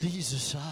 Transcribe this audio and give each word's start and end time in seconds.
disent 0.00 0.38
ça 0.38 0.62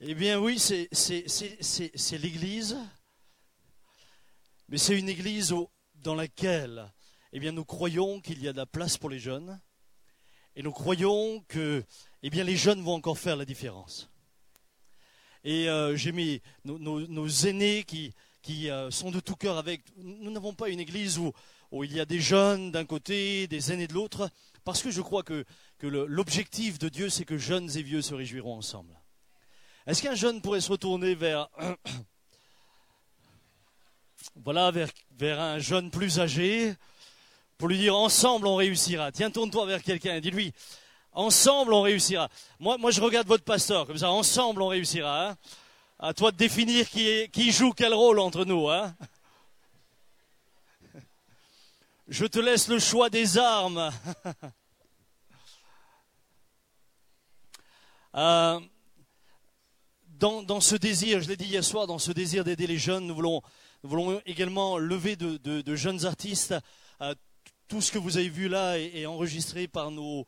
Eh 0.00 0.14
bien 0.14 0.40
oui, 0.40 0.58
c'est 0.58 2.18
l'Église, 2.18 2.76
mais 4.68 4.78
c'est 4.78 4.98
une 4.98 5.08
Église 5.08 5.54
dans 5.94 6.14
laquelle 6.14 6.90
eh 7.32 7.38
bien, 7.38 7.52
nous 7.52 7.64
croyons 7.64 8.20
qu'il 8.20 8.42
y 8.42 8.48
a 8.48 8.52
de 8.52 8.56
la 8.56 8.66
place 8.66 8.98
pour 8.98 9.08
les 9.08 9.20
jeunes, 9.20 9.60
et 10.56 10.62
nous 10.62 10.72
croyons 10.72 11.44
que 11.46 11.84
eh 12.22 12.30
bien, 12.30 12.42
les 12.42 12.56
jeunes 12.56 12.82
vont 12.82 12.94
encore 12.94 13.18
faire 13.18 13.36
la 13.36 13.44
différence. 13.44 14.10
Et 15.44 15.68
euh, 15.68 15.94
j'ai 15.96 16.12
mis 16.12 16.42
nos, 16.64 17.28
aînés 17.28 17.84
qui, 17.84 18.12
qui 18.42 18.68
euh, 18.68 18.90
sont 18.90 19.10
de 19.10 19.20
tout 19.20 19.36
cœur 19.36 19.58
avec. 19.58 19.82
Nous 19.96 20.30
n'avons 20.30 20.54
pas 20.54 20.70
une 20.70 20.80
église 20.80 21.18
où, 21.18 21.32
où 21.70 21.84
il 21.84 21.92
y 21.92 22.00
a 22.00 22.04
des 22.04 22.20
jeunes 22.20 22.72
d'un 22.72 22.84
côté, 22.84 23.46
des 23.46 23.72
aînés 23.72 23.86
de 23.86 23.94
l'autre, 23.94 24.28
parce 24.64 24.82
que 24.82 24.90
je 24.90 25.00
crois 25.00 25.22
que, 25.22 25.44
que 25.78 25.86
l'objectif 25.86 26.78
de 26.78 26.88
Dieu, 26.88 27.08
c'est 27.08 27.24
que 27.24 27.38
jeunes 27.38 27.70
et 27.76 27.82
vieux 27.82 28.02
se 28.02 28.14
réjouiront 28.14 28.56
ensemble. 28.56 28.94
Est-ce 29.86 30.02
qu'un 30.02 30.14
jeune 30.14 30.40
pourrait 30.40 30.60
se 30.60 30.70
retourner 30.70 31.14
vers, 31.14 31.48
voilà, 34.36 34.70
vers, 34.70 34.88
vers 35.16 35.40
un 35.40 35.58
jeune 35.58 35.90
plus 35.90 36.20
âgé 36.20 36.74
pour 37.58 37.68
lui 37.68 37.78
dire 37.78 37.96
ensemble 37.96 38.46
on 38.46 38.56
réussira. 38.56 39.12
Tiens, 39.12 39.30
tourne-toi 39.30 39.66
vers 39.66 39.82
quelqu'un 39.82 40.16
et 40.16 40.20
dis-lui 40.20 40.52
ensemble 41.12 41.74
on 41.74 41.82
réussira. 41.82 42.28
Moi, 42.58 42.78
moi, 42.78 42.90
je 42.90 43.00
regarde 43.00 43.26
votre 43.26 43.44
pasteur 43.44 43.86
comme 43.86 43.98
ça, 43.98 44.10
ensemble 44.10 44.62
on 44.62 44.68
réussira. 44.68 45.30
Hein. 45.30 45.36
à 45.98 46.14
toi 46.14 46.32
de 46.32 46.36
définir 46.36 46.88
qui, 46.88 47.28
qui 47.30 47.52
joue 47.52 47.72
quel 47.72 47.92
rôle 47.92 48.18
entre 48.18 48.44
nous. 48.44 48.68
Hein 48.68 48.94
je 52.10 52.26
te 52.26 52.38
laisse 52.40 52.68
le 52.68 52.80
choix 52.80 53.08
des 53.08 53.38
armes. 53.38 53.90
euh, 58.16 58.60
dans, 60.18 60.60
ce 60.60 60.74
désir, 60.74 61.22
je 61.22 61.28
l'ai 61.28 61.36
dit 61.36 61.46
hier 61.46 61.64
soir, 61.64 61.86
dans 61.86 62.00
ce 62.00 62.10
désir 62.10 62.42
d'aider 62.44 62.66
les 62.66 62.78
jeunes, 62.78 63.06
nous 63.06 63.14
voulons, 63.14 63.42
également 64.26 64.76
lever 64.76 65.14
de, 65.16 65.76
jeunes 65.76 66.04
artistes. 66.04 66.54
Euh, 67.00 67.14
tout 67.68 67.80
ce 67.80 67.92
que 67.92 67.98
vous 67.98 68.16
avez 68.16 68.28
vu 68.28 68.48
là 68.48 68.76
est, 68.78 69.06
enregistré 69.06 69.68
par 69.68 69.92
nos, 69.92 70.26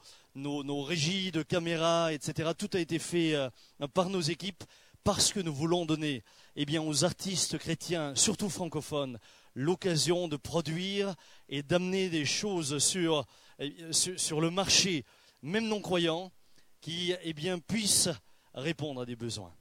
régies 0.84 1.32
de 1.32 1.42
caméras, 1.42 2.12
etc. 2.12 2.52
Tout 2.56 2.70
a 2.74 2.78
été 2.78 3.00
fait 3.00 3.34
euh, 3.34 3.50
par 3.92 4.08
nos 4.08 4.20
équipes 4.20 4.62
parce 5.02 5.32
que 5.32 5.40
nous 5.40 5.52
voulons 5.52 5.84
donner 5.84 6.22
eh 6.54 6.78
aux 6.78 7.04
artistes 7.04 7.58
chrétiens, 7.58 8.14
surtout 8.14 8.48
francophones, 8.48 9.18
l'occasion 9.54 10.28
de 10.28 10.36
produire 10.36 11.14
et 11.48 11.62
d'amener 11.62 12.08
des 12.08 12.24
choses 12.24 12.78
sur, 12.78 13.26
euh, 13.60 13.92
sur, 13.92 14.40
le 14.40 14.50
marché, 14.50 15.04
même 15.42 15.68
non 15.68 15.80
croyants, 15.80 16.32
qui 16.80 17.14
eh 17.22 17.32
bien, 17.32 17.58
puissent 17.58 18.08
répondre 18.54 19.02
à 19.02 19.06
des 19.06 19.16
besoins. 19.16 19.54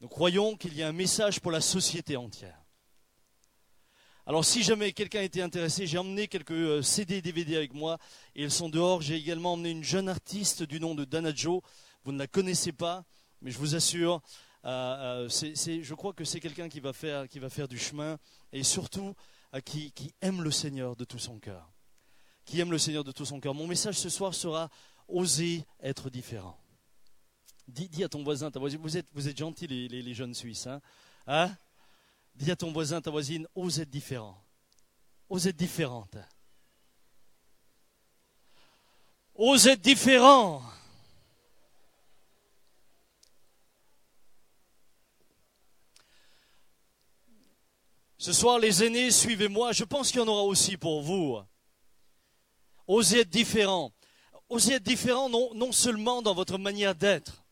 Nous 0.00 0.08
croyons 0.08 0.56
qu'il 0.56 0.74
y 0.74 0.82
a 0.82 0.88
un 0.88 0.92
message 0.92 1.40
pour 1.40 1.52
la 1.52 1.60
société 1.60 2.16
entière. 2.16 2.58
Alors 4.26 4.44
si 4.44 4.62
jamais 4.62 4.92
quelqu'un 4.92 5.20
était 5.20 5.42
intéressé, 5.42 5.86
j'ai 5.86 5.98
emmené 5.98 6.28
quelques 6.28 6.82
CD 6.82 7.16
et 7.16 7.22
DVD 7.22 7.56
avec 7.56 7.74
moi 7.74 7.98
et 8.34 8.42
ils 8.42 8.50
sont 8.50 8.70
dehors. 8.70 9.02
J'ai 9.02 9.16
également 9.16 9.52
emmené 9.52 9.70
une 9.70 9.84
jeune 9.84 10.08
artiste 10.08 10.62
du 10.62 10.80
nom 10.80 10.94
de 10.94 11.04
Dana 11.04 11.34
Joe. 11.34 11.60
Vous 12.04 12.12
ne 12.12 12.18
la 12.18 12.26
connaissez 12.26 12.72
pas, 12.72 13.04
mais 13.42 13.50
je 13.50 13.58
vous 13.58 13.74
assure, 13.74 14.22
euh, 14.64 15.28
euh, 15.28 15.82
je 15.82 15.94
crois 15.94 16.12
que 16.12 16.24
c'est 16.24 16.40
quelqu'un 16.40 16.68
qui, 16.68 16.80
va 16.80 16.92
faire, 16.92 17.28
qui 17.28 17.38
va 17.38 17.50
faire 17.50 17.68
du 17.68 17.78
chemin 17.78 18.18
et 18.52 18.62
surtout 18.62 19.14
qui, 19.64 19.92
qui 19.92 20.14
aime 20.20 20.42
le 20.42 20.50
Seigneur 20.50 20.96
de 20.96 21.04
tout 21.04 21.18
son 21.18 21.38
cœur. 21.38 21.70
Qui 22.44 22.60
aime 22.60 22.70
le 22.70 22.78
Seigneur 22.78 23.04
de 23.04 23.12
tout 23.12 23.24
son 23.24 23.40
cœur. 23.40 23.54
Mon 23.54 23.66
message 23.66 23.96
ce 23.96 24.08
soir 24.08 24.34
sera 24.34 24.70
oser 25.08 25.64
être 25.80 26.10
différent. 26.10 26.58
Dis, 27.68 28.04
à 28.04 28.08
ton 28.08 28.22
voisin, 28.22 28.50
ta 28.50 28.58
voisine, 28.58 28.80
vous 28.80 28.96
êtes, 28.96 29.06
vous 29.14 29.26
êtes 29.26 29.38
gentils 29.38 29.66
les, 29.66 30.14
jeunes 30.14 30.34
Suisses. 30.34 30.66
Hein, 30.66 30.80
hein? 31.26 31.56
Dis 32.34 32.50
à 32.50 32.56
ton 32.56 32.72
voisin, 32.72 33.00
ta 33.00 33.10
voisine, 33.10 33.46
ose 33.54 33.80
être 33.80 33.90
différent. 33.90 34.38
Ose 35.30 35.46
être 35.46 35.56
différente. 35.56 36.16
Ose 39.34 39.66
être 39.66 39.80
différent. 39.80 40.62
Ce 48.24 48.32
soir, 48.32 48.58
les 48.58 48.82
aînés, 48.82 49.10
suivez-moi. 49.10 49.72
Je 49.72 49.84
pense 49.84 50.10
qu'il 50.10 50.18
y 50.18 50.24
en 50.24 50.28
aura 50.28 50.44
aussi 50.44 50.78
pour 50.78 51.02
vous. 51.02 51.38
Osez 52.86 53.20
être 53.20 53.28
différent. 53.28 53.92
Osez 54.48 54.76
être 54.76 54.82
différent 54.82 55.28
non, 55.28 55.72
seulement 55.72 56.22
dans 56.22 56.32
votre 56.32 56.56
manière 56.56 56.94
d'être, 56.94 57.44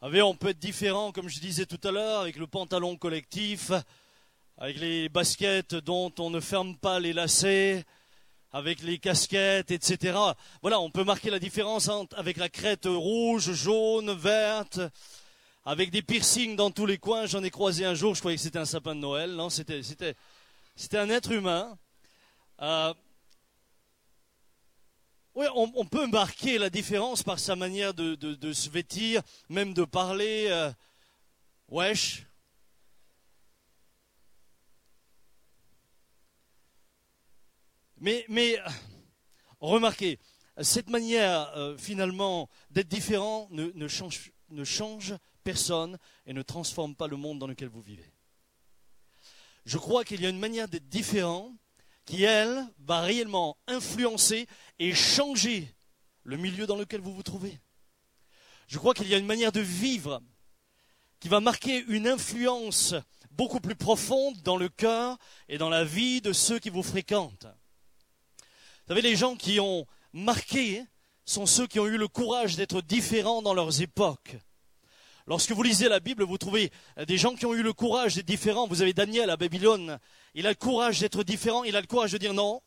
on 0.00 0.34
peut 0.34 0.48
être 0.48 0.58
différent, 0.58 1.12
comme 1.12 1.28
je 1.28 1.38
disais 1.38 1.64
tout 1.64 1.78
à 1.84 1.92
l'heure, 1.92 2.22
avec 2.22 2.38
le 2.38 2.48
pantalon 2.48 2.96
collectif, 2.96 3.70
avec 4.58 4.80
les 4.80 5.08
baskets 5.08 5.76
dont 5.76 6.12
on 6.18 6.30
ne 6.30 6.40
ferme 6.40 6.76
pas 6.76 6.98
les 6.98 7.12
lacets, 7.12 7.84
avec 8.50 8.82
les 8.82 8.98
casquettes, 8.98 9.70
etc. 9.70 10.18
Voilà, 10.60 10.80
on 10.80 10.90
peut 10.90 11.04
marquer 11.04 11.30
la 11.30 11.38
différence 11.38 11.88
avec 12.16 12.36
la 12.36 12.48
crête 12.48 12.86
rouge, 12.86 13.52
jaune, 13.52 14.12
verte, 14.12 14.80
avec 15.64 15.90
des 15.90 16.02
piercings 16.02 16.56
dans 16.56 16.70
tous 16.70 16.86
les 16.86 16.98
coins. 16.98 17.26
J'en 17.26 17.42
ai 17.42 17.50
croisé 17.50 17.84
un 17.84 17.94
jour, 17.94 18.14
je 18.14 18.20
croyais 18.20 18.36
que 18.36 18.42
c'était 18.42 18.58
un 18.58 18.64
sapin 18.64 18.94
de 18.94 19.00
Noël. 19.00 19.32
Non, 19.32 19.50
c'était, 19.50 19.82
c'était, 19.82 20.14
c'était 20.74 20.98
un 20.98 21.08
être 21.10 21.30
humain. 21.32 21.78
Euh, 22.60 22.94
oui, 25.34 25.46
on, 25.54 25.86
peut 25.86 26.06
marquer 26.08 26.58
la 26.58 26.68
différence 26.68 27.22
par 27.22 27.38
sa 27.38 27.56
manière 27.56 27.94
de, 27.94 28.52
se 28.52 28.68
vêtir, 28.68 29.22
même 29.48 29.72
de 29.72 29.84
parler. 29.84 30.48
Euh, 30.50 30.70
wesh. 31.68 32.26
Mais, 37.98 38.26
mais 38.28 38.58
remarquez, 39.60 40.18
cette 40.60 40.90
manière 40.90 41.56
euh, 41.56 41.78
finalement 41.78 42.50
d'être 42.70 42.88
différent 42.88 43.48
ne, 43.52 43.88
change, 43.88 44.32
ne 44.50 44.64
change 44.64 45.14
personne 45.42 45.98
et 46.26 46.32
ne 46.32 46.42
transforme 46.42 46.94
pas 46.94 47.08
le 47.08 47.16
monde 47.16 47.38
dans 47.38 47.46
lequel 47.46 47.68
vous 47.68 47.82
vivez. 47.82 48.12
Je 49.64 49.78
crois 49.78 50.04
qu'il 50.04 50.20
y 50.20 50.26
a 50.26 50.30
une 50.30 50.38
manière 50.38 50.68
d'être 50.68 50.88
différent 50.88 51.52
qui, 52.04 52.24
elle, 52.24 52.66
va 52.80 53.00
réellement 53.00 53.56
influencer 53.66 54.46
et 54.78 54.94
changer 54.94 55.72
le 56.24 56.36
milieu 56.36 56.66
dans 56.66 56.76
lequel 56.76 57.00
vous 57.00 57.14
vous 57.14 57.22
trouvez. 57.22 57.60
Je 58.66 58.78
crois 58.78 58.94
qu'il 58.94 59.08
y 59.08 59.14
a 59.14 59.18
une 59.18 59.26
manière 59.26 59.52
de 59.52 59.60
vivre 59.60 60.20
qui 61.20 61.28
va 61.28 61.40
marquer 61.40 61.84
une 61.88 62.08
influence 62.08 62.94
beaucoup 63.30 63.60
plus 63.60 63.76
profonde 63.76 64.40
dans 64.42 64.56
le 64.56 64.68
cœur 64.68 65.16
et 65.48 65.58
dans 65.58 65.68
la 65.68 65.84
vie 65.84 66.20
de 66.20 66.32
ceux 66.32 66.58
qui 66.58 66.70
vous 66.70 66.82
fréquentent. 66.82 67.46
Vous 67.46 68.88
savez, 68.88 69.02
les 69.02 69.16
gens 69.16 69.36
qui 69.36 69.60
ont 69.60 69.86
marqué 70.12 70.84
sont 71.24 71.46
ceux 71.46 71.66
qui 71.66 71.78
ont 71.78 71.86
eu 71.86 71.96
le 71.96 72.08
courage 72.08 72.56
d'être 72.56 72.82
différents 72.82 73.42
dans 73.42 73.54
leurs 73.54 73.80
époques. 73.80 74.36
Lorsque 75.26 75.52
vous 75.52 75.62
lisez 75.62 75.88
la 75.88 76.00
Bible, 76.00 76.24
vous 76.24 76.38
trouvez 76.38 76.70
des 77.06 77.16
gens 77.16 77.34
qui 77.34 77.46
ont 77.46 77.54
eu 77.54 77.62
le 77.62 77.72
courage 77.72 78.16
d'être 78.16 78.26
différents. 78.26 78.66
Vous 78.66 78.82
avez 78.82 78.92
Daniel 78.92 79.30
à 79.30 79.36
Babylone. 79.36 79.98
Il 80.34 80.46
a 80.46 80.50
le 80.50 80.56
courage 80.56 81.00
d'être 81.00 81.22
différent. 81.22 81.64
Il 81.64 81.76
a 81.76 81.80
le 81.80 81.86
courage 81.86 82.12
de 82.12 82.18
dire 82.18 82.34
non. 82.34 82.60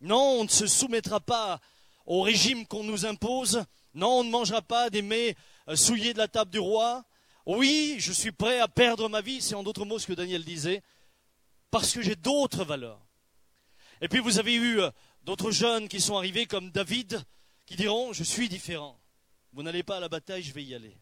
Non, 0.00 0.40
on 0.40 0.44
ne 0.44 0.48
se 0.48 0.66
soumettra 0.66 1.20
pas 1.20 1.60
au 2.04 2.20
régime 2.20 2.66
qu'on 2.66 2.84
nous 2.84 3.06
impose. 3.06 3.64
Non, 3.94 4.20
on 4.20 4.24
ne 4.24 4.30
mangera 4.30 4.60
pas 4.60 4.90
des 4.90 5.02
mets 5.02 5.34
euh, 5.68 5.76
souillés 5.76 6.12
de 6.12 6.18
la 6.18 6.28
table 6.28 6.50
du 6.50 6.58
roi. 6.58 7.04
Oui, 7.46 7.96
je 7.98 8.12
suis 8.12 8.32
prêt 8.32 8.60
à 8.60 8.68
perdre 8.68 9.08
ma 9.08 9.22
vie. 9.22 9.40
C'est 9.40 9.54
en 9.54 9.62
d'autres 9.62 9.84
mots 9.84 9.98
ce 9.98 10.06
que 10.06 10.12
Daniel 10.12 10.44
disait. 10.44 10.82
Parce 11.70 11.92
que 11.92 12.02
j'ai 12.02 12.16
d'autres 12.16 12.64
valeurs. 12.64 13.00
Et 14.02 14.08
puis 14.08 14.18
vous 14.18 14.38
avez 14.38 14.54
eu 14.54 14.80
euh, 14.80 14.90
d'autres 15.22 15.50
jeunes 15.50 15.88
qui 15.88 16.00
sont 16.00 16.18
arrivés 16.18 16.46
comme 16.46 16.70
David 16.70 17.24
qui 17.64 17.76
diront, 17.76 18.12
je 18.12 18.24
suis 18.24 18.48
différent. 18.48 19.00
Vous 19.52 19.62
n'allez 19.62 19.82
pas 19.82 19.96
à 19.96 20.00
la 20.00 20.08
bataille, 20.08 20.42
je 20.42 20.52
vais 20.52 20.64
y 20.64 20.74
aller. 20.74 20.98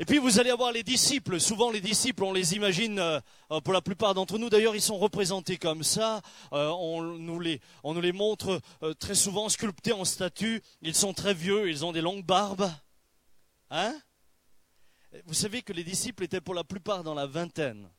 Et 0.00 0.04
puis 0.04 0.18
vous 0.18 0.38
allez 0.38 0.50
avoir 0.50 0.70
les 0.70 0.84
disciples. 0.84 1.40
Souvent 1.40 1.72
les 1.72 1.80
disciples, 1.80 2.22
on 2.22 2.32
les 2.32 2.54
imagine, 2.54 3.00
euh, 3.00 3.18
euh, 3.50 3.60
pour 3.60 3.72
la 3.72 3.80
plupart 3.80 4.14
d'entre 4.14 4.38
nous 4.38 4.48
d'ailleurs, 4.48 4.76
ils 4.76 4.82
sont 4.82 4.96
représentés 4.96 5.56
comme 5.56 5.82
ça. 5.82 6.22
Euh, 6.52 6.68
on, 6.68 7.02
nous 7.02 7.40
les, 7.40 7.60
on 7.82 7.94
nous 7.94 8.00
les 8.00 8.12
montre 8.12 8.60
très 9.00 9.16
souvent 9.16 9.48
sculptés 9.48 9.92
en 9.92 10.04
statues. 10.04 10.62
Ils 10.82 10.94
sont 10.94 11.12
très 11.12 11.34
vieux, 11.34 11.68
ils 11.68 11.84
ont 11.84 11.90
des 11.90 12.00
longues 12.00 12.24
barbes. 12.24 12.70
Hein? 13.70 14.00
Vous 15.26 15.34
savez 15.34 15.62
que 15.62 15.72
les 15.72 15.84
disciples 15.84 16.22
étaient 16.22 16.40
pour 16.40 16.54
la 16.54 16.64
plupart 16.64 17.02
dans 17.02 17.14
la 17.14 17.26
vingtaine. 17.26 17.90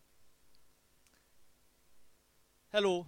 Hello? 2.72 3.06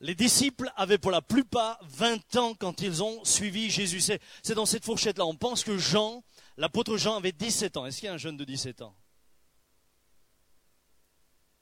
Les 0.00 0.14
disciples 0.14 0.70
avaient 0.76 0.98
pour 0.98 1.10
la 1.10 1.22
plupart 1.22 1.78
20 1.82 2.36
ans 2.36 2.54
quand 2.54 2.80
ils 2.82 3.02
ont 3.02 3.24
suivi 3.24 3.68
Jésus. 3.70 4.00
C'est 4.00 4.54
dans 4.54 4.66
cette 4.66 4.84
fourchette-là. 4.84 5.26
On 5.26 5.34
pense 5.34 5.64
que 5.64 5.76
Jean, 5.76 6.22
l'apôtre 6.56 6.96
Jean, 6.96 7.16
avait 7.16 7.32
17 7.32 7.76
ans. 7.76 7.86
Est-ce 7.86 7.98
qu'il 7.98 8.06
y 8.06 8.10
a 8.10 8.14
un 8.14 8.18
jeune 8.18 8.36
de 8.36 8.44
17 8.44 8.82
ans? 8.82 8.94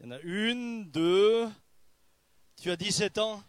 Il 0.01 0.07
y 0.07 0.09
en 0.09 0.13
a 0.13 0.21
une, 0.21 0.91
deux. 0.91 1.49
Tu 2.61 2.71
as 2.71 2.77
17 2.77 3.19
ans? 3.19 3.43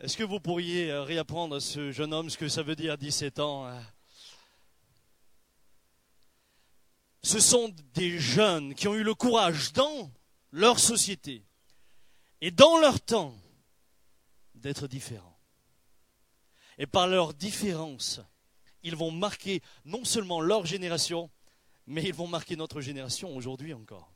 Est-ce 0.00 0.16
que 0.16 0.24
vous 0.24 0.40
pourriez 0.40 0.90
euh, 0.90 1.02
réapprendre 1.02 1.56
à 1.56 1.60
ce 1.60 1.90
jeune 1.90 2.14
homme 2.14 2.30
ce 2.30 2.38
que 2.38 2.48
ça 2.48 2.62
veut 2.62 2.76
dire 2.76 2.92
à 2.92 2.96
17 2.96 3.40
ans 3.40 3.66
hein 3.66 3.82
Ce 7.22 7.40
sont 7.40 7.74
des 7.94 8.18
jeunes 8.18 8.74
qui 8.74 8.88
ont 8.88 8.94
eu 8.94 9.02
le 9.02 9.14
courage 9.14 9.72
dans 9.72 10.10
leur 10.52 10.78
société 10.78 11.42
et 12.40 12.50
dans 12.50 12.78
leur 12.78 13.00
temps 13.00 13.34
d'être 14.60 14.86
différents. 14.86 15.38
Et 16.78 16.86
par 16.86 17.06
leur 17.06 17.34
différence, 17.34 18.20
ils 18.82 18.96
vont 18.96 19.10
marquer 19.10 19.62
non 19.84 20.04
seulement 20.04 20.40
leur 20.40 20.66
génération, 20.66 21.30
mais 21.86 22.02
ils 22.04 22.14
vont 22.14 22.26
marquer 22.26 22.56
notre 22.56 22.80
génération 22.80 23.36
aujourd'hui 23.36 23.74
encore. 23.74 24.12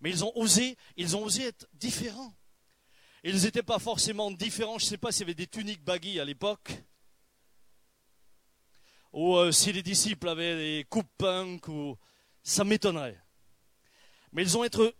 Mais 0.00 0.10
ils 0.10 0.24
ont 0.24 0.32
osé, 0.36 0.76
ils 0.96 1.16
ont 1.16 1.24
osé 1.24 1.44
être 1.44 1.68
différents. 1.74 2.34
Ils 3.22 3.42
n'étaient 3.42 3.62
pas 3.62 3.78
forcément 3.78 4.30
différents. 4.30 4.78
Je 4.78 4.84
ne 4.84 4.88
sais 4.90 4.98
pas 4.98 5.12
s'il 5.12 5.22
y 5.22 5.24
avait 5.24 5.34
des 5.34 5.46
tuniques 5.46 5.82
baggy 5.82 6.20
à 6.20 6.24
l'époque. 6.24 6.72
Ou 9.12 9.36
euh, 9.36 9.52
si 9.52 9.72
les 9.72 9.82
disciples 9.82 10.28
avaient 10.28 10.56
des 10.56 10.84
coupes 10.84 11.10
punk, 11.16 11.68
ou... 11.68 11.96
ça 12.42 12.64
m'étonnerait. 12.64 13.22
Mais 14.32 14.42
ils 14.42 14.58
ont, 14.58 14.64
être, 14.64 14.94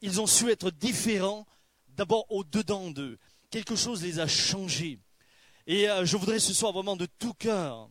ils 0.00 0.20
ont 0.20 0.26
su 0.26 0.50
être 0.50 0.70
différents 0.70 1.46
d'abord 1.88 2.26
au-dedans 2.30 2.90
d'eux. 2.90 3.18
Quelque 3.50 3.76
chose 3.76 4.02
les 4.02 4.18
a 4.18 4.26
changés. 4.26 4.98
Et 5.66 5.88
euh, 5.88 6.04
je 6.04 6.16
voudrais 6.16 6.38
ce 6.38 6.54
soir 6.54 6.72
vraiment 6.72 6.96
de 6.96 7.06
tout 7.06 7.34
cœur 7.34 7.90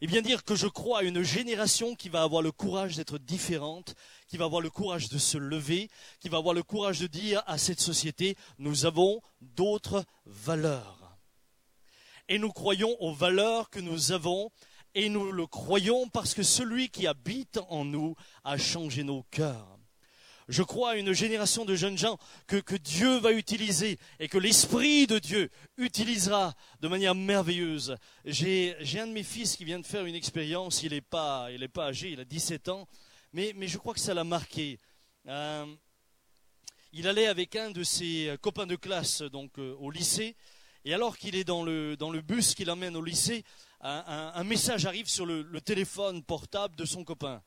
et 0.00 0.06
bien 0.06 0.20
dire 0.20 0.44
que 0.44 0.54
je 0.54 0.66
crois 0.66 0.98
à 0.98 1.02
une 1.02 1.22
génération 1.22 1.94
qui 1.94 2.10
va 2.10 2.22
avoir 2.22 2.42
le 2.42 2.52
courage 2.52 2.96
d'être 2.96 3.16
différente, 3.18 3.94
qui 4.28 4.36
va 4.36 4.44
avoir 4.44 4.60
le 4.60 4.68
courage 4.68 5.08
de 5.08 5.16
se 5.16 5.38
lever, 5.38 5.88
qui 6.20 6.28
va 6.28 6.38
avoir 6.38 6.54
le 6.54 6.62
courage 6.62 7.00
de 7.00 7.06
dire 7.06 7.42
à 7.46 7.58
cette 7.58 7.80
société, 7.80 8.36
nous 8.58 8.84
avons 8.86 9.22
d'autres 9.40 10.04
valeurs. 10.26 11.16
Et 12.28 12.38
nous 12.38 12.50
croyons 12.50 12.94
aux 13.00 13.14
valeurs 13.14 13.70
que 13.70 13.80
nous 13.80 14.12
avons, 14.12 14.50
et 14.94 15.08
nous 15.08 15.32
le 15.32 15.46
croyons 15.46 16.08
parce 16.08 16.34
que 16.34 16.42
celui 16.42 16.88
qui 16.88 17.06
habite 17.06 17.58
en 17.68 17.84
nous 17.84 18.14
a 18.44 18.58
changé 18.58 19.04
nos 19.04 19.22
cœurs. 19.30 19.73
Je 20.48 20.62
crois 20.62 20.90
à 20.90 20.96
une 20.96 21.12
génération 21.12 21.64
de 21.64 21.74
jeunes 21.74 21.96
gens 21.96 22.18
que, 22.46 22.76
Dieu 22.76 23.18
va 23.18 23.32
utiliser 23.32 23.98
et 24.20 24.28
que 24.28 24.36
l'Esprit 24.36 25.06
de 25.06 25.18
Dieu 25.18 25.50
utilisera 25.78 26.54
de 26.80 26.88
manière 26.88 27.14
merveilleuse. 27.14 27.96
J'ai 28.24 28.76
un 28.98 29.06
de 29.06 29.12
mes 29.12 29.22
fils 29.22 29.56
qui 29.56 29.64
vient 29.64 29.78
de 29.78 29.86
faire 29.86 30.04
une 30.04 30.14
expérience, 30.14 30.82
il 30.82 30.92
n'est 30.92 31.00
pas, 31.00 31.48
pas 31.72 31.86
âgé, 31.86 32.10
il 32.10 32.20
a 32.20 32.24
17 32.24 32.68
ans, 32.68 32.86
mais, 33.32 33.54
je 33.62 33.78
crois 33.78 33.94
que 33.94 34.00
ça 34.00 34.12
l'a 34.12 34.24
marqué. 34.24 34.78
Euh, 35.26 35.66
il 36.92 37.08
allait 37.08 37.26
avec 37.26 37.56
un 37.56 37.70
de 37.70 37.82
ses 37.82 38.36
copains 38.42 38.66
de 38.66 38.76
classe 38.76 39.22
donc 39.22 39.58
euh, 39.58 39.74
au 39.80 39.90
lycée, 39.90 40.36
et 40.84 40.92
alors 40.92 41.16
qu'il 41.16 41.34
est 41.36 41.44
dans 41.44 41.64
le, 41.64 41.96
dans 41.96 42.10
le 42.10 42.20
bus 42.20 42.54
qui 42.54 42.66
l'emmène 42.66 42.96
au 42.96 43.02
lycée, 43.02 43.44
un, 43.80 44.44
message 44.44 44.86
arrive 44.86 45.08
sur 45.08 45.26
le 45.26 45.60
téléphone 45.60 46.22
portable 46.22 46.74
de 46.74 46.86
son 46.86 47.04
copain. 47.04 47.42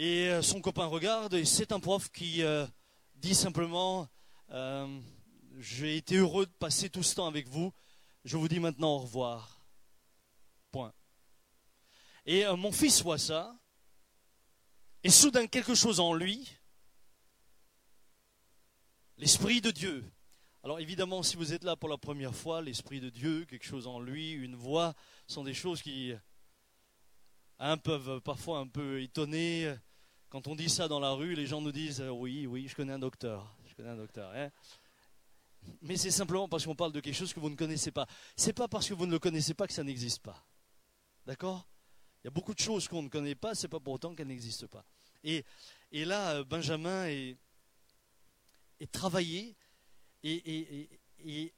Et 0.00 0.28
euh, 0.28 0.42
son 0.42 0.60
copain 0.60 0.86
regarde 0.86 1.34
et 1.34 1.44
c'est 1.44 1.72
un 1.72 1.80
prof 1.80 2.08
qui 2.12 2.44
euh, 2.44 2.64
dit 3.16 3.34
simplement 3.34 4.08
euh, 4.52 5.00
J'ai 5.58 5.96
été 5.96 6.18
heureux 6.18 6.46
de 6.46 6.52
passer 6.52 6.88
tout 6.88 7.02
ce 7.02 7.16
temps 7.16 7.26
avec 7.26 7.48
vous. 7.48 7.72
Je 8.24 8.36
vous 8.36 8.46
dis 8.46 8.60
maintenant 8.60 8.94
au 8.94 8.98
revoir. 8.98 9.60
Point. 10.70 10.94
Et 12.26 12.44
mon 12.46 12.70
fils 12.70 13.02
voit 13.02 13.18
ça. 13.18 13.58
Et 15.02 15.10
soudain, 15.10 15.48
quelque 15.48 15.74
chose 15.74 15.98
en 15.98 16.14
lui, 16.14 16.48
l'Esprit 19.16 19.60
de 19.60 19.72
Dieu. 19.72 20.04
Alors 20.62 20.78
évidemment, 20.78 21.24
si 21.24 21.36
vous 21.36 21.52
êtes 21.52 21.64
là 21.64 21.74
pour 21.74 21.88
la 21.88 21.98
première 21.98 22.36
fois, 22.36 22.62
l'Esprit 22.62 23.00
de 23.00 23.10
Dieu, 23.10 23.46
quelque 23.46 23.66
chose 23.66 23.88
en 23.88 23.98
lui, 23.98 24.30
une 24.30 24.54
voix, 24.54 24.94
sont 25.26 25.42
des 25.42 25.54
choses 25.54 25.82
qui 25.82 26.12
peuvent 27.82 28.20
parfois 28.20 28.60
un 28.60 28.68
peu 28.68 29.02
étonner, 29.02 29.74
quand 30.28 30.46
on 30.46 30.54
dit 30.54 30.68
ça 30.68 30.88
dans 30.88 31.00
la 31.00 31.12
rue, 31.12 31.34
les 31.34 31.46
gens 31.46 31.60
nous 31.60 31.72
disent 31.72 32.00
euh, 32.00 32.10
oui, 32.10 32.46
oui, 32.46 32.68
je 32.68 32.76
connais 32.76 32.92
un 32.92 32.98
docteur. 32.98 33.54
Je 33.66 33.74
connais 33.74 33.90
un 33.90 33.96
docteur. 33.96 34.30
Hein. 34.34 34.50
Mais 35.82 35.96
c'est 35.96 36.10
simplement 36.10 36.48
parce 36.48 36.66
qu'on 36.66 36.74
parle 36.74 36.92
de 36.92 37.00
quelque 37.00 37.14
chose 37.14 37.32
que 37.32 37.40
vous 37.40 37.50
ne 37.50 37.56
connaissez 37.56 37.90
pas. 37.90 38.06
C'est 38.36 38.52
pas 38.52 38.68
parce 38.68 38.88
que 38.88 38.94
vous 38.94 39.06
ne 39.06 39.12
le 39.12 39.18
connaissez 39.18 39.54
pas 39.54 39.66
que 39.66 39.72
ça 39.72 39.82
n'existe 39.82 40.22
pas. 40.22 40.46
D'accord? 41.26 41.66
Il 42.22 42.26
y 42.26 42.28
a 42.28 42.30
beaucoup 42.30 42.54
de 42.54 42.58
choses 42.58 42.88
qu'on 42.88 43.02
ne 43.02 43.08
connaît 43.08 43.34
pas, 43.34 43.54
c'est 43.54 43.68
pas 43.68 43.80
pour 43.80 43.94
autant 43.94 44.14
qu'elles 44.14 44.28
n'existent 44.28 44.66
pas. 44.66 44.84
Et, 45.24 45.44
là, 45.92 46.36
euh, 46.36 46.44
Benjamin 46.44 47.06
est, 47.06 47.36
travaillé 48.92 49.56
et, 50.22 50.88
et, 51.18 51.54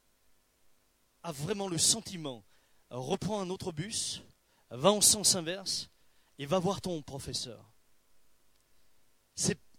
a 1.23 1.33
vraiment 1.33 1.69
le 1.69 1.79
sentiment, 1.79 2.45
reprend 2.91 3.41
un 3.41 3.51
autre 3.51 3.73
bus, 3.73 4.23
va 4.71 4.91
en 4.91 5.01
sens 5.01 5.35
inverse 5.35 5.91
et 6.39 6.47
va 6.47 6.59
voir 6.59 6.81
ton 6.81 7.03
professeur 7.03 7.70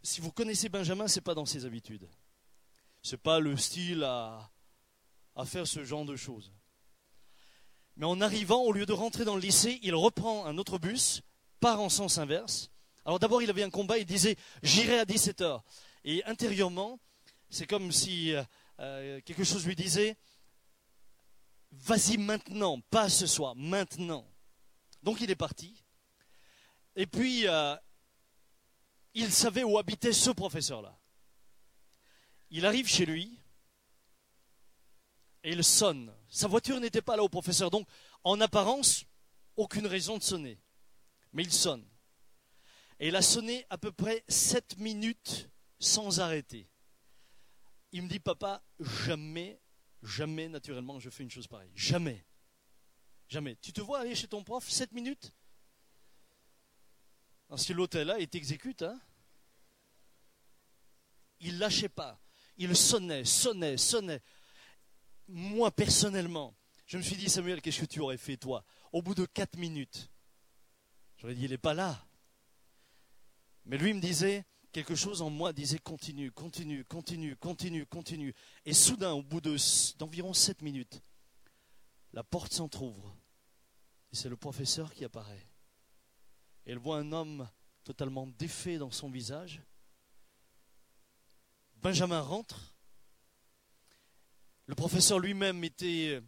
si 0.04 0.22
vous 0.22 0.32
connaissez 0.32 0.70
Benjamin, 0.70 1.08
ce 1.08 1.20
n'est 1.20 1.24
pas 1.24 1.36
dans 1.36 1.46
ses 1.46 1.66
habitudes. 1.66 2.08
Ce 3.02 3.12
n'est 3.12 3.20
pas 3.20 3.40
le 3.40 3.56
style 3.58 4.04
à, 4.04 4.50
à 5.36 5.46
faire 5.46 5.68
ce 5.68 5.84
genre 5.84 6.06
de 6.06 6.16
choses. 6.16 6.52
Mais 7.98 8.06
en 8.06 8.22
arrivant, 8.22 8.62
au 8.62 8.72
lieu 8.72 8.86
de 8.86 8.94
rentrer 8.94 9.26
dans 9.26 9.36
le 9.36 9.42
lycée, 9.42 9.80
il 9.84 9.96
reprend 9.96 10.46
un 10.46 10.58
autre 10.58 10.80
bus, 10.80 11.22
part 11.60 11.82
en 11.82 11.90
sens 11.90 12.18
inverse. 12.18 12.72
Alors 13.06 13.20
d'abord, 13.20 13.42
il 13.42 13.50
avait 13.50 13.64
un 13.64 13.70
combat, 13.70 13.98
il 13.98 14.06
disait 14.06 14.38
J'irai 14.64 15.00
à 15.00 15.06
17h. 15.06 15.62
Et 16.04 16.24
intérieurement, 16.26 17.00
c'est 17.50 17.68
comme 17.68 17.92
si 17.92 18.34
euh, 18.34 18.44
euh, 18.80 19.22
quelque 19.26 19.44
chose 19.44 19.66
lui 19.66 19.76
disait 19.76 20.16
Vas-y 21.72 22.18
maintenant, 22.18 22.80
pas 22.90 23.10
ce 23.10 23.28
soir, 23.28 23.56
maintenant. 23.56 24.26
Donc 25.04 25.22
il 25.22 25.32
est 25.32 25.36
parti. 25.36 25.84
Et 26.96 27.08
puis, 27.08 27.48
euh, 27.48 27.76
il 29.14 29.32
savait 29.32 29.64
où 29.64 29.78
habitait 29.78 30.14
ce 30.14 30.30
professeur-là. 30.30 30.98
Il 32.50 32.66
arrive 32.66 32.88
chez 32.88 33.06
lui 33.06 33.40
et 35.44 35.52
il 35.52 35.64
sonne. 35.64 36.14
Sa 36.30 36.48
voiture 36.48 36.80
n'était 36.80 37.02
pas 37.02 37.16
là 37.16 37.24
au 37.24 37.30
professeur, 37.30 37.72
donc 37.72 37.88
en 38.24 38.40
apparence, 38.42 39.06
aucune 39.56 39.88
raison 39.88 40.18
de 40.18 40.24
sonner. 40.24 40.60
Mais 41.34 41.44
il 41.44 41.52
sonne. 41.52 41.86
Et 43.00 43.08
il 43.08 43.16
a 43.16 43.22
sonné 43.22 43.66
à 43.70 43.78
peu 43.78 43.92
près 43.92 44.24
sept 44.28 44.78
minutes 44.78 45.50
sans 45.80 46.20
arrêter. 46.20 46.68
Il 47.92 48.04
me 48.04 48.08
dit, 48.08 48.20
papa, 48.20 48.64
jamais, 48.80 49.60
jamais, 50.04 50.48
naturellement, 50.48 51.00
je 51.00 51.10
fais 51.10 51.24
une 51.24 51.32
chose 51.32 51.48
pareille. 51.48 51.72
Jamais. 51.74 52.24
Jamais. 53.28 53.56
Tu 53.62 53.74
te 53.74 53.82
vois 53.82 54.00
aller 54.00 54.14
chez 54.14 54.28
ton 54.28 54.44
prof 54.44 54.70
sept 54.70 54.92
minutes? 54.92 55.34
Parce 57.52 57.66
que 57.66 57.74
l'hôtel 57.74 58.08
là, 58.08 58.18
il 58.18 58.30
t'exécute. 58.30 58.82
Hein 58.82 58.98
il 61.42 61.58
lâchait 61.58 61.90
pas. 61.90 62.18
Il 62.58 62.76
sonnait, 62.76 63.26
sonnait, 63.26 63.76
sonnait. 63.76 64.22
Moi, 65.28 65.70
personnellement, 65.72 66.56
je 66.86 66.98
me 66.98 67.02
suis 67.02 67.18
dit, 67.18 67.30
Samuel, 67.30 67.62
qu'est-ce 67.62 67.82
que 67.82 67.86
tu 67.86 68.00
aurais 68.00 68.18
fait, 68.18 68.38
toi? 68.38 68.64
Au 68.94 69.02
bout 69.02 69.16
de 69.16 69.26
quatre 69.26 69.58
minutes, 69.58 70.10
j'aurais 71.18 71.36
dit, 71.36 71.44
il 71.44 71.52
n'est 71.52 71.58
pas 71.58 71.74
là. 71.74 72.06
Mais 73.66 73.78
lui 73.78 73.94
me 73.94 74.00
disait, 74.00 74.46
quelque 74.72 74.96
chose 74.96 75.22
en 75.22 75.30
moi 75.30 75.52
disait, 75.52 75.80
continue, 75.80 76.32
continue, 76.32 76.86
continue, 76.86 77.36
continue, 77.36 77.86
continue. 77.86 78.34
Et 78.66 78.74
soudain, 78.74 79.12
au 79.12 79.24
bout 79.24 79.42
d'environ 79.42 80.34
sept 80.34 80.62
minutes, 80.62 81.02
la 82.14 82.24
porte 82.24 82.54
s'entr'ouvre. 82.54 83.14
Et 84.14 84.16
c'est 84.16 84.30
le 84.30 84.38
professeur 84.38 84.94
qui 84.94 85.04
apparaît. 85.04 85.51
Elle 86.66 86.78
voit 86.78 86.98
un 86.98 87.12
homme 87.12 87.50
totalement 87.84 88.28
défait 88.28 88.78
dans 88.78 88.92
son 88.92 89.10
visage. 89.10 89.62
Benjamin 91.78 92.22
rentre. 92.22 92.76
Le 94.68 94.76
professeur 94.76 95.20
lui-même 95.20 95.64
était 95.64 96.22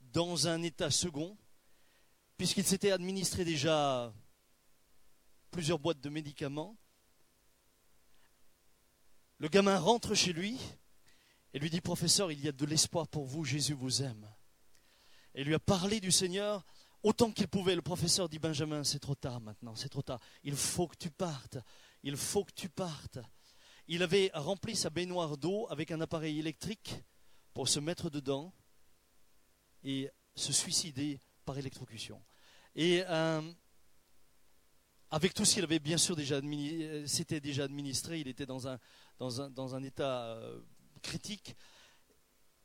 dans 0.00 0.48
un 0.48 0.62
état 0.62 0.90
second, 0.90 1.36
puisqu'il 2.38 2.64
s'était 2.64 2.90
administré 2.90 3.44
déjà 3.44 4.12
plusieurs 5.50 5.78
boîtes 5.78 6.00
de 6.00 6.08
médicaments. 6.08 6.76
Le 9.38 9.48
gamin 9.48 9.78
rentre 9.78 10.14
chez 10.14 10.32
lui 10.32 10.58
et 11.52 11.58
lui 11.58 11.70
dit, 11.70 11.80
professeur, 11.80 12.32
il 12.32 12.40
y 12.40 12.48
a 12.48 12.52
de 12.52 12.66
l'espoir 12.66 13.06
pour 13.08 13.26
vous, 13.26 13.44
Jésus 13.44 13.74
vous 13.74 14.02
aime. 14.02 14.26
Et 15.34 15.44
lui 15.44 15.54
a 15.54 15.58
parlé 15.58 16.00
du 16.00 16.10
Seigneur 16.10 16.64
autant 17.06 17.30
qu'il 17.30 17.46
pouvait. 17.46 17.76
Le 17.76 17.82
professeur 17.82 18.28
dit 18.28 18.40
Benjamin, 18.40 18.82
c'est 18.82 18.98
trop 18.98 19.14
tard 19.14 19.40
maintenant, 19.40 19.76
c'est 19.76 19.88
trop 19.88 20.02
tard. 20.02 20.20
Il 20.42 20.56
faut 20.56 20.88
que 20.88 20.96
tu 20.96 21.10
partes. 21.10 21.58
Il 22.02 22.16
faut 22.16 22.44
que 22.44 22.52
tu 22.52 22.68
partes. 22.68 23.18
Il 23.86 24.02
avait 24.02 24.30
rempli 24.34 24.74
sa 24.74 24.90
baignoire 24.90 25.36
d'eau 25.36 25.68
avec 25.70 25.92
un 25.92 26.00
appareil 26.00 26.40
électrique 26.40 26.96
pour 27.54 27.68
se 27.68 27.78
mettre 27.78 28.10
dedans 28.10 28.52
et 29.84 30.10
se 30.34 30.52
suicider 30.52 31.20
par 31.44 31.56
électrocution. 31.56 32.20
Et 32.74 33.04
euh, 33.06 33.40
avec 35.10 35.32
tout 35.32 35.44
ce 35.44 35.54
qu'il 35.54 35.64
avait 35.64 35.78
bien 35.78 35.98
sûr 35.98 36.16
déjà 36.16 36.38
administré, 36.38 37.40
déjà 37.40 37.64
administré, 37.64 38.20
il 38.20 38.26
était 38.26 38.46
dans 38.46 38.66
un 38.66 39.82
état 39.84 40.24
euh, 40.24 40.60
critique. 41.02 41.54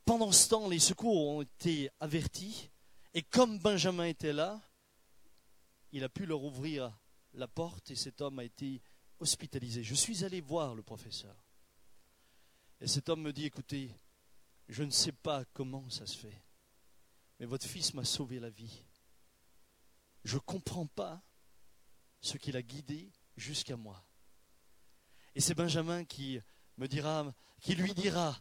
pendant 0.04 0.32
ce 0.32 0.48
temps, 0.48 0.68
les 0.68 0.80
secours 0.80 1.28
ont 1.28 1.42
été 1.42 1.88
avertis, 2.00 2.71
et 3.14 3.22
comme 3.22 3.58
Benjamin 3.58 4.06
était 4.06 4.32
là, 4.32 4.60
il 5.92 6.04
a 6.04 6.08
pu 6.08 6.26
leur 6.26 6.42
ouvrir 6.42 6.96
la 7.34 7.48
porte, 7.48 7.90
et 7.90 7.96
cet 7.96 8.20
homme 8.20 8.38
a 8.38 8.44
été 8.44 8.82
hospitalisé. 9.20 9.82
Je 9.82 9.94
suis 9.94 10.24
allé 10.24 10.40
voir 10.40 10.74
le 10.74 10.82
professeur. 10.82 11.36
Et 12.80 12.86
cet 12.86 13.08
homme 13.08 13.22
me 13.22 13.32
dit, 13.32 13.44
écoutez, 13.44 13.94
je 14.68 14.82
ne 14.82 14.90
sais 14.90 15.12
pas 15.12 15.44
comment 15.52 15.88
ça 15.90 16.06
se 16.06 16.16
fait, 16.16 16.42
mais 17.38 17.46
votre 17.46 17.66
fils 17.66 17.94
m'a 17.94 18.04
sauvé 18.04 18.40
la 18.40 18.50
vie. 18.50 18.82
Je 20.24 20.34
ne 20.34 20.40
comprends 20.40 20.86
pas 20.86 21.22
ce 22.20 22.38
qu'il 22.38 22.56
a 22.56 22.62
guidé 22.62 23.10
jusqu'à 23.36 23.76
moi. 23.76 24.04
Et 25.34 25.40
c'est 25.40 25.54
Benjamin 25.54 26.04
qui 26.04 26.40
me 26.76 26.86
dira, 26.86 27.32
qui 27.60 27.74
lui 27.74 27.94
dira, 27.94 28.40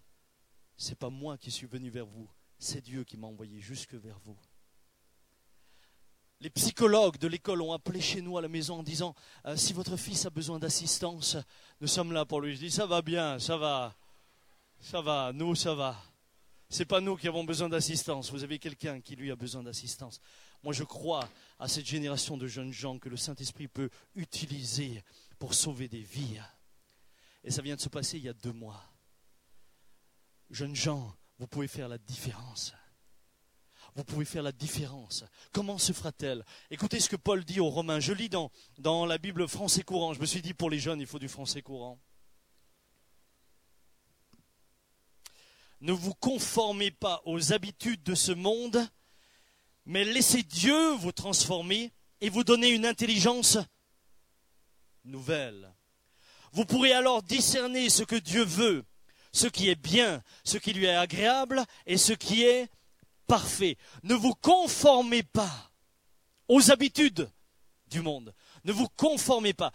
c'est 0.77 0.97
pas 0.97 1.09
moi 1.09 1.37
qui 1.37 1.51
suis 1.51 1.67
venu 1.67 1.89
vers 1.89 2.05
vous, 2.05 2.29
c'est 2.59 2.81
Dieu 2.81 3.03
qui 3.03 3.17
m'a 3.17 3.27
envoyé 3.27 3.59
jusque 3.59 3.93
vers 3.93 4.19
vous. 4.19 4.37
Les 6.41 6.49
psychologues 6.49 7.19
de 7.19 7.27
l'école 7.27 7.61
ont 7.61 7.71
appelé 7.71 8.01
chez 8.01 8.19
nous 8.19 8.35
à 8.35 8.41
la 8.41 8.47
maison 8.47 8.79
en 8.79 8.83
disant 8.83 9.13
euh, 9.45 9.55
si 9.55 9.73
votre 9.73 9.95
fils 9.95 10.25
a 10.25 10.31
besoin 10.31 10.57
d'assistance, 10.57 11.37
nous 11.79 11.87
sommes 11.87 12.11
là 12.11 12.25
pour 12.25 12.41
lui. 12.41 12.55
Je 12.55 12.61
dis 12.61 12.71
ça 12.71 12.87
va 12.87 13.03
bien, 13.03 13.37
ça 13.37 13.57
va, 13.57 13.95
ça 14.79 15.01
va, 15.01 15.31
nous 15.35 15.53
ça 15.53 15.75
va. 15.75 16.01
C'est 16.67 16.85
pas 16.85 16.99
nous 16.99 17.15
qui 17.15 17.27
avons 17.27 17.43
besoin 17.43 17.69
d'assistance. 17.69 18.31
Vous 18.31 18.43
avez 18.43 18.57
quelqu'un 18.57 19.01
qui 19.01 19.15
lui 19.15 19.29
a 19.29 19.35
besoin 19.35 19.61
d'assistance. 19.61 20.19
Moi, 20.63 20.73
je 20.73 20.83
crois 20.83 21.29
à 21.59 21.67
cette 21.67 21.85
génération 21.85 22.37
de 22.37 22.47
jeunes 22.47 22.71
gens 22.71 22.97
que 22.97 23.09
le 23.09 23.17
Saint-Esprit 23.17 23.67
peut 23.67 23.89
utiliser 24.15 25.03
pour 25.37 25.53
sauver 25.53 25.87
des 25.87 26.01
vies. 26.01 26.39
Et 27.43 27.51
ça 27.51 27.61
vient 27.61 27.75
de 27.75 27.81
se 27.81 27.89
passer 27.89 28.17
il 28.17 28.23
y 28.23 28.29
a 28.29 28.33
deux 28.33 28.53
mois. 28.53 28.83
Jeunes 30.49 30.75
gens, 30.75 31.15
vous 31.37 31.47
pouvez 31.47 31.67
faire 31.67 31.87
la 31.87 31.99
différence. 31.99 32.73
Vous 33.95 34.03
pouvez 34.05 34.25
faire 34.25 34.43
la 34.43 34.53
différence. 34.53 35.25
Comment 35.51 35.77
se 35.77 35.91
fera-t-elle? 35.91 36.45
Écoutez 36.69 36.99
ce 36.99 37.09
que 37.09 37.17
Paul 37.17 37.43
dit 37.43 37.59
aux 37.59 37.69
Romains. 37.69 37.99
Je 37.99 38.13
lis 38.13 38.29
dans, 38.29 38.49
dans 38.77 39.05
la 39.05 39.17
Bible 39.17 39.47
français 39.47 39.83
courant. 39.83 40.13
Je 40.13 40.21
me 40.21 40.25
suis 40.25 40.41
dit, 40.41 40.53
pour 40.53 40.69
les 40.69 40.79
jeunes, 40.79 41.01
il 41.01 41.07
faut 41.07 41.19
du 41.19 41.27
français 41.27 41.61
courant. 41.61 41.99
Ne 45.81 45.91
vous 45.91 46.13
conformez 46.13 46.91
pas 46.91 47.21
aux 47.25 47.53
habitudes 47.53 48.03
de 48.03 48.15
ce 48.15 48.31
monde, 48.31 48.87
mais 49.85 50.05
laissez 50.05 50.43
Dieu 50.43 50.91
vous 50.93 51.11
transformer 51.11 51.91
et 52.21 52.29
vous 52.29 52.43
donner 52.43 52.69
une 52.69 52.85
intelligence 52.85 53.57
nouvelle. 55.03 55.73
Vous 56.53 56.65
pourrez 56.65 56.93
alors 56.93 57.23
discerner 57.23 57.89
ce 57.89 58.03
que 58.03 58.15
Dieu 58.15 58.45
veut, 58.45 58.85
ce 59.33 59.47
qui 59.47 59.69
est 59.69 59.75
bien, 59.75 60.21
ce 60.43 60.57
qui 60.57 60.73
lui 60.73 60.85
est 60.85 60.95
agréable 60.95 61.65
et 61.87 61.97
ce 61.97 62.13
qui 62.13 62.43
est 62.43 62.69
parfait. 63.31 63.77
Ne 64.03 64.13
vous 64.13 64.33
conformez 64.33 65.23
pas 65.23 65.71
aux 66.49 66.69
habitudes 66.69 67.31
du 67.87 68.01
monde. 68.01 68.35
Ne 68.65 68.73
vous 68.73 68.89
conformez 68.97 69.53
pas. 69.53 69.71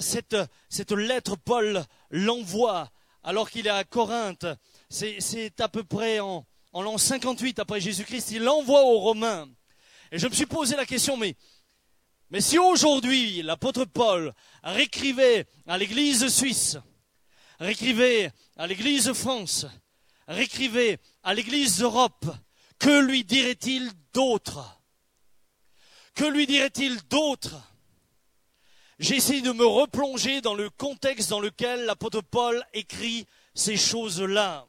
Cette, 0.00 0.36
cette 0.68 0.90
lettre, 0.90 1.36
Paul 1.36 1.84
l'envoie 2.10 2.90
alors 3.22 3.50
qu'il 3.50 3.68
est 3.68 3.70
à 3.70 3.84
Corinthe. 3.84 4.46
C'est 4.88 5.60
à 5.60 5.68
peu 5.68 5.84
près 5.84 6.18
en, 6.18 6.44
en 6.72 6.82
l'an 6.82 6.98
58 6.98 7.60
après 7.60 7.80
Jésus-Christ. 7.80 8.32
Il 8.32 8.42
l'envoie 8.42 8.82
aux 8.82 8.98
Romains. 8.98 9.48
Et 10.10 10.18
je 10.18 10.26
me 10.26 10.34
suis 10.34 10.46
posé 10.46 10.74
la 10.74 10.86
question, 10.86 11.16
mais, 11.16 11.36
mais 12.30 12.40
si 12.40 12.58
aujourd'hui 12.58 13.42
l'apôtre 13.42 13.84
Paul 13.84 14.32
réécrivait 14.64 15.46
à 15.68 15.78
l'église 15.78 16.26
suisse, 16.34 16.78
réécrivait 17.60 18.32
à 18.56 18.66
l'église 18.66 19.12
France, 19.12 19.66
réécrivait 20.26 20.98
à 21.22 21.32
l'église 21.32 21.78
d'Europe, 21.78 22.26
que 22.78 23.00
lui 23.00 23.24
dirait-il 23.24 23.90
d'autre 24.12 24.80
Que 26.14 26.24
lui 26.24 26.46
dirait-il 26.46 26.96
d'autre 27.08 27.54
J'essaie 28.98 29.42
de 29.42 29.52
me 29.52 29.66
replonger 29.66 30.40
dans 30.40 30.54
le 30.54 30.70
contexte 30.70 31.28
dans 31.28 31.40
lequel 31.40 31.84
l'apôtre 31.84 32.22
Paul 32.22 32.64
écrit 32.72 33.26
ces 33.54 33.76
choses-là. 33.76 34.66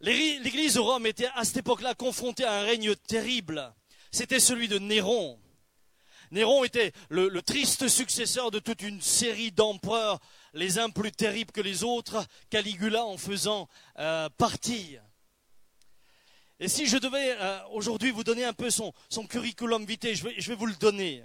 L'église 0.00 0.74
de 0.74 0.80
Rome 0.80 1.06
était 1.06 1.28
à 1.36 1.44
cette 1.44 1.58
époque-là 1.58 1.94
confrontée 1.94 2.44
à 2.44 2.54
un 2.54 2.62
règne 2.62 2.96
terrible. 2.96 3.72
C'était 4.10 4.40
celui 4.40 4.66
de 4.66 4.80
Néron. 4.80 5.38
Néron 6.32 6.64
était 6.64 6.92
le, 7.08 7.30
triste 7.42 7.86
successeur 7.86 8.50
de 8.50 8.58
toute 8.58 8.82
une 8.82 9.00
série 9.00 9.52
d'empereurs, 9.52 10.18
les 10.54 10.80
uns 10.80 10.90
plus 10.90 11.12
terribles 11.12 11.52
que 11.52 11.60
les 11.60 11.84
autres, 11.84 12.26
Caligula 12.50 13.04
en 13.04 13.16
faisant 13.16 13.68
euh, 14.00 14.28
partie. 14.30 14.98
Et 16.62 16.68
si 16.68 16.86
je 16.86 16.96
devais 16.96 17.36
euh, 17.40 17.58
aujourd'hui 17.72 18.12
vous 18.12 18.22
donner 18.22 18.44
un 18.44 18.52
peu 18.52 18.70
son, 18.70 18.92
curriculum 19.28 19.84
vitae, 19.84 20.14
je 20.14 20.48
vais, 20.48 20.54
vous 20.54 20.66
le 20.66 20.76
donner. 20.76 21.24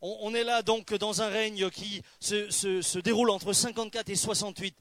On, 0.00 0.34
est 0.34 0.42
là 0.42 0.62
donc 0.62 0.92
dans 0.92 1.22
un 1.22 1.28
règne 1.28 1.70
qui 1.70 2.02
se, 2.18 2.50
se, 2.50 2.98
déroule 2.98 3.30
entre 3.30 3.52
54 3.52 4.08
et 4.08 4.16
68. 4.16 4.76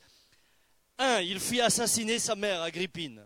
Un, 0.98 1.22
il 1.22 1.40
fit 1.40 1.62
assassiner 1.62 2.18
sa 2.18 2.34
mère 2.34 2.64
Agrippine, 2.64 3.24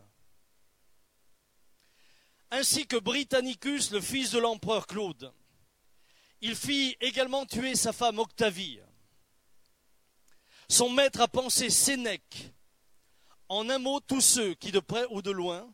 ainsi 2.51 2.85
que 2.85 2.97
Britannicus, 2.97 3.91
le 3.91 4.01
fils 4.01 4.31
de 4.31 4.39
l'empereur 4.39 4.85
Claude. 4.85 5.31
Il 6.41 6.57
fit 6.57 6.97
également 6.99 7.45
tuer 7.45 7.73
sa 7.75 7.93
femme 7.93 8.19
Octavie. 8.19 8.81
Son 10.67 10.89
maître 10.89 11.21
a 11.21 11.29
pensé 11.29 11.69
Sénèque. 11.69 12.51
En 13.47 13.69
un 13.69 13.79
mot, 13.79 14.01
tous 14.01 14.19
ceux 14.19 14.55
qui, 14.55 14.73
de 14.73 14.81
près 14.81 15.05
ou 15.09 15.21
de 15.21 15.31
loin, 15.31 15.65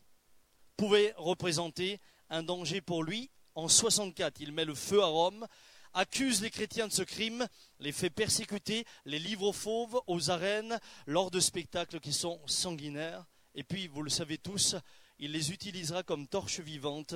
pouvaient 0.76 1.14
représenter 1.16 2.00
un 2.30 2.42
danger 2.42 2.80
pour 2.80 3.02
lui. 3.02 3.30
En 3.54 3.68
64, 3.68 4.40
il 4.40 4.52
met 4.52 4.64
le 4.64 4.74
feu 4.74 5.02
à 5.02 5.06
Rome, 5.06 5.46
accuse 5.92 6.42
les 6.42 6.50
chrétiens 6.50 6.88
de 6.88 6.92
ce 6.92 7.02
crime, 7.02 7.46
les 7.78 7.92
fait 7.92 8.10
persécuter, 8.10 8.84
les 9.04 9.18
livre 9.18 9.46
aux 9.46 9.52
fauves, 9.52 10.00
aux 10.06 10.30
arènes, 10.30 10.78
lors 11.06 11.30
de 11.30 11.40
spectacles 11.40 12.00
qui 12.00 12.12
sont 12.12 12.40
sanguinaires. 12.46 13.24
Et 13.54 13.62
puis, 13.62 13.86
vous 13.86 14.02
le 14.02 14.10
savez 14.10 14.38
tous, 14.38 14.74
il 15.18 15.32
les 15.32 15.52
utilisera 15.52 16.02
comme 16.02 16.26
torches 16.26 16.60
vivantes 16.60 17.14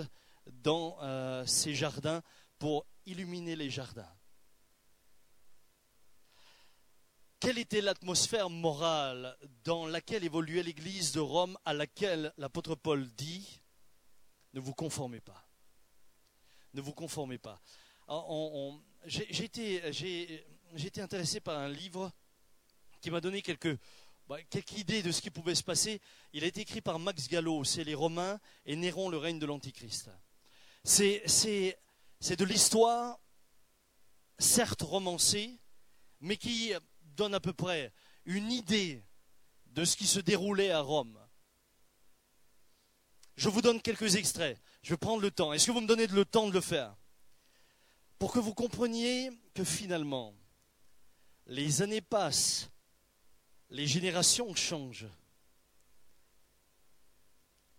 dans 0.62 0.96
euh, 1.02 1.44
ses 1.46 1.74
jardins 1.74 2.22
pour 2.58 2.86
illuminer 3.06 3.56
les 3.56 3.70
jardins. 3.70 4.08
Quelle 7.40 7.58
était 7.58 7.80
l'atmosphère 7.80 8.50
morale 8.50 9.36
dans 9.62 9.86
laquelle 9.86 10.24
évoluait 10.24 10.64
l'Église 10.64 11.12
de 11.12 11.20
Rome 11.20 11.56
à 11.64 11.72
laquelle 11.72 12.32
l'apôtre 12.36 12.74
Paul 12.74 13.08
dit 13.14 13.60
Ne 14.54 14.60
vous 14.60 14.74
conformez 14.74 15.20
pas. 15.20 15.48
Ne 16.74 16.80
vous 16.80 16.92
conformez 16.92 17.38
pas. 17.38 17.60
J'ai 19.04 19.44
été, 19.44 21.00
intéressé 21.00 21.38
par 21.38 21.58
un 21.58 21.68
livre 21.68 22.10
qui 23.00 23.10
m'a 23.12 23.20
donné 23.20 23.40
quelques, 23.40 23.78
bah, 24.26 24.42
quelques 24.50 24.76
idées 24.76 25.02
de 25.04 25.12
ce 25.12 25.20
qui 25.20 25.30
pouvait 25.30 25.54
se 25.54 25.62
passer. 25.62 26.00
Il 26.32 26.42
a 26.42 26.48
été 26.48 26.62
écrit 26.62 26.80
par 26.80 26.98
Max 26.98 27.28
Gallo, 27.28 27.62
c'est 27.62 27.84
les 27.84 27.94
Romains 27.94 28.40
et 28.66 28.74
Néron, 28.74 29.10
le 29.10 29.18
règne 29.18 29.38
de 29.38 29.46
l'Antichrist. 29.46 30.10
C'est 30.82 31.22
de 31.24 32.44
l'histoire, 32.44 33.20
certes 34.40 34.82
romancée, 34.82 35.56
mais 36.20 36.36
qui 36.36 36.72
donne 37.18 37.34
à 37.34 37.40
peu 37.40 37.52
près 37.52 37.92
une 38.24 38.50
idée 38.52 39.04
de 39.66 39.84
ce 39.84 39.96
qui 39.96 40.06
se 40.06 40.20
déroulait 40.20 40.70
à 40.70 40.80
Rome. 40.80 41.18
Je 43.36 43.48
vous 43.48 43.60
donne 43.60 43.82
quelques 43.82 44.14
extraits. 44.14 44.58
Je 44.82 44.90
vais 44.90 44.96
prendre 44.96 45.20
le 45.20 45.30
temps. 45.30 45.52
Est-ce 45.52 45.66
que 45.66 45.72
vous 45.72 45.80
me 45.80 45.86
donnez 45.86 46.06
le 46.06 46.24
temps 46.24 46.48
de 46.48 46.52
le 46.52 46.60
faire? 46.60 46.96
Pour 48.18 48.32
que 48.32 48.38
vous 48.38 48.54
compreniez 48.54 49.30
que 49.52 49.64
finalement, 49.64 50.34
les 51.46 51.82
années 51.82 52.00
passent, 52.00 52.70
les 53.70 53.86
générations 53.86 54.54
changent, 54.54 55.08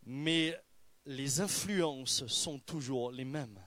mais 0.03 0.57
les 1.05 1.39
influences 1.39 2.27
sont 2.27 2.59
toujours 2.59 3.11
les 3.11 3.25
mêmes. 3.25 3.59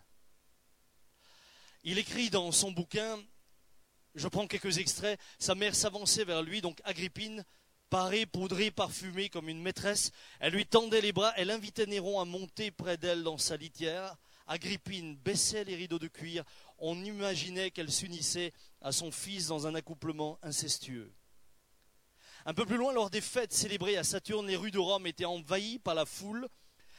Il 1.83 1.99
écrit 1.99 2.31
dans 2.31 2.53
son 2.53 2.73
bouquin, 2.73 3.19
je 4.15 4.29
prends 4.29 4.47
quelques 4.47 4.79
extraits, 4.79 5.19
sa 5.39 5.55
mère 5.55 5.75
s'avançait 5.75 6.25
vers 6.25 6.43
lui, 6.43 6.61
donc 6.61 6.81
Agrippine, 6.85 7.45
parée, 7.91 8.27
poudrée, 8.27 8.71
parfumée 8.71 9.29
comme 9.29 9.49
une 9.49 9.61
maîtresse. 9.61 10.13
Elle 10.41 10.55
lui 10.55 10.67
tendait 10.67 11.01
les 11.01 11.13
bras, 11.13 11.33
elle 11.37 11.51
invitait 11.51 11.87
Néron 11.87 12.21
à 12.21 12.25
monter 12.25 12.71
près 12.71 12.97
d'elle 12.97 13.23
dans 13.23 13.39
sa 13.39 13.57
litière. 13.57 14.17
Agrippine 14.47 15.17
baissait 15.17 15.65
les 15.65 15.77
rideaux 15.77 15.99
de 15.99 16.09
cuir. 16.09 16.45
On 16.79 17.03
imaginait 17.05 17.71
qu'elle 17.71 17.93
s'unissait 17.93 18.53
à 18.81 18.93
son 18.93 19.11
fils 19.11 19.47
dans 19.47 19.67
un 19.67 19.75
accouplement 19.75 20.39
incestueux. 20.43 21.13
Un 22.45 22.55
peu 22.55 22.67
plus 22.67 22.77
loin, 22.77 22.93
lors 22.93 23.11
des 23.11 23.21
fêtes 23.21 23.53
célébrées 23.53 23.97
à 23.97 24.05
Saturne, 24.05 24.47
les 24.47 24.57
rues 24.57 24.73
de 24.73 24.79
Rome 24.79 25.07
étaient 25.07 25.25
envahies 25.25 25.79
par 25.79 25.95
la 25.95 26.07
foule. 26.07 26.49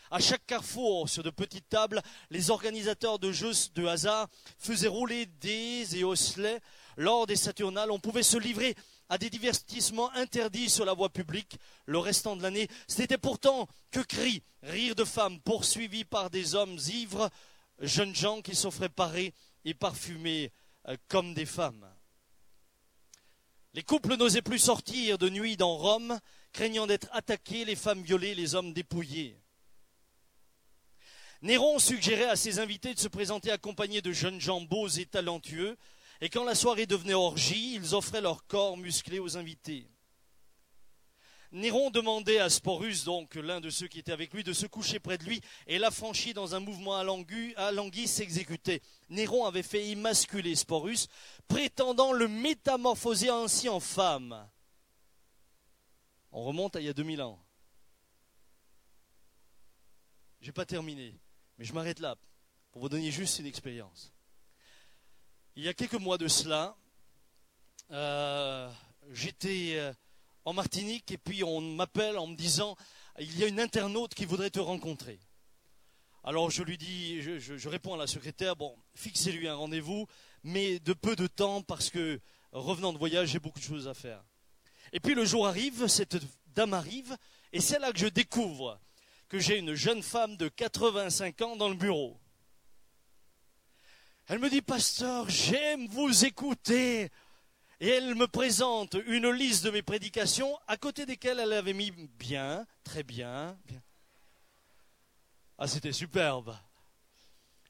À 0.10 0.20
chaque 0.20 0.46
carrefour, 0.46 1.10
sur 1.10 1.24
de 1.24 1.32
petites 1.32 1.67
tables, 1.70 2.01
les 2.29 2.50
organisateurs 2.50 3.20
de 3.20 3.32
jeux 3.32 3.51
de 3.74 3.86
hasard 3.86 4.29
faisaient 4.58 4.88
rouler 4.88 5.25
des 5.25 5.98
et 5.98 6.03
osselets. 6.03 6.62
Lors 6.98 7.28
des 7.28 7.36
Saturnales, 7.36 7.92
on 7.92 8.00
pouvait 8.00 8.24
se 8.24 8.38
livrer 8.38 8.76
à 9.10 9.18
des 9.18 9.30
divertissements 9.30 10.12
interdits 10.14 10.70
sur 10.70 10.86
la 10.86 10.94
voie 10.94 11.10
publique 11.10 11.58
le 11.86 11.98
restant 11.98 12.36
de 12.36 12.44
l'année. 12.44 12.68
C'était 12.88 13.18
pourtant 13.18 13.68
que 13.92 14.00
cris, 14.00 14.44
rires 14.62 14.96
de 14.96 15.04
femmes 15.04 15.40
poursuivis 15.42 16.06
par 16.06 16.30
des 16.30 16.56
hommes 16.56 16.78
ivres, 16.88 17.30
jeunes 17.80 18.16
gens 18.16 18.42
qui 18.42 18.56
s'offraient 18.56 18.90
parés 18.90 19.34
et 19.66 19.74
parfumés 19.74 20.52
euh, 20.88 20.98
comme 21.08 21.34
des 21.34 21.46
femmes. 21.46 21.88
Les 23.74 23.84
couples 23.84 24.18
n'osaient 24.18 24.44
plus 24.44 24.60
sortir 24.60 25.18
de 25.18 25.30
nuit 25.30 25.58
dans 25.58 25.76
Rome, 25.76 26.20
craignant 26.52 26.86
d'être 26.86 27.08
attaqués, 27.12 27.66
les 27.66 27.76
femmes 27.76 28.04
violées, 28.04 28.36
les 28.36 28.54
hommes 28.54 28.74
dépouillés. 28.74 29.40
Néron 31.42 31.80
suggérait 31.80 32.30
à 32.30 32.36
ses 32.36 32.60
invités 32.60 32.94
de 32.94 33.00
se 33.00 33.08
présenter 33.08 33.52
accompagnés 33.52 34.02
de 34.02 34.14
jeunes 34.14 34.40
gens 34.40 34.62
beaux 34.62 34.88
et 34.88 35.06
talentueux, 35.06 35.76
et 36.24 36.30
quand 36.30 36.46
la 36.46 36.56
soirée 36.56 36.86
devenait 36.86 37.13
orgie, 37.13 37.74
ils 37.75 37.94
offraient 37.96 38.22
leur 38.22 38.48
corps 38.48 38.77
musclé 38.77 39.20
aux 39.20 39.36
invités. 39.36 39.89
Néron 41.51 41.92
demandait 41.92 42.39
à 42.39 42.50
Sporus, 42.50 43.03
donc 43.03 43.36
l'un 43.36 43.60
de 43.60 43.70
ceux 43.70 43.89
qui 43.89 44.00
étaient 44.00 44.13
avec 44.13 44.34
lui, 44.34 44.42
de 44.42 44.53
se 44.53 44.65
coucher 44.65 45.01
près 45.01 45.18
de 45.18 45.25
lui, 45.25 45.42
et 45.68 45.77
l'affranchi 45.77 46.34
dans 46.34 46.56
un 46.56 46.62
mouvement 46.62 46.96
alangui 46.96 48.08
s'exécutait. 48.08 48.82
Néron 49.10 49.44
avait 49.44 49.63
fait 49.63 49.89
émasculer 49.89 50.56
Sporus, 50.56 51.10
prétendant 51.50 52.13
le 52.13 52.30
métamorphoser 52.30 53.27
ainsi 53.27 53.68
en 53.68 53.82
femme. 53.82 54.50
On 56.32 56.46
remonte 56.46 56.77
à 56.77 56.80
il 56.80 56.86
y 56.86 56.89
a 56.89 56.94
2000 56.94 57.22
ans. 57.22 57.38
Je 60.39 60.46
n'ai 60.46 60.53
pas 60.53 60.65
terminé, 60.65 61.20
mais 61.58 61.65
je 61.65 61.74
m'arrête 61.74 62.00
là 62.00 62.15
pour 62.72 62.82
vous 62.82 62.89
donner 62.89 63.12
juste 63.12 63.39
une 63.39 63.46
expérience. 63.46 64.13
Il 65.56 65.64
y 65.64 65.68
a 65.68 65.74
quelques 65.76 65.94
mois 65.94 66.18
de 66.18 66.28
cela, 66.28 66.76
euh, 67.92 68.72
j'étais 69.12 69.74
euh, 69.76 69.94
en 70.46 70.54
Martinique 70.54 71.12
et 71.12 71.20
puis 71.20 71.44
on 71.44 71.62
m'appelle 71.62 72.18
en 72.18 72.26
me 72.26 72.36
disant 72.36 72.76
il 73.20 73.38
y 73.38 73.44
a 73.44 73.48
une 73.48 73.60
internaute 73.60 74.16
qui 74.16 74.26
voudrait 74.26 74.50
te 74.50 74.60
rencontrer. 74.60 75.20
Alors 76.24 76.50
je 76.50 76.64
lui 76.64 76.80
dis, 76.80 77.22
je, 77.22 77.70
réponds 77.70 77.94
à 77.94 77.98
la 77.98 78.08
secrétaire, 78.08 78.56
bon, 78.56 78.76
fixez-lui 78.96 79.48
un 79.48 79.54
rendez-vous, 79.54 80.08
mais 80.44 80.80
de 80.80 80.94
peu 80.94 81.16
de 81.16 81.28
temps 81.28 81.62
parce 81.62 81.92
que 81.92 82.20
revenant 82.52 82.92
de 82.92 82.98
voyage, 82.98 83.30
j'ai 83.30 83.40
beaucoup 83.40 83.60
de 83.60 83.64
choses 83.64 83.88
à 83.88 83.94
faire. 83.94 84.24
Et 84.92 85.00
puis 85.00 85.14
le 85.14 85.24
jour 85.24 85.46
arrive, 85.46 85.86
cette 85.86 86.18
dame 86.48 86.74
arrive, 86.74 87.16
et 87.52 87.62
c'est 87.62 87.78
là 87.78 87.92
que 87.92 88.00
je 88.00 88.08
découvre 88.08 88.80
que 89.30 89.38
j'ai 89.38 89.60
une 89.60 89.76
jeune 89.76 90.02
femme 90.02 90.36
de 90.36 90.48
85 90.48 91.42
ans 91.44 91.56
dans 91.56 91.70
le 91.70 91.76
bureau. 91.76 92.20
Elle 94.27 94.39
me 94.39 94.50
dit, 94.50 94.62
pasteur, 94.62 95.30
j'aime 95.30 95.88
vous 95.88 96.25
écouter. 96.25 97.10
Et 97.80 97.89
elle 97.89 98.15
me 98.15 98.27
présente 98.27 98.96
une 99.08 99.30
liste 99.30 99.65
de 99.65 99.72
mes 99.72 99.82
prédications 99.82 100.58
à 100.68 100.77
côté 100.77 101.06
desquelles 101.06 101.39
elle 101.39 101.51
avait 101.51 101.74
mis 101.74 101.92
bien, 101.92 102.65
très 102.84 103.03
bien. 103.03 103.58
bien. 103.65 103.82
Ah, 105.58 105.68
c'était 105.68 105.92
superbe. 105.92 106.56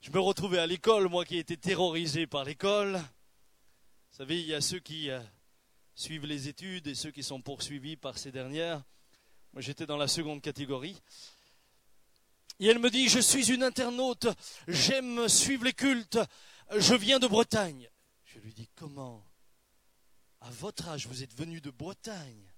Je 0.01 0.11
me 0.11 0.19
retrouvais 0.19 0.59
à 0.59 0.67
l'école, 0.67 1.09
moi 1.09 1.25
qui 1.25 1.37
étais 1.37 1.57
terrorisé 1.57 2.27
par 2.27 2.43
l'école. 2.43 2.93
Vous 2.93 4.17
savez, 4.17 4.39
il 4.39 4.45
y 4.45 4.53
a 4.53 4.61
ceux 4.61 4.79
qui 4.79 5.09
euh, 5.09 5.19
suivent 5.95 6.25
les 6.25 6.47
études 6.47 6.87
et 6.87 6.93
ceux 6.93 7.09
qui 7.11 7.23
sont 7.23 7.41
poursuivis 7.41 7.95
par 7.95 8.17
ces 8.17 8.31
dernières. 8.31 8.83
Moi, 9.53 9.61
j'étais 9.61 9.85
dans 9.85 9.97
la 9.97 10.07
seconde 10.07 10.41
catégorie. 10.41 11.01
Et 12.63 12.67
elle 12.67 12.79
me 12.79 12.89
dit, 12.89 13.09
je 13.09 13.19
suis 13.19 13.51
une 13.51 13.61
internaute, 13.61 14.25
j'aime 14.69 15.27
suivre 15.27 15.65
les 15.65 15.73
cultes, 15.73 16.17
je 16.73 16.95
viens 16.95 17.19
de 17.19 17.27
Bretagne. 17.27 17.89
Je 18.23 18.39
lui 18.39 18.53
dis, 18.53 18.69
comment? 18.73 19.27
À 20.39 20.49
votre 20.49 20.87
âge, 20.87 21.05
vous 21.07 21.23
êtes 21.23 21.37
venu 21.37 21.59
de 21.59 21.71
Bretagne. 21.71 22.53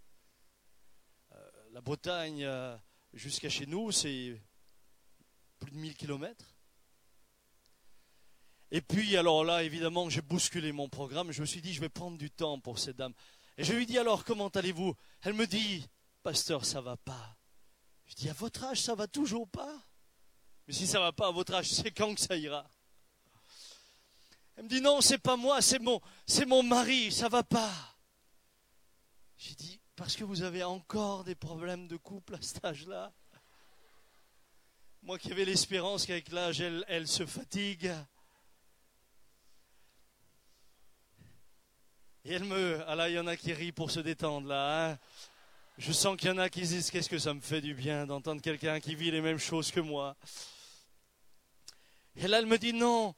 Euh, 1.31 1.49
la 1.71 1.81
Bretagne, 1.81 2.43
euh, 2.43 2.77
jusqu'à 3.13 3.49
chez 3.49 3.65
nous, 3.65 3.91
c'est 3.91 4.39
plus 5.57 5.71
de 5.71 5.77
1000 5.77 5.95
kilomètres. 5.95 6.55
Et 8.69 8.81
puis, 8.81 9.17
alors 9.17 9.43
là, 9.43 9.63
évidemment, 9.63 10.07
j'ai 10.07 10.21
bousculé 10.21 10.71
mon 10.71 10.87
programme. 10.87 11.31
Je 11.31 11.41
me 11.41 11.47
suis 11.47 11.63
dit, 11.63 11.73
je 11.73 11.81
vais 11.81 11.89
prendre 11.89 12.19
du 12.19 12.29
temps 12.29 12.59
pour 12.59 12.77
cette 12.77 12.97
dame. 12.97 13.15
Et 13.57 13.63
je 13.63 13.73
lui 13.73 13.87
dis, 13.87 13.97
alors, 13.97 14.23
comment 14.23 14.49
allez-vous? 14.49 14.93
Elle 15.23 15.33
me 15.33 15.47
dit, 15.47 15.83
pasteur, 16.21 16.63
ça 16.63 16.79
va 16.79 16.95
pas. 16.95 17.39
Je 18.05 18.13
dis, 18.13 18.29
à 18.29 18.33
votre 18.33 18.65
âge, 18.65 18.81
ça 18.81 18.93
va 18.93 19.07
toujours 19.07 19.49
pas 19.49 19.83
Mais 20.67 20.73
si 20.73 20.87
ça 20.87 20.99
va 20.99 21.11
pas 21.11 21.27
à 21.27 21.31
votre 21.31 21.53
âge, 21.53 21.69
c'est 21.69 21.91
quand 21.91 22.13
que 22.15 22.21
ça 22.21 22.35
ira? 22.35 22.67
Elle 24.57 24.63
me 24.63 24.69
dit, 24.69 24.81
non, 24.81 25.01
c'est 25.01 25.17
pas 25.17 25.35
moi, 25.35 25.61
c'est 25.61 25.79
mon, 25.79 26.01
c'est 26.25 26.45
mon 26.45 26.63
mari, 26.63 27.11
ça 27.11 27.27
va 27.27 27.43
pas. 27.43 27.73
J'ai 29.37 29.53
dit, 29.55 29.79
parce 29.95 30.15
que 30.15 30.23
vous 30.23 30.43
avez 30.43 30.63
encore 30.63 31.23
des 31.23 31.35
problèmes 31.35 31.87
de 31.87 31.97
couple 31.97 32.35
à 32.35 32.41
cet 32.41 32.63
âge-là? 32.63 33.11
Moi 35.03 35.19
qui 35.19 35.31
avais 35.31 35.45
l'espérance 35.45 36.05
qu'avec 36.05 36.31
l'âge, 36.31 36.61
elle, 36.61 37.07
se 37.07 37.25
fatigue. 37.25 37.93
Et 42.23 42.33
elle 42.33 42.45
me. 42.45 42.83
Ah 42.87 42.95
là, 42.95 43.07
il 43.09 43.13
y 43.13 43.19
en 43.19 43.27
a 43.27 43.37
qui 43.37 43.53
rient 43.53 43.71
pour 43.71 43.91
se 43.91 43.99
détendre 43.99 44.47
là. 44.47 44.93
Hein. 44.93 44.99
Je 45.77 45.91
sens 45.91 46.15
qu'il 46.15 46.29
y 46.29 46.31
en 46.31 46.37
a 46.37 46.49
qui 46.49 46.61
disent 46.61 46.89
qu'est-ce 46.89 47.09
que 47.09 47.19
ça 47.19 47.33
me 47.33 47.41
fait 47.41 47.59
du 47.59 47.73
bien 47.73 48.07
d'entendre 48.07 48.41
quelqu'un 48.41 48.79
qui 48.79 48.95
vit 48.95 49.11
les 49.11 49.19
mêmes 49.19 49.37
choses 49.37 49.71
que 49.71 49.81
moi. 49.81 50.15
Et 52.15 52.29
là, 52.29 52.39
elle 52.39 52.45
me 52.45 52.57
dit 52.57 52.71
non, 52.71 53.13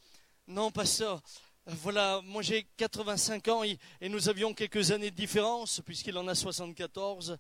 non, 0.48 0.72
pasteur. 0.72 1.22
Voilà, 1.68 2.20
moi 2.24 2.42
j'ai 2.42 2.64
85 2.78 3.48
ans 3.50 3.64
et, 3.64 3.78
nous 4.02 4.28
avions 4.28 4.56
quelques 4.56 4.90
années 4.90 5.12
de 5.12 5.16
différence, 5.16 5.82
puisqu'il 5.86 6.18
en 6.18 6.28
a 6.28 6.34
74. 6.34 7.38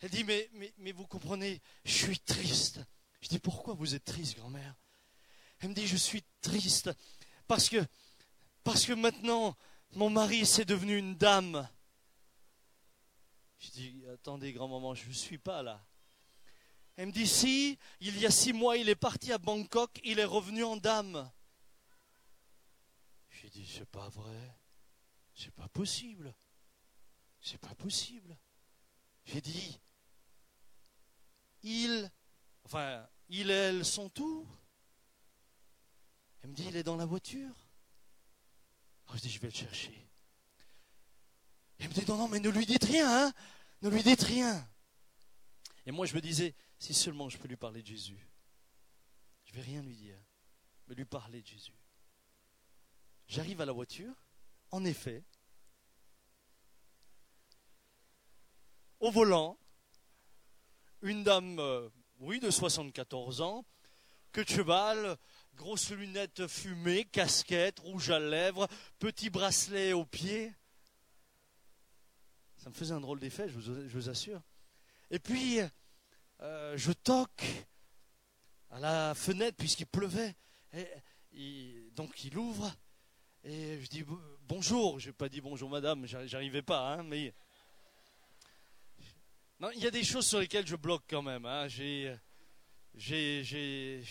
Elle 0.00 0.10
dit, 0.10 0.24
mais, 0.24 0.48
mais, 0.54 0.72
mais 0.78 0.92
vous 0.92 1.06
comprenez, 1.06 1.60
je 1.84 1.92
suis 1.92 2.20
triste. 2.20 2.80
Je 3.20 3.28
dis, 3.28 3.38
pourquoi 3.38 3.74
vous 3.74 3.96
êtes 3.96 4.04
triste, 4.04 4.38
grand-mère? 4.38 4.74
Elle 5.60 5.70
me 5.70 5.74
dit, 5.74 5.86
je 5.86 5.96
suis 5.96 6.24
triste 6.40 6.90
parce 7.46 7.68
que, 7.68 7.84
parce 8.64 8.86
que 8.86 8.94
maintenant, 8.94 9.56
mon 9.94 10.08
mari, 10.08 10.46
c'est 10.46 10.64
devenu 10.64 10.96
une 10.96 11.16
dame. 11.16 11.68
Je 13.58 13.70
dis, 13.70 14.04
attendez, 14.12 14.52
grand-maman, 14.52 14.94
je 14.94 15.08
ne 15.08 15.12
suis 15.12 15.38
pas 15.38 15.62
là. 15.62 15.84
Elle 16.96 17.06
me 17.06 17.12
dit, 17.12 17.26
si, 17.26 17.78
il 18.00 18.18
y 18.18 18.26
a 18.26 18.30
six 18.30 18.52
mois, 18.52 18.76
il 18.76 18.88
est 18.88 18.94
parti 18.94 19.32
à 19.32 19.38
Bangkok, 19.38 20.00
il 20.04 20.18
est 20.18 20.24
revenu 20.24 20.64
en 20.64 20.76
dame. 20.76 21.30
Je 23.28 23.46
dis, 23.48 23.66
c'est 23.66 23.88
pas 23.88 24.08
vrai. 24.08 24.58
C'est 25.34 25.54
pas 25.54 25.68
possible. 25.68 26.34
C'est 27.40 27.60
pas 27.60 27.74
possible. 27.74 28.36
J'ai 29.24 29.40
dit, 29.40 29.78
il, 31.62 32.10
enfin, 32.64 33.08
il 33.28 33.50
et 33.50 33.54
elle 33.54 33.84
sont 33.84 34.10
où? 34.20 34.48
Elle 36.42 36.50
me 36.50 36.54
dit, 36.54 36.66
il 36.68 36.76
est 36.76 36.82
dans 36.82 36.96
la 36.96 37.06
voiture. 37.06 37.54
Alors 39.06 39.16
je 39.16 39.22
dis, 39.22 39.30
je 39.30 39.40
vais 39.40 39.48
le 39.48 39.54
chercher. 39.54 40.07
Elle 41.78 41.88
me 41.88 41.94
dit, 41.94 42.04
non, 42.08 42.16
non, 42.16 42.28
mais 42.28 42.40
ne 42.40 42.48
lui 42.48 42.66
dites 42.66 42.84
rien, 42.84 43.26
hein 43.26 43.32
ne 43.82 43.90
lui 43.90 44.02
dites 44.02 44.22
rien. 44.22 44.68
Et 45.86 45.92
moi, 45.92 46.06
je 46.06 46.14
me 46.14 46.20
disais, 46.20 46.54
si 46.78 46.92
seulement 46.92 47.28
je 47.28 47.38
peux 47.38 47.48
lui 47.48 47.56
parler 47.56 47.82
de 47.82 47.86
Jésus, 47.86 48.28
je 49.44 49.52
ne 49.52 49.56
vais 49.56 49.62
rien 49.62 49.82
lui 49.82 49.96
dire, 49.96 50.18
mais 50.86 50.94
lui 50.94 51.04
parler 51.04 51.42
de 51.42 51.46
Jésus. 51.46 51.72
J'arrive 53.26 53.60
à 53.60 53.66
la 53.66 53.72
voiture, 53.72 54.14
en 54.70 54.84
effet, 54.84 55.22
au 59.00 59.10
volant, 59.10 59.58
une 61.02 61.22
dame, 61.22 61.58
euh, 61.60 61.88
oui, 62.18 62.40
de 62.40 62.50
74 62.50 63.40
ans, 63.40 63.64
que 64.32 64.40
de 64.40 64.48
cheval, 64.48 65.16
grosses 65.54 65.90
lunettes 65.90 66.46
fumées, 66.48 67.04
casquette, 67.04 67.78
rouge 67.78 68.10
à 68.10 68.18
lèvres, 68.18 68.68
petit 68.98 69.30
bracelet 69.30 69.92
aux 69.92 70.04
pieds. 70.04 70.52
Ça 72.68 72.70
me 72.70 72.76
faisait 72.76 72.92
un 72.92 73.00
drôle 73.00 73.18
d'effet, 73.18 73.48
je 73.48 73.58
vous, 73.96 74.10
assure. 74.10 74.42
Et 75.10 75.18
puis, 75.18 75.58
euh, 76.42 76.76
je 76.76 76.92
toque 76.92 77.46
à 78.68 78.78
la 78.78 79.14
fenêtre 79.14 79.56
puisqu'il 79.56 79.86
pleuvait. 79.86 80.36
Et, 81.32 81.90
donc 81.92 82.24
il 82.24 82.36
ouvre 82.36 82.70
et 83.42 83.80
je 83.80 83.88
dis 83.88 84.04
bonjour. 84.42 85.00
Je 85.00 85.06
n'ai 85.06 85.12
pas 85.14 85.30
dit 85.30 85.40
bonjour 85.40 85.70
madame, 85.70 86.04
j'arrivais 86.04 86.60
pas, 86.60 86.92
hein, 86.92 87.04
mais 87.04 87.32
non, 89.60 89.70
il 89.74 89.82
y 89.82 89.86
a 89.86 89.90
des 89.90 90.04
choses 90.04 90.26
sur 90.26 90.38
lesquelles 90.38 90.66
je 90.66 90.76
bloque 90.76 91.04
quand 91.08 91.22
même. 91.22 91.46
Hein. 91.46 91.68
J'ai, 91.68 92.18
j'ai, 92.94 94.04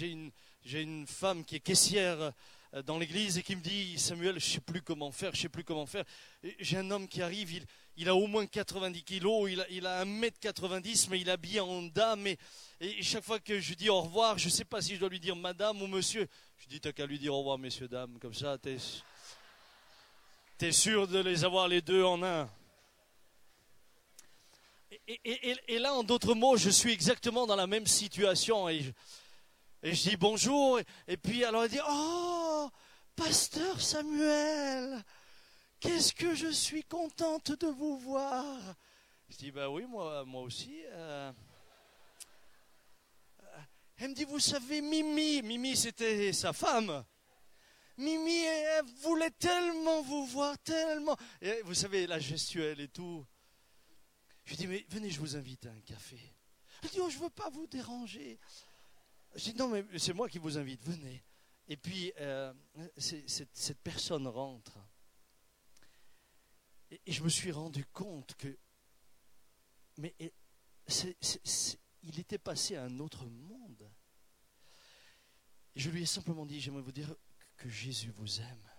une, 0.00 0.30
une 0.64 1.08
femme 1.08 1.44
qui 1.44 1.56
est 1.56 1.60
caissière 1.60 2.32
dans 2.84 2.98
l'église 2.98 3.36
et 3.38 3.42
qui 3.42 3.56
me 3.56 3.60
dit 3.60 3.98
Samuel, 3.98 4.38
je 4.38 4.46
ne 4.46 4.52
sais 4.54 4.60
plus 4.60 4.80
comment 4.80 5.10
faire, 5.10 5.34
je 5.34 5.40
sais 5.40 5.48
plus 5.48 5.64
comment 5.64 5.86
faire. 5.86 6.04
J'ai 6.58 6.76
un 6.76 6.90
homme 6.90 7.08
qui 7.08 7.20
arrive, 7.20 7.64
il, 7.96 8.08
a 8.08 8.14
au 8.14 8.26
moins 8.26 8.46
90 8.46 9.02
kilos, 9.02 9.50
il 9.50 9.60
a, 9.60 9.68
il 9.70 9.86
a 9.86 10.04
1m90, 10.04 11.08
mais 11.10 11.20
il 11.20 11.28
est 11.28 11.32
habillé 11.32 11.60
en 11.60 11.82
dame. 11.82 12.26
Et, 12.28 12.38
et 12.80 13.02
chaque 13.02 13.24
fois 13.24 13.40
que 13.40 13.58
je 13.58 13.74
dis 13.74 13.88
au 13.88 14.00
revoir, 14.00 14.38
je 14.38 14.46
ne 14.46 14.50
sais 14.50 14.64
pas 14.64 14.80
si 14.80 14.94
je 14.94 15.00
dois 15.00 15.08
lui 15.08 15.20
dire 15.20 15.36
madame 15.36 15.82
ou 15.82 15.86
monsieur. 15.86 16.28
Je 16.58 16.68
dis 16.68 16.80
T'as 16.80 16.92
qu'à 16.92 17.06
lui 17.06 17.18
dire 17.18 17.34
au 17.34 17.38
revoir, 17.38 17.58
messieurs, 17.58 17.88
dames, 17.88 18.18
comme 18.20 18.34
ça. 18.34 18.56
T'es 20.58 20.72
sûr 20.72 21.08
de 21.08 21.18
les 21.18 21.44
avoir 21.44 21.68
les 21.68 21.80
deux 21.80 22.04
en 22.04 22.22
un 22.22 22.48
et, 25.08 25.78
là, 25.78 25.94
en 25.94 26.02
d'autres 26.02 26.34
mots, 26.34 26.56
je 26.56 26.70
suis 26.70 26.92
exactement 26.92 27.46
dans 27.46 27.56
la 27.56 27.66
même 27.66 27.86
situation. 27.86 28.68
Et 28.68 28.82
et 29.82 29.94
je 29.94 30.10
dis 30.10 30.16
bonjour. 30.16 30.80
Et, 31.06 31.16
puis 31.16 31.44
alors 31.44 31.64
elle 31.64 31.70
dit 31.70 31.80
Oh, 31.88 32.70
pasteur 33.16 33.80
Samuel, 33.80 35.02
qu'est-ce 35.80 36.12
que 36.12 36.34
je 36.34 36.48
suis 36.48 36.84
contente 36.84 37.52
de 37.52 37.66
vous 37.66 37.98
voir. 37.98 38.44
Je 39.28 39.36
dis 39.36 39.50
Ben 39.50 39.68
oui, 39.68 39.84
moi, 39.86 40.24
moi 40.24 40.42
aussi. 40.42 40.82
Euh. 40.88 41.32
Elle 43.96 44.10
me 44.10 44.14
dit 44.14 44.24
Vous 44.24 44.40
savez, 44.40 44.80
Mimi, 44.80 45.42
Mimi 45.42 45.76
c'était 45.76 46.32
sa 46.32 46.52
femme. 46.52 47.04
Mimi, 48.00 48.44
elle 48.44 48.84
voulait 49.02 49.30
tellement 49.30 50.00
vous 50.00 50.24
voir, 50.24 50.58
tellement. 50.60 51.16
Vous 51.64 51.74
savez, 51.74 52.06
la 52.06 52.18
gestuelle 52.18 52.80
et 52.80 52.88
tout. 52.88 53.26
Je 54.46 54.54
dis, 54.54 54.66
mais 54.66 54.86
venez, 54.88 55.10
je 55.10 55.20
vous 55.20 55.36
invite 55.36 55.66
à 55.66 55.70
un 55.70 55.80
café. 55.80 56.18
Elle 56.82 56.88
dit, 56.88 57.00
oh, 57.00 57.10
je 57.10 57.18
ne 57.18 57.24
veux 57.24 57.30
pas 57.30 57.50
vous 57.50 57.66
déranger. 57.66 58.40
Je 59.34 59.50
dis, 59.50 59.54
non, 59.54 59.68
mais 59.68 59.84
c'est 59.98 60.12
moi 60.12 60.28
qui 60.28 60.38
vous 60.38 60.58
invite, 60.58 60.84
venez. 60.84 61.22
Et 61.68 61.76
puis, 61.76 62.12
euh, 62.18 62.52
cette, 62.96 63.78
personne 63.82 64.26
rentre. 64.26 64.78
Et, 66.90 67.00
je 67.06 67.22
me 67.22 67.28
suis 67.28 67.52
rendu 67.52 67.84
compte 67.86 68.34
que, 68.34 68.58
mais 69.98 70.14
il 72.02 72.18
était 72.18 72.38
passé 72.38 72.76
à 72.76 72.84
un 72.84 72.98
autre 72.98 73.26
monde. 73.26 73.88
Je 75.76 75.90
lui 75.90 76.02
ai 76.02 76.06
simplement 76.06 76.44
dit, 76.44 76.60
j'aimerais 76.60 76.82
vous 76.82 76.92
dire 76.92 77.14
que 77.56 77.68
Jésus 77.68 78.10
vous 78.10 78.40
aime. 78.40 78.70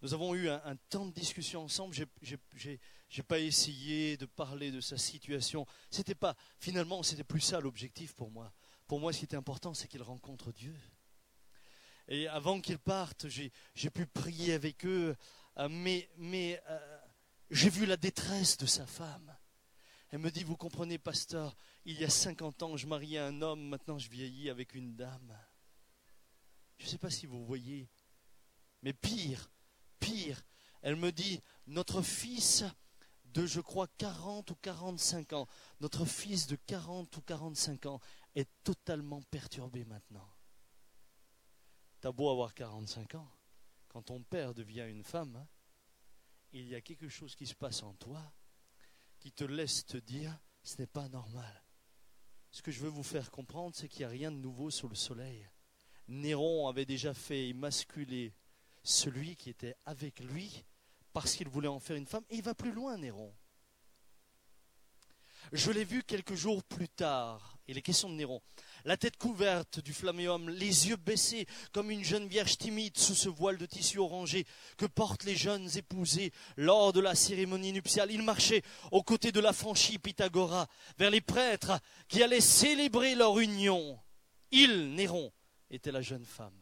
Nous 0.00 0.14
avons 0.14 0.34
eu 0.34 0.48
un, 0.48 0.76
temps 0.88 1.06
de 1.06 1.12
discussion 1.12 1.62
ensemble. 1.62 1.94
Je 1.94 2.70
n'ai 2.70 3.22
pas 3.22 3.38
essayé 3.38 4.16
de 4.16 4.26
parler 4.26 4.72
de 4.72 4.80
sa 4.80 4.98
situation. 4.98 5.66
C'était 5.90 6.16
pas, 6.16 6.34
finalement, 6.58 7.02
c'était 7.02 7.22
plus 7.22 7.40
ça 7.40 7.60
l'objectif 7.60 8.14
pour 8.14 8.30
moi. 8.30 8.52
Pour 8.92 9.00
moi, 9.00 9.10
ce 9.14 9.20
qui 9.20 9.24
était 9.24 9.38
important, 9.38 9.72
c'est 9.72 9.88
qu'il 9.88 10.02
rencontre 10.02 10.52
Dieu. 10.52 10.76
Et 12.08 12.28
avant 12.28 12.60
qu'ils 12.60 12.78
partent, 12.78 13.26
j'ai 13.26 13.90
pu 13.90 14.04
prier 14.04 14.52
avec 14.52 14.84
eux, 14.84 15.16
euh, 15.56 15.68
mais, 15.70 16.10
mais 16.18 16.62
euh, 16.68 16.98
j'ai 17.50 17.70
vu 17.70 17.86
la 17.86 17.96
détresse 17.96 18.58
de 18.58 18.66
sa 18.66 18.84
femme. 18.84 19.34
Elle 20.10 20.18
me 20.18 20.30
dit, 20.30 20.44
vous 20.44 20.58
comprenez, 20.58 20.98
pasteur, 20.98 21.56
il 21.86 21.98
y 21.98 22.04
a 22.04 22.10
50 22.10 22.62
ans, 22.64 22.76
je 22.76 22.86
mariais 22.86 23.18
un 23.18 23.40
homme, 23.40 23.66
maintenant 23.66 23.96
je 23.96 24.10
vieillis 24.10 24.50
avec 24.50 24.74
une 24.74 24.94
dame. 24.94 25.38
Je 26.76 26.84
ne 26.84 26.90
sais 26.90 26.98
pas 26.98 27.08
si 27.08 27.24
vous 27.24 27.46
voyez, 27.46 27.88
mais 28.82 28.92
pire, 28.92 29.50
pire, 30.00 30.44
elle 30.82 30.96
me 30.96 31.12
dit, 31.12 31.40
notre 31.66 32.02
fils 32.02 32.62
de, 33.32 33.46
je 33.46 33.60
crois, 33.60 33.88
40 33.98 34.50
ou 34.50 34.54
45 34.56 35.32
ans, 35.32 35.48
notre 35.80 36.04
fils 36.04 36.46
de 36.46 36.56
40 36.56 37.16
ou 37.16 37.22
45 37.22 37.86
ans 37.86 38.00
est 38.34 38.50
totalement 38.64 39.22
perturbé 39.22 39.84
maintenant. 39.84 40.28
T'as 42.00 42.12
beau 42.12 42.30
avoir 42.30 42.54
45 42.54 43.14
ans, 43.16 43.30
quand 43.88 44.02
ton 44.02 44.22
père 44.22 44.54
devient 44.54 44.86
une 44.88 45.04
femme, 45.04 45.46
il 46.52 46.68
y 46.68 46.74
a 46.74 46.80
quelque 46.80 47.08
chose 47.08 47.34
qui 47.34 47.46
se 47.46 47.54
passe 47.54 47.82
en 47.82 47.94
toi 47.94 48.32
qui 49.22 49.30
te 49.30 49.44
laisse 49.44 49.86
te 49.86 49.98
dire, 49.98 50.36
ce 50.64 50.78
n'est 50.78 50.88
pas 50.88 51.08
normal. 51.08 51.62
Ce 52.50 52.60
que 52.60 52.72
je 52.72 52.80
veux 52.80 52.88
vous 52.88 53.04
faire 53.04 53.30
comprendre, 53.30 53.76
c'est 53.76 53.86
qu'il 53.86 54.00
n'y 54.00 54.06
a 54.06 54.08
rien 54.08 54.32
de 54.32 54.36
nouveau 54.36 54.68
sous 54.68 54.88
le 54.88 54.96
soleil. 54.96 55.48
Néron 56.08 56.66
avait 56.66 56.84
déjà 56.84 57.14
fait 57.14 57.50
émasculer 57.50 58.34
celui 58.82 59.36
qui 59.36 59.48
était 59.48 59.76
avec 59.84 60.18
lui 60.18 60.64
parce 61.12 61.36
qu'il 61.36 61.48
voulait 61.48 61.68
en 61.68 61.78
faire 61.78 61.94
une 61.94 62.06
femme. 62.06 62.24
Et 62.30 62.36
il 62.38 62.42
va 62.42 62.52
plus 62.52 62.72
loin, 62.72 62.98
Néron. 62.98 63.32
Je 65.50 65.70
l'ai 65.70 65.84
vu 65.84 66.02
quelques 66.02 66.34
jours 66.34 66.62
plus 66.62 66.88
tard, 66.88 67.58
et 67.66 67.74
les 67.74 67.82
questions 67.82 68.08
de 68.08 68.14
Néron. 68.14 68.40
La 68.84 68.96
tête 68.96 69.16
couverte 69.16 69.80
du 69.80 69.92
flamméum, 69.92 70.48
les 70.48 70.88
yeux 70.88 70.96
baissés 70.96 71.46
comme 71.72 71.90
une 71.90 72.04
jeune 72.04 72.26
vierge 72.26 72.58
timide 72.58 72.96
sous 72.96 73.14
ce 73.14 73.28
voile 73.28 73.58
de 73.58 73.66
tissu 73.66 73.98
orangé 73.98 74.46
que 74.76 74.86
portent 74.86 75.24
les 75.24 75.36
jeunes 75.36 75.68
épousés 75.76 76.32
lors 76.56 76.92
de 76.92 77.00
la 77.00 77.14
cérémonie 77.14 77.72
nuptiale. 77.72 78.10
Il 78.10 78.22
marchait 78.22 78.62
aux 78.90 79.02
côtés 79.02 79.32
de 79.32 79.40
la 79.40 79.52
franchie 79.52 79.98
Pythagora 79.98 80.68
vers 80.98 81.10
les 81.10 81.20
prêtres 81.20 81.78
qui 82.08 82.22
allaient 82.22 82.40
célébrer 82.40 83.14
leur 83.14 83.38
union. 83.38 84.00
Il, 84.50 84.94
Néron, 84.94 85.32
était 85.70 85.92
la 85.92 86.02
jeune 86.02 86.26
femme. 86.26 86.58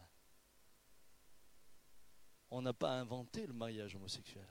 On 2.50 2.62
n'a 2.62 2.72
pas 2.72 2.92
inventé 2.92 3.46
le 3.46 3.52
mariage 3.52 3.94
homosexuel. 3.94 4.48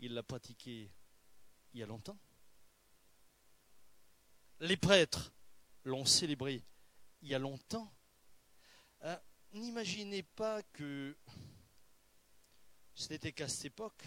Il 0.00 0.14
l'a 0.14 0.22
pratiqué 0.22 0.90
il 1.72 1.80
y 1.80 1.82
a 1.82 1.86
longtemps. 1.86 2.18
Les 4.62 4.76
prêtres 4.76 5.32
l'ont 5.84 6.04
célébré 6.04 6.62
il 7.22 7.28
y 7.28 7.34
a 7.34 7.38
longtemps. 7.38 7.90
Euh, 9.04 9.16
n'imaginez 9.52 10.22
pas 10.22 10.62
que 10.74 11.16
ce 12.94 13.08
n'était 13.08 13.32
qu'à 13.32 13.48
cette 13.48 13.64
époque, 13.64 14.04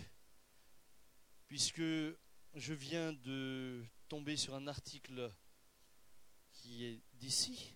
puisque 1.48 1.82
je 1.82 2.74
viens 2.74 3.14
de 3.14 3.84
tomber 4.08 4.38
sur 4.38 4.54
un 4.54 4.68
article 4.68 5.34
qui 6.52 6.86
est 6.86 7.02
d'ici. 7.14 7.74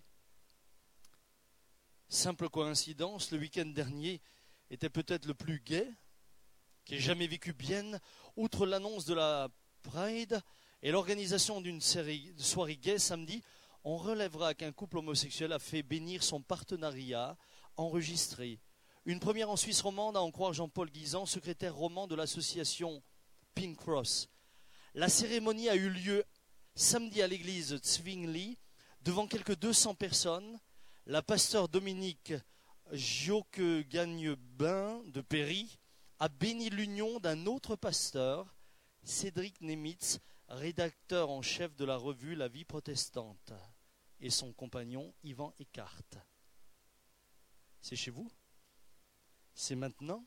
Simple 2.08 2.48
coïncidence, 2.48 3.32
le 3.32 3.38
week-end 3.38 3.66
dernier, 3.66 4.20
était 4.70 4.88
peut-être 4.88 5.26
le 5.26 5.34
plus 5.34 5.58
gai 5.60 5.92
qui 6.84 6.94
ait 6.94 7.00
jamais 7.00 7.26
vécu 7.26 7.52
bien, 7.52 7.98
outre 8.36 8.66
l'annonce 8.66 9.04
de 9.04 9.14
la 9.14 9.48
Pride 9.82 10.40
et 10.82 10.90
l'organisation 10.90 11.60
d'une 11.60 11.80
soirée 11.80 12.76
gay 12.76 12.98
samedi, 12.98 13.42
on 13.84 13.96
relèvera 13.96 14.54
qu'un 14.54 14.72
couple 14.72 14.98
homosexuel 14.98 15.52
a 15.52 15.58
fait 15.58 15.82
bénir 15.82 16.22
son 16.22 16.40
partenariat 16.40 17.36
enregistré. 17.76 18.60
Une 19.04 19.20
première 19.20 19.50
en 19.50 19.56
Suisse 19.56 19.80
romande, 19.80 20.16
à 20.16 20.20
en 20.20 20.30
croire 20.30 20.52
Jean-Paul 20.52 20.90
Guisan, 20.90 21.26
secrétaire 21.26 21.74
roman 21.74 22.06
de 22.06 22.14
l'association 22.14 23.02
Pink 23.54 23.76
Cross. 23.76 24.28
La 24.94 25.08
cérémonie 25.08 25.68
a 25.68 25.76
eu 25.76 25.88
lieu 25.88 26.24
samedi 26.74 27.22
à 27.22 27.26
l'église 27.26 27.78
Zwingli, 27.82 28.58
devant 29.02 29.26
quelques 29.26 29.56
200 29.56 29.94
personnes. 29.94 30.58
La 31.06 31.22
pasteur 31.22 31.68
Dominique 31.68 32.34
Joque 32.92 33.60
Gagnebin 33.88 35.02
de 35.06 35.20
Péry 35.20 35.78
a 36.18 36.28
béni 36.28 36.68
l'union 36.68 37.20
d'un 37.20 37.46
autre 37.46 37.76
pasteur, 37.76 38.54
Cédric 39.02 39.60
Nemitz, 39.60 40.18
rédacteur 40.48 41.30
en 41.30 41.42
chef 41.42 41.76
de 41.76 41.84
la 41.84 41.96
revue 41.96 42.34
La 42.34 42.48
Vie 42.48 42.64
protestante, 42.64 43.52
et 44.20 44.30
son 44.30 44.52
compagnon 44.52 45.14
Yvan 45.22 45.54
Eckhart. 45.60 46.18
C'est 47.80 47.96
chez 47.96 48.10
vous? 48.10 48.30
C'est 49.54 49.76
maintenant? 49.76 50.24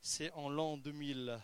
C'est 0.00 0.30
en 0.32 0.48
l'an 0.48 0.76
2000. 0.76 1.40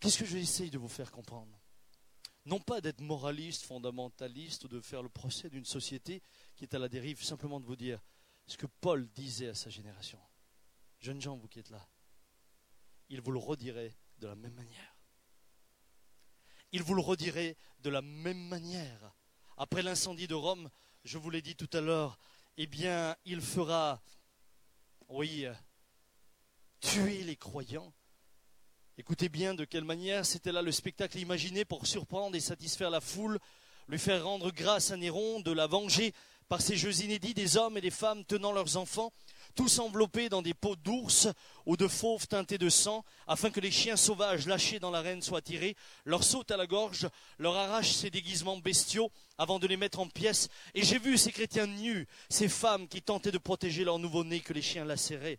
Qu'est-ce 0.00 0.18
que 0.18 0.24
je 0.24 0.34
vais 0.34 0.42
essayer 0.42 0.70
de 0.70 0.78
vous 0.78 0.88
faire 0.88 1.12
comprendre? 1.12 1.60
Non 2.46 2.58
pas 2.58 2.80
d'être 2.80 3.00
moraliste, 3.00 3.64
fondamentaliste 3.64 4.64
ou 4.64 4.68
de 4.68 4.80
faire 4.80 5.02
le 5.02 5.10
procès 5.10 5.50
d'une 5.50 5.66
société 5.66 6.22
qui 6.56 6.64
est 6.64 6.74
à 6.74 6.78
la 6.78 6.88
dérive, 6.88 7.22
simplement 7.22 7.60
de 7.60 7.66
vous 7.66 7.76
dire 7.76 8.00
ce 8.46 8.56
que 8.56 8.66
Paul 8.66 9.08
disait 9.10 9.48
à 9.48 9.54
sa 9.54 9.70
génération. 9.70 10.18
Jeunes 11.00 11.20
gens, 11.20 11.36
vous 11.36 11.48
qui 11.48 11.58
êtes 11.58 11.70
là, 11.70 11.86
il 13.08 13.20
vous 13.20 13.32
le 13.32 13.38
redirait 13.38 13.96
de 14.18 14.26
la 14.26 14.34
même 14.34 14.54
manière. 14.54 14.96
Il 16.72 16.82
vous 16.82 16.94
le 16.94 17.02
redirait 17.02 17.56
de 17.80 17.90
la 17.90 18.02
même 18.02 18.48
manière. 18.48 19.12
Après 19.56 19.82
l'incendie 19.82 20.28
de 20.28 20.34
Rome, 20.34 20.70
je 21.04 21.18
vous 21.18 21.30
l'ai 21.30 21.42
dit 21.42 21.56
tout 21.56 21.70
à 21.72 21.80
l'heure, 21.80 22.18
eh 22.56 22.66
bien, 22.66 23.16
il 23.24 23.40
fera, 23.40 24.00
oui, 25.08 25.46
tuer 26.80 27.24
les 27.24 27.36
croyants 27.36 27.92
Écoutez 29.00 29.30
bien 29.30 29.54
de 29.54 29.64
quelle 29.64 29.84
manière 29.84 30.26
c'était 30.26 30.52
là 30.52 30.60
le 30.60 30.72
spectacle 30.72 31.18
imaginé 31.18 31.64
pour 31.64 31.86
surprendre 31.86 32.36
et 32.36 32.40
satisfaire 32.40 32.90
la 32.90 33.00
foule, 33.00 33.38
lui 33.88 33.98
faire 33.98 34.24
rendre 34.24 34.50
grâce 34.50 34.90
à 34.90 34.98
Néron, 34.98 35.40
de 35.40 35.52
la 35.52 35.66
venger 35.66 36.12
par 36.50 36.60
ces 36.60 36.76
jeux 36.76 37.00
inédits 37.00 37.32
des 37.32 37.56
hommes 37.56 37.78
et 37.78 37.80
des 37.80 37.90
femmes 37.90 38.26
tenant 38.26 38.52
leurs 38.52 38.76
enfants, 38.76 39.10
tous 39.50 39.78
enveloppés 39.78 40.28
dans 40.28 40.42
des 40.42 40.54
peaux 40.54 40.76
d'ours 40.76 41.28
ou 41.66 41.76
de 41.76 41.88
fauves 41.88 42.26
teintés 42.26 42.58
de 42.58 42.68
sang, 42.68 43.04
afin 43.26 43.50
que 43.50 43.60
les 43.60 43.70
chiens 43.70 43.96
sauvages 43.96 44.46
lâchés 44.46 44.78
dans 44.78 44.90
l'arène 44.90 45.22
soient 45.22 45.42
tirés, 45.42 45.76
leur 46.04 46.24
sautent 46.24 46.50
à 46.50 46.56
la 46.56 46.66
gorge, 46.66 47.08
leur 47.38 47.56
arrachent 47.56 47.92
ces 47.92 48.10
déguisements 48.10 48.58
bestiaux 48.58 49.10
avant 49.38 49.58
de 49.58 49.66
les 49.66 49.76
mettre 49.76 50.00
en 50.00 50.08
pièces. 50.08 50.48
Et 50.74 50.82
j'ai 50.82 50.98
vu 50.98 51.18
ces 51.18 51.32
chrétiens 51.32 51.66
nus, 51.66 52.06
ces 52.28 52.48
femmes 52.48 52.88
qui 52.88 53.02
tentaient 53.02 53.32
de 53.32 53.38
protéger 53.38 53.84
leur 53.84 53.98
nouveau-né 53.98 54.40
que 54.40 54.52
les 54.52 54.62
chiens 54.62 54.84
lacéraient. 54.84 55.38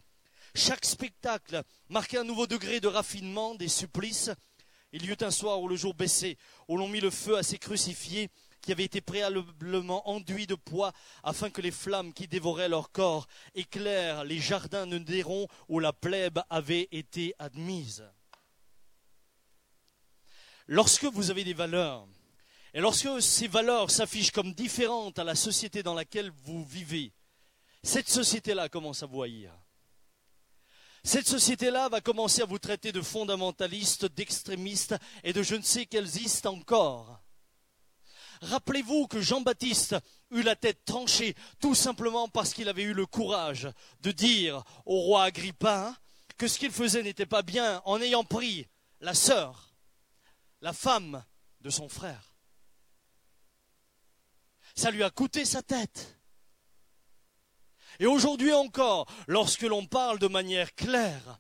Chaque 0.54 0.86
spectacle 0.86 1.64
marquait 1.90 2.18
un 2.18 2.24
nouveau 2.24 2.48
degré 2.48 2.80
de 2.80 2.88
raffinement 2.88 3.56
des 3.56 3.70
supplices. 3.70 4.32
Il 4.92 5.06
y 5.06 5.10
eut 5.10 5.18
un 5.22 5.32
soir 5.32 5.62
où 5.62 5.70
le 5.70 5.78
jour 5.78 5.94
baissait, 5.94 6.38
où 6.68 6.78
l'on 6.78 6.90
mit 6.90 7.00
le 7.00 7.10
feu 7.10 7.38
à 7.38 7.44
ces 7.44 7.58
crucifiés, 7.58 8.30
qui 8.62 8.72
avaient 8.72 8.86
été 8.86 9.02
préalablement 9.02 10.08
enduits 10.10 10.48
de 10.48 10.56
poids, 10.56 10.94
afin 11.24 11.50
que 11.50 11.62
les 11.62 11.72
flammes 11.72 12.14
qui 12.14 12.28
dévoraient 12.28 12.70
leur 12.70 12.92
corps 12.92 13.28
éclairent 13.56 14.24
les 14.24 14.40
jardins 14.40 14.88
de 14.88 14.98
Néron 14.98 15.48
où 15.68 15.80
la 15.80 15.94
plèbe 15.94 16.40
avait 16.50 16.88
été 16.92 17.34
admise. 17.40 18.04
Lorsque 20.68 21.06
vous 21.06 21.32
avez 21.32 21.44
des 21.44 21.54
valeurs, 21.54 22.08
et 22.74 22.80
lorsque 22.80 23.22
ces 23.22 23.48
valeurs 23.48 23.92
s'affichent 23.92 24.32
comme 24.32 24.54
différentes 24.54 25.20
à 25.20 25.24
la 25.24 25.36
société 25.36 25.84
dans 25.84 25.94
laquelle 25.94 26.32
vous 26.44 26.64
vivez, 26.64 27.12
cette 27.84 28.10
société-là 28.10 28.70
commence 28.70 29.04
à 29.04 29.08
vous 29.08 29.24
haïr. 29.24 29.52
Cette 31.04 31.28
société-là 31.28 31.90
va 31.90 32.00
commencer 32.00 32.44
à 32.44 32.46
vous 32.46 32.60
traiter 32.60 32.92
de 32.92 33.02
fondamentalistes, 33.02 34.06
d'extrémistes 34.06 34.96
et 35.24 35.34
de 35.34 35.42
je 35.42 35.56
ne 35.56 35.64
sais 35.64 35.88
quels 35.88 36.16
istes 36.18 36.46
encore. 36.46 37.21
Rappelez-vous 38.42 39.08
que 39.08 39.22
Jean-Baptiste 39.22 39.96
eut 40.32 40.42
la 40.42 40.56
tête 40.56 40.84
tranchée 40.86 41.36
tout 41.60 41.76
simplement 41.76 42.28
parce 42.28 42.54
qu'il 42.54 42.70
avait 42.70 42.84
eu 42.84 42.94
le 42.94 43.06
courage 43.06 43.70
de 44.02 44.12
dire 44.12 44.64
au 44.86 45.00
roi 45.00 45.26
Agrippa 45.26 45.96
que 46.38 46.48
ce 46.48 46.58
qu'il 46.58 46.72
faisait 46.72 47.04
n'était 47.04 47.28
pas 47.28 47.44
bien 47.44 47.84
en 47.86 48.02
ayant 48.02 48.24
pris 48.24 48.66
la 49.00 49.14
sœur, 49.14 49.76
la 50.62 50.74
femme 50.74 51.24
de 51.62 51.70
son 51.70 51.88
frère. 51.88 52.34
Ça 54.76 54.90
lui 54.90 55.04
a 55.04 55.12
coûté 55.12 55.46
sa 55.46 55.62
tête. 55.62 56.18
Et 58.00 58.08
aujourd'hui 58.08 58.54
encore, 58.54 59.06
lorsque 59.28 59.62
l'on 59.62 59.86
parle 59.86 60.18
de 60.18 60.28
manière 60.28 60.74
claire, 60.74 61.40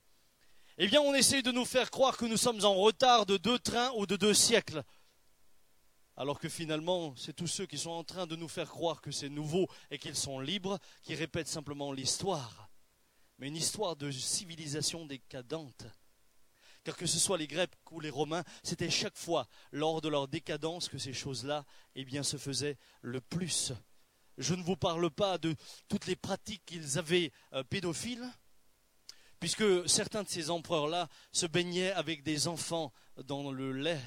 eh 0.77 0.87
bien 0.87 1.01
on 1.01 1.15
essaie 1.15 1.41
de 1.41 1.51
nous 1.51 1.65
faire 1.65 1.89
croire 1.89 2.17
que 2.17 2.25
nous 2.25 2.37
sommes 2.37 2.63
en 2.63 2.75
retard 2.75 3.25
de 3.25 3.37
deux 3.37 3.57
trains 3.57 3.91
ou 3.95 4.05
de 4.05 4.15
deux 4.15 4.35
siècles. 4.35 4.83
Alors 6.21 6.39
que 6.39 6.49
finalement, 6.49 7.15
c'est 7.17 7.36
tous 7.36 7.47
ceux 7.47 7.65
qui 7.65 7.79
sont 7.79 7.89
en 7.89 8.03
train 8.03 8.27
de 8.27 8.36
nous 8.36 8.47
faire 8.47 8.69
croire 8.69 9.01
que 9.01 9.10
c'est 9.10 9.27
nouveau 9.27 9.67
et 9.89 9.97
qu'ils 9.97 10.15
sont 10.15 10.39
libres 10.39 10.77
qui 11.01 11.15
répètent 11.15 11.47
simplement 11.47 11.91
l'histoire. 11.91 12.69
Mais 13.39 13.47
une 13.47 13.55
histoire 13.55 13.95
de 13.95 14.12
civilisation 14.12 15.07
décadente. 15.07 15.88
Car 16.84 16.95
que 16.95 17.07
ce 17.07 17.17
soit 17.17 17.39
les 17.39 17.47
Grecs 17.47 17.71
ou 17.89 17.99
les 17.99 18.12
Romains, 18.12 18.43
c'était 18.62 18.91
chaque 18.91 19.17
fois 19.17 19.47
lors 19.71 19.99
de 19.99 20.10
leur 20.10 20.27
décadence 20.27 20.89
que 20.89 20.99
ces 20.99 21.12
choses-là 21.12 21.65
eh 21.95 22.05
bien, 22.05 22.21
se 22.21 22.38
faisaient 22.38 22.77
le 23.01 23.19
plus. 23.19 23.73
Je 24.38 24.53
ne 24.53 24.62
vous 24.62 24.77
parle 24.77 25.10
pas 25.10 25.39
de 25.39 25.55
toutes 25.88 26.05
les 26.05 26.15
pratiques 26.15 26.67
qu'ils 26.67 26.99
avaient 26.99 27.31
euh, 27.53 27.63
pédophiles, 27.63 28.29
puisque 29.39 29.89
certains 29.89 30.21
de 30.21 30.29
ces 30.29 30.51
empereurs-là 30.51 31.10
se 31.31 31.47
baignaient 31.47 31.93
avec 31.93 32.21
des 32.21 32.47
enfants 32.47 32.93
dans 33.23 33.51
le 33.51 33.71
lait. 33.71 33.99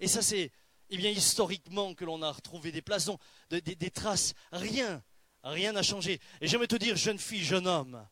Et 0.00 0.08
ça, 0.08 0.22
c'est 0.22 0.52
eh 0.90 0.96
bien 0.96 1.10
historiquement 1.10 1.94
que 1.94 2.04
l'on 2.04 2.22
a 2.22 2.30
retrouvé 2.30 2.70
des 2.72 2.82
places, 2.82 3.10
des, 3.50 3.90
traces. 3.90 4.34
Rien, 4.52 5.02
rien 5.42 5.72
n'a 5.72 5.82
changé. 5.82 6.20
Et 6.40 6.46
j'aimerais 6.46 6.68
te 6.68 6.76
dire, 6.76 6.96
jeune 6.96 7.18
fille, 7.18 7.44
jeune 7.44 7.66
homme, 7.66 8.06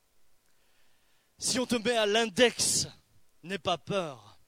si 1.38 1.58
on 1.58 1.66
te 1.66 1.76
met 1.76 1.96
à 1.96 2.06
l'index 2.06 2.88
n'aie 3.42 3.58
pas 3.58 3.78
peur. 3.78 4.38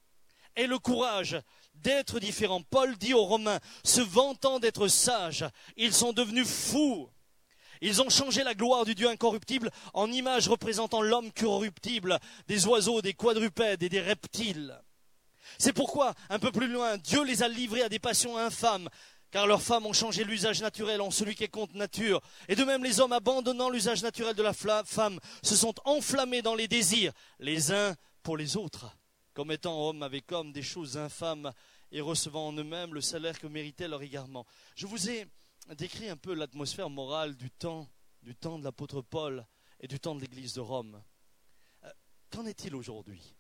Aie 0.55 0.67
le 0.67 0.79
courage 0.79 1.39
d'être 1.75 2.19
différent. 2.19 2.63
Paul 2.63 2.97
dit 2.97 3.15
aux 3.15 3.25
Romains, 3.25 3.61
se 3.85 4.01
vantant 4.01 4.59
d'être 4.59 4.89
sages, 4.89 5.45
ils 5.77 5.93
sont 5.93 6.13
devenus 6.13 6.49
fous. 6.49 7.11
Ils 7.83 8.01
ont 8.01 8.09
changé 8.09 8.43
la 8.43 8.55
gloire 8.55 8.87
du 8.87 8.95
Dieu 8.95 9.09
incorruptible 9.09 9.71
en 9.93 10.11
image 10.11 10.49
représentant 10.49 11.03
l'homme 11.03 11.31
corruptible, 11.33 12.19
des 12.49 12.67
oiseaux, 12.67 13.03
des 13.03 13.13
quadrupèdes 13.13 13.83
et 13.83 13.91
des 13.91 14.01
reptiles. 14.01 14.81
C'est 15.59 15.73
pourquoi, 15.73 16.15
un 16.29 16.39
peu 16.39 16.53
plus 16.53 16.69
loin, 16.69 16.97
Dieu 16.99 17.25
les 17.25 17.43
a 17.43 17.49
livrés 17.49 17.83
à 17.83 17.89
des 17.89 17.99
passions 17.99 18.37
infâmes, 18.37 18.89
car 19.31 19.47
leurs 19.47 19.63
femmes 19.63 19.87
ont 19.87 19.93
changé 19.93 20.25
l'usage 20.25 20.63
naturel 20.63 21.01
en 21.01 21.11
celui 21.11 21.35
qui 21.35 21.45
est 21.45 21.49
contre 21.49 21.77
nature. 21.77 22.21
Et 22.49 22.57
de 22.57 22.65
même, 22.65 22.85
les 22.85 23.01
hommes, 23.01 23.13
abandonnant 23.13 23.71
l'usage 23.71 24.03
naturel 24.03 24.35
de 24.35 24.43
la 24.43 24.53
femme, 24.53 25.19
se 25.43 25.57
sont 25.57 25.75
enflammés 25.85 26.43
dans 26.43 26.55
les 26.55 26.69
désirs, 26.69 27.13
les 27.39 27.73
uns 27.73 27.95
pour 28.23 28.37
les 28.37 28.57
autres, 28.57 28.97
commettant 29.35 29.89
homme 29.89 30.03
avec 30.03 30.31
homme 30.33 30.53
des 30.53 30.63
choses 30.63 30.97
infâmes 30.97 31.53
et 31.93 32.01
recevant 32.01 32.49
en 32.49 32.53
eux-mêmes 32.53 32.95
le 32.95 33.01
salaire 33.01 33.39
que 33.39 33.47
méritait 33.47 33.89
leur 33.89 34.03
égarement. 34.03 34.47
Je 34.75 34.87
vous 34.87 35.11
ai 35.11 35.27
décrit 35.77 36.09
un 36.09 36.17
peu 36.17 36.35
l'atmosphère 36.35 36.91
morale 36.91 37.37
du 37.37 37.51
temps, 37.51 37.89
du 38.23 38.35
temps 38.35 38.59
de 38.59 38.65
l'apôtre 38.65 39.03
Paul 39.03 39.47
et 39.81 39.89
du 39.89 40.01
temps 40.01 40.15
de 40.15 40.21
l'Église 40.21 40.55
de 40.55 40.61
Rome. 40.61 41.03
Euh, 41.85 41.91
qu'en 42.31 42.47
est-il 42.47 42.75
aujourd'hui? 42.75 43.36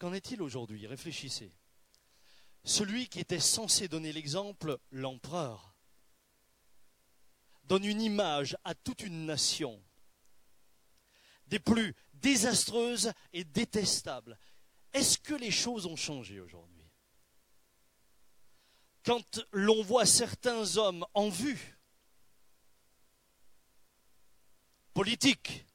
Qu'en 0.00 0.14
est-il 0.14 0.40
aujourd'hui? 0.40 0.86
Réfléchissez. 0.86 1.52
Celui 2.64 3.06
qui 3.06 3.20
était 3.20 3.38
censé 3.38 3.86
donner 3.86 4.14
l'exemple, 4.14 4.78
l'empereur, 4.90 5.76
donne 7.64 7.84
une 7.84 8.00
image 8.00 8.56
à 8.64 8.74
toute 8.74 9.02
une 9.02 9.26
nation 9.26 9.80
des 11.48 11.58
plus 11.58 11.94
désastreuses 12.14 13.12
et 13.34 13.44
détestables. 13.44 14.38
Est-ce 14.94 15.18
que 15.18 15.34
les 15.34 15.50
choses 15.50 15.84
ont 15.84 15.96
changé 15.96 16.40
aujourd'hui? 16.40 16.88
Quand 19.04 19.40
l'on 19.52 19.82
voit 19.82 20.06
certains 20.06 20.78
hommes 20.78 21.04
en 21.12 21.28
vue, 21.28 21.78
politiques, 24.94 25.66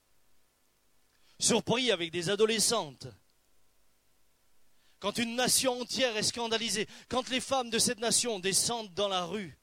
surpris 1.39 1.91
avec 1.91 2.11
des 2.11 2.29
adolescentes, 2.31 3.07
quand 5.05 5.19
une 5.19 5.35
nation 5.35 5.81
entière 5.81 6.17
est 6.17 6.23
scandalisée, 6.23 6.87
quand 7.09 7.29
les 7.29 7.39
femmes 7.39 7.69
de 7.69 7.77
cette 7.77 7.99
nation 7.99 8.39
descendent 8.39 8.91
dans 8.95 9.07
la 9.07 9.23
rue 9.23 9.55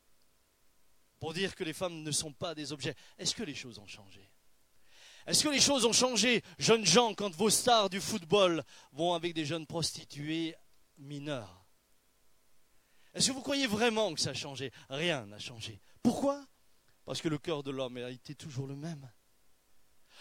pour 1.19 1.35
dire 1.35 1.57
que 1.57 1.65
les 1.65 1.73
femmes 1.73 2.05
ne 2.05 2.13
sont 2.13 2.33
pas 2.33 2.55
des 2.55 2.73
objets, 2.73 2.95
est-ce 3.19 3.35
que 3.35 3.43
les 3.43 3.57
choses 3.57 3.81
ont 3.81 3.87
changé? 3.89 4.31
Est-ce 5.27 5.43
que 5.43 5.49
les 5.49 5.61
choses 5.61 5.85
ont 5.85 5.93
changé, 5.93 6.45
jeunes 6.61 6.87
gens, 6.87 7.13
quand 7.15 7.35
vos 7.35 7.51
stars 7.51 7.91
du 7.91 8.01
football 8.01 8.63
vont 8.93 9.15
avec 9.15 9.35
des 9.35 9.45
jeunes 9.45 9.67
prostituées 9.67 10.55
mineures? 10.97 11.67
Est-ce 13.13 13.31
que 13.31 13.33
vous 13.33 13.43
croyez 13.43 13.67
vraiment 13.67 14.15
que 14.15 14.21
ça 14.21 14.31
a 14.31 14.35
changé? 14.35 14.71
Rien 14.91 15.27
n'a 15.27 15.41
changé. 15.41 15.83
Pourquoi? 16.05 16.47
Parce 17.05 17.21
que 17.21 17.29
le 17.29 17.39
cœur 17.39 17.65
de 17.65 17.73
l'homme 17.73 17.97
a 17.97 18.11
été 18.11 18.37
toujours 18.37 18.69
le 18.69 18.77
même. 18.77 19.11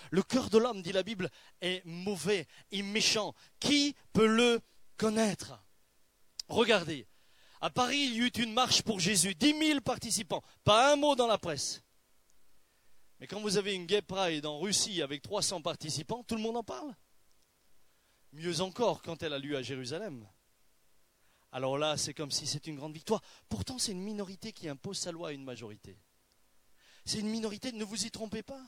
Le 0.09 0.23
cœur 0.23 0.49
de 0.49 0.57
l'homme, 0.57 0.81
dit 0.81 0.93
la 0.93 1.03
Bible, 1.03 1.29
est 1.61 1.85
mauvais 1.85 2.47
et 2.71 2.81
méchant. 2.81 3.35
Qui 3.59 3.95
peut 4.13 4.25
le 4.25 4.61
connaître 5.01 5.59
Regardez, 6.47 7.07
à 7.59 7.71
Paris, 7.71 7.97
il 7.97 8.13
y 8.13 8.19
eut 8.19 8.27
une 8.37 8.53
marche 8.53 8.83
pour 8.83 8.99
Jésus, 8.99 9.33
dix 9.33 9.55
mille 9.55 9.81
participants, 9.81 10.43
pas 10.63 10.93
un 10.93 10.95
mot 10.95 11.15
dans 11.15 11.25
la 11.25 11.39
presse. 11.39 11.81
Mais 13.19 13.25
quand 13.25 13.39
vous 13.39 13.57
avez 13.57 13.73
une 13.73 13.87
Gay 13.87 14.03
Pride 14.03 14.45
en 14.45 14.59
Russie 14.59 15.01
avec 15.01 15.23
300 15.23 15.63
participants, 15.63 16.23
tout 16.23 16.35
le 16.35 16.41
monde 16.41 16.57
en 16.57 16.63
parle. 16.63 16.93
Mieux 18.33 18.61
encore 18.61 19.01
quand 19.01 19.23
elle 19.23 19.33
a 19.33 19.39
lieu 19.39 19.57
à 19.57 19.63
Jérusalem. 19.63 20.27
Alors 21.51 21.79
là, 21.79 21.97
c'est 21.97 22.13
comme 22.13 22.31
si 22.31 22.45
c'était 22.45 22.69
une 22.69 22.77
grande 22.77 22.93
victoire. 22.93 23.23
Pourtant, 23.49 23.79
c'est 23.79 23.93
une 23.93 24.03
minorité 24.03 24.53
qui 24.53 24.69
impose 24.69 24.99
sa 24.99 25.11
loi 25.11 25.29
à 25.29 25.31
une 25.31 25.43
majorité. 25.43 25.97
C'est 27.05 27.19
une 27.19 27.29
minorité, 27.29 27.71
ne 27.71 27.83
vous 27.83 28.05
y 28.05 28.11
trompez 28.11 28.43
pas. 28.43 28.61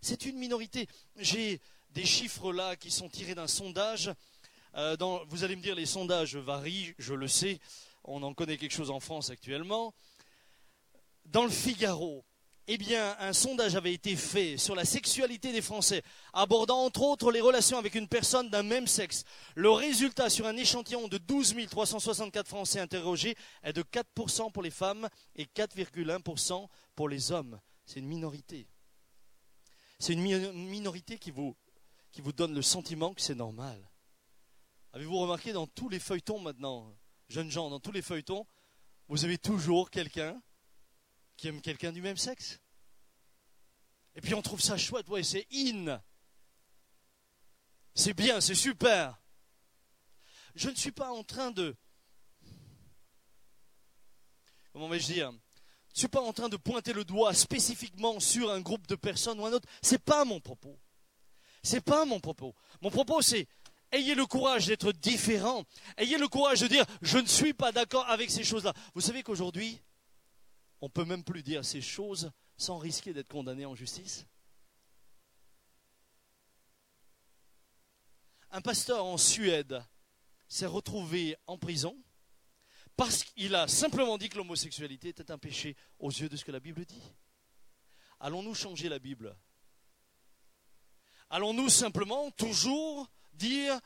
C'est 0.00 0.24
une 0.24 0.36
minorité. 0.36 0.88
J'ai 1.16 1.60
des 1.90 2.06
chiffres 2.06 2.52
là 2.52 2.76
qui 2.76 2.90
sont 2.90 3.08
tirés 3.08 3.34
d'un 3.34 3.48
sondage. 3.48 4.12
Euh, 4.76 4.96
vous 5.28 5.44
allez 5.44 5.56
me 5.56 5.62
dire, 5.62 5.74
les 5.74 5.86
sondages 5.86 6.36
varient, 6.36 6.94
je 6.98 7.14
le 7.14 7.28
sais. 7.28 7.60
On 8.04 8.22
en 8.22 8.34
connaît 8.34 8.56
quelque 8.56 8.72
chose 8.72 8.90
en 8.90 9.00
France 9.00 9.30
actuellement. 9.30 9.94
Dans 11.26 11.44
le 11.44 11.50
Figaro, 11.50 12.24
eh 12.72 12.78
bien, 12.78 13.16
un 13.18 13.32
sondage 13.32 13.74
avait 13.74 13.92
été 13.92 14.14
fait 14.14 14.56
sur 14.56 14.76
la 14.76 14.84
sexualité 14.84 15.52
des 15.52 15.60
Français, 15.60 16.02
abordant 16.32 16.84
entre 16.84 17.02
autres 17.02 17.32
les 17.32 17.40
relations 17.40 17.78
avec 17.78 17.96
une 17.96 18.06
personne 18.06 18.48
d'un 18.48 18.62
même 18.62 18.86
sexe. 18.86 19.24
Le 19.56 19.70
résultat 19.70 20.30
sur 20.30 20.46
un 20.46 20.56
échantillon 20.56 21.08
de 21.08 21.18
12 21.18 21.56
364 21.68 22.46
Français 22.46 22.78
interrogés 22.78 23.34
est 23.64 23.72
de 23.72 23.82
4% 23.82 24.52
pour 24.52 24.62
les 24.62 24.70
femmes 24.70 25.08
et 25.34 25.46
4,1% 25.46 26.68
pour 26.94 27.08
les 27.08 27.32
hommes. 27.32 27.60
C'est 27.86 27.98
une 27.98 28.06
minorité. 28.06 28.68
C'est 29.98 30.12
une 30.12 30.52
minorité 30.52 31.18
qui 31.18 31.32
vous, 31.32 31.56
qui 32.12 32.20
vous 32.20 32.32
donne 32.32 32.54
le 32.54 32.62
sentiment 32.62 33.12
que 33.14 33.20
c'est 33.20 33.34
normal. 33.34 33.89
Avez-vous 34.92 35.18
remarqué 35.18 35.52
dans 35.52 35.66
tous 35.66 35.88
les 35.88 36.00
feuilletons 36.00 36.40
maintenant, 36.40 36.92
jeunes 37.28 37.50
gens, 37.50 37.70
dans 37.70 37.78
tous 37.78 37.92
les 37.92 38.02
feuilletons, 38.02 38.46
vous 39.08 39.24
avez 39.24 39.38
toujours 39.38 39.90
quelqu'un 39.90 40.40
qui 41.36 41.48
aime 41.48 41.60
quelqu'un 41.60 41.92
du 41.92 42.02
même 42.02 42.16
sexe? 42.16 42.60
Et 44.16 44.20
puis 44.20 44.34
on 44.34 44.42
trouve 44.42 44.60
ça 44.60 44.76
chouette, 44.76 45.08
ouais, 45.08 45.22
c'est 45.22 45.46
in. 45.52 46.02
C'est 47.94 48.14
bien, 48.14 48.40
c'est 48.40 48.54
super. 48.54 49.20
Je 50.54 50.68
ne 50.68 50.74
suis 50.74 50.92
pas 50.92 51.10
en 51.10 51.22
train 51.22 51.52
de. 51.52 51.76
Comment 54.72 54.88
vais-je 54.88 55.06
dire? 55.06 55.30
Je 55.30 55.94
ne 55.94 55.98
suis 55.98 56.08
pas 56.08 56.20
en 56.20 56.32
train 56.32 56.48
de 56.48 56.56
pointer 56.56 56.92
le 56.92 57.04
doigt 57.04 57.34
spécifiquement 57.34 58.20
sur 58.20 58.50
un 58.50 58.60
groupe 58.60 58.86
de 58.86 58.94
personnes 58.94 59.38
ou 59.40 59.46
un 59.46 59.52
autre. 59.52 59.68
Ce 59.82 59.92
n'est 59.92 59.98
pas 59.98 60.24
mon 60.24 60.40
propos. 60.40 60.78
Ce 61.62 61.74
n'est 61.74 61.80
pas 61.80 62.04
mon 62.04 62.20
propos. 62.20 62.54
Mon 62.80 62.90
propos, 62.90 63.22
c'est 63.22 63.48
Ayez 63.92 64.14
le 64.14 64.26
courage 64.26 64.66
d'être 64.66 64.92
différent. 64.92 65.64
Ayez 65.96 66.18
le 66.18 66.28
courage 66.28 66.60
de 66.60 66.68
dire 66.68 66.84
je 67.02 67.18
ne 67.18 67.26
suis 67.26 67.52
pas 67.52 67.72
d'accord 67.72 68.08
avec 68.08 68.30
ces 68.30 68.44
choses-là. 68.44 68.72
Vous 68.94 69.00
savez 69.00 69.22
qu'aujourd'hui, 69.22 69.80
on 70.80 70.86
ne 70.86 70.90
peut 70.90 71.04
même 71.04 71.24
plus 71.24 71.42
dire 71.42 71.64
ces 71.64 71.82
choses 71.82 72.30
sans 72.56 72.78
risquer 72.78 73.12
d'être 73.12 73.28
condamné 73.28 73.66
en 73.66 73.74
justice. 73.74 74.26
Un 78.52 78.60
pasteur 78.60 79.04
en 79.04 79.16
Suède 79.16 79.82
s'est 80.48 80.66
retrouvé 80.66 81.36
en 81.46 81.56
prison 81.58 81.96
parce 82.96 83.24
qu'il 83.24 83.54
a 83.54 83.68
simplement 83.68 84.18
dit 84.18 84.28
que 84.28 84.36
l'homosexualité 84.36 85.08
était 85.08 85.30
un 85.30 85.38
péché 85.38 85.76
aux 85.98 86.10
yeux 86.10 86.28
de 86.28 86.36
ce 86.36 86.44
que 86.44 86.52
la 86.52 86.60
Bible 86.60 86.84
dit. 86.84 87.02
Allons-nous 88.18 88.54
changer 88.54 88.88
la 88.88 88.98
Bible? 88.98 89.34
Allons-nous 91.30 91.68
simplement 91.70 92.30
toujours 92.32 93.08
dire 93.40 93.80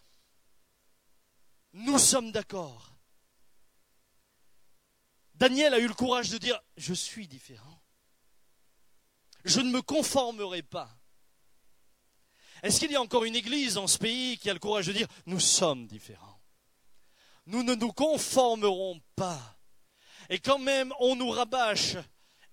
nous 1.72 1.98
sommes 1.98 2.32
d'accord 2.32 2.90
Daniel 5.34 5.74
a 5.74 5.78
eu 5.78 5.88
le 5.88 5.94
courage 5.94 6.30
de 6.30 6.38
dire 6.38 6.60
je 6.76 6.94
suis 6.94 7.26
différent. 7.26 7.80
Je 9.44 9.60
ne 9.60 9.70
me 9.70 9.82
conformerai 9.82 10.62
pas. 10.62 10.96
Est-ce 12.62 12.78
qu'il 12.78 12.92
y 12.92 12.96
a 12.96 13.02
encore 13.02 13.24
une 13.24 13.34
église 13.36 13.74
dans 13.74 13.88
ce 13.88 13.98
pays 13.98 14.38
qui 14.38 14.48
a 14.48 14.54
le 14.54 14.60
courage 14.60 14.86
de 14.86 14.92
dire 14.92 15.08
nous 15.26 15.40
sommes 15.40 15.86
différents? 15.86 16.40
Nous 17.46 17.62
ne 17.62 17.74
nous 17.74 17.92
conformerons 17.92 19.00
pas. 19.16 19.58
Et 20.30 20.38
quand 20.38 20.60
même 20.60 20.92
on 21.00 21.16
nous 21.16 21.30
rabâche, 21.30 21.96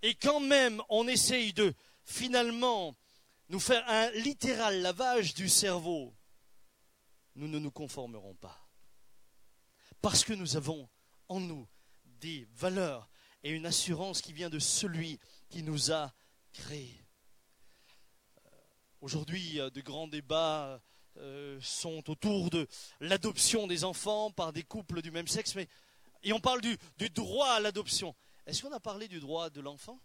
et 0.02 0.16
quand 0.16 0.40
même 0.40 0.82
on 0.90 1.08
essaye 1.08 1.54
de 1.54 1.74
finalement 2.04 2.96
nous 3.50 3.60
faire 3.60 3.88
un 3.88 4.10
littéral 4.12 4.82
lavage 4.82 5.34
du 5.34 5.48
cerveau, 5.48 6.14
nous 7.36 7.48
ne 7.48 7.60
nous 7.60 7.72
conformerons 7.72 8.36
pas. 8.36 8.68
Parce 10.02 10.24
que 10.24 10.34
nous 10.34 10.56
avons 10.56 10.90
en 11.28 11.40
nous 11.40 11.68
des 12.06 12.48
valeurs 12.54 13.10
et 13.44 13.52
une 13.52 13.66
assurance 13.66 14.22
qui 14.22 14.34
vient 14.34 14.50
de 14.50 14.60
celui 14.60 15.20
qui 15.50 15.64
nous 15.64 15.92
a 15.92 16.14
créés. 16.54 17.06
Euh, 18.46 18.50
aujourd'hui, 19.02 19.60
euh, 19.60 19.70
de 19.70 19.82
grands 19.82 20.08
débats 20.08 20.82
euh, 21.18 21.60
sont 21.62 22.10
autour 22.10 22.50
de 22.50 22.68
l'adoption 23.00 23.68
des 23.68 23.84
enfants 23.84 24.32
par 24.32 24.54
des 24.54 24.64
couples 24.64 25.02
du 25.02 25.12
même 25.12 25.28
sexe, 25.28 25.56
mais 25.56 25.68
et 26.24 26.34
on 26.34 26.40
parle 26.40 26.62
du, 26.62 26.78
du 26.98 27.10
droit 27.10 27.50
à 27.50 27.60
l'adoption. 27.60 28.16
Est-ce 28.46 28.62
qu'on 28.62 28.72
a 28.72 28.80
parlé 28.80 29.08
du 29.08 29.20
droit 29.20 29.50
de 29.50 29.60
l'enfant? 29.60 30.00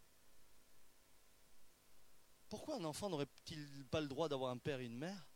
Pourquoi 2.48 2.76
un 2.76 2.84
enfant 2.84 3.10
n'aurait-il 3.10 3.84
pas 3.90 4.00
le 4.00 4.08
droit 4.08 4.28
d'avoir 4.28 4.50
un 4.50 4.58
père 4.58 4.80
et 4.80 4.86
une 4.86 4.96
mère? 4.96 5.28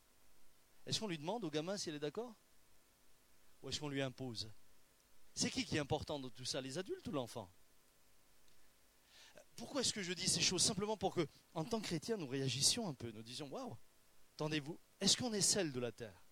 Est-ce 0.87 1.01
qu'on 1.01 1.09
lui 1.09 1.19
demande 1.19 1.45
au 1.45 1.51
gamin 1.51 1.77
s'il 1.77 1.95
est 1.95 2.01
d'accord 2.01 2.35
Ou 3.63 3.69
est-ce 3.69 3.81
qu'on 3.81 3.89
lui 3.89 4.03
impose 4.03 4.51
C'est 5.35 5.51
qui 5.51 5.65
qui 5.65 5.77
est 5.77 5.81
important 5.81 6.19
dans 6.19 6.31
tout 6.31 6.45
ça 6.45 6.61
Les 6.61 6.79
adultes 6.79 7.07
ou 7.09 7.13
l'enfant 7.13 7.51
Pourquoi 9.57 9.83
est-ce 9.83 9.93
que 9.93 10.03
je 10.03 10.13
dis 10.13 10.29
ces 10.29 10.41
choses 10.41 10.63
Simplement 10.63 10.97
pour 10.97 11.15
que, 11.15 11.27
en 11.55 11.65
tant 11.65 11.81
que 11.81 11.87
chrétien, 11.87 12.17
nous 12.17 12.27
réagissions 12.27 12.89
un 12.89 12.95
peu, 12.95 13.11
nous 13.11 13.23
disions 13.23 13.49
Waouh, 13.49 13.77
attendez-vous, 14.35 14.79
est-ce 15.01 15.17
qu'on 15.17 15.33
est 15.33 15.41
celle 15.41 15.73
de 15.73 15.81
la 15.81 15.93
terre? 15.93 16.23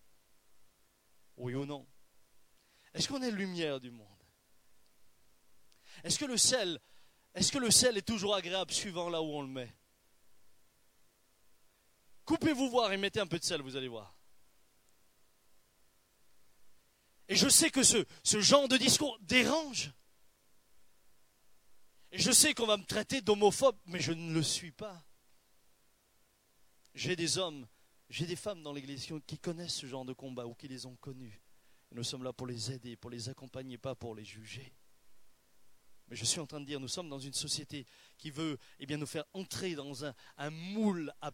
Oui 1.37 1.55
ou 1.55 1.65
non 1.65 1.87
Est-ce 2.93 3.07
qu'on 3.07 3.21
est 3.21 3.31
lumière 3.31 3.79
du 3.79 3.91
monde 3.91 4.07
Est-ce 6.03 6.19
que 6.19 6.25
le 6.25 6.37
sel, 6.37 6.79
est-ce 7.33 7.51
que 7.51 7.59
le 7.59 7.71
sel 7.71 7.97
est 7.97 8.07
toujours 8.07 8.35
agréable 8.35 8.71
suivant 8.71 9.09
là 9.09 9.21
où 9.21 9.27
on 9.27 9.41
le 9.41 9.47
met 9.47 9.73
Coupez-vous 12.25 12.69
voir 12.69 12.91
et 12.91 12.97
mettez 12.97 13.19
un 13.19 13.25
peu 13.25 13.39
de 13.39 13.43
sel, 13.43 13.61
vous 13.61 13.75
allez 13.75 13.87
voir. 13.87 14.18
Et 17.29 17.35
je 17.35 17.47
sais 17.47 17.69
que 17.69 17.83
ce, 17.83 18.03
ce 18.23 18.41
genre 18.41 18.67
de 18.67 18.75
discours 18.75 19.17
dérange. 19.21 19.91
Et 22.11 22.17
je 22.17 22.31
sais 22.31 22.55
qu'on 22.55 22.65
va 22.65 22.75
me 22.75 22.83
traiter 22.83 23.21
d'homophobe, 23.21 23.77
mais 23.85 23.99
je 23.99 24.11
ne 24.11 24.33
le 24.33 24.41
suis 24.41 24.71
pas. 24.71 25.05
J'ai 26.95 27.15
des 27.15 27.37
hommes, 27.37 27.67
j'ai 28.09 28.25
des 28.25 28.35
femmes 28.35 28.63
dans 28.63 28.73
l'église 28.73 29.07
qui 29.27 29.37
connaissent 29.37 29.75
ce 29.75 29.85
genre 29.85 30.05
de 30.05 30.13
combat 30.13 30.47
ou 30.47 30.55
qui 30.55 30.67
les 30.67 30.87
ont 30.87 30.95
connus. 30.95 31.39
Et 31.91 31.95
nous 31.95 32.03
sommes 32.03 32.23
là 32.23 32.33
pour 32.33 32.47
les 32.47 32.71
aider, 32.71 32.95
pour 32.95 33.11
les 33.11 33.29
accompagner, 33.29 33.77
pas 33.77 33.93
pour 33.93 34.15
les 34.15 34.25
juger. 34.25 34.73
Mais 36.07 36.15
je 36.15 36.25
suis 36.25 36.39
en 36.39 36.47
train 36.47 36.59
de 36.59 36.65
dire, 36.65 36.79
nous 36.79 36.87
sommes 36.87 37.09
dans 37.09 37.19
une 37.19 37.33
société 37.33 37.85
qui 38.17 38.31
veut 38.31 38.57
eh 38.79 38.87
bien, 38.87 38.97
nous 38.97 39.05
faire 39.05 39.25
entrer 39.33 39.75
dans 39.75 40.03
un, 40.03 40.15
un 40.37 40.49
moule 40.49 41.13
à 41.21 41.31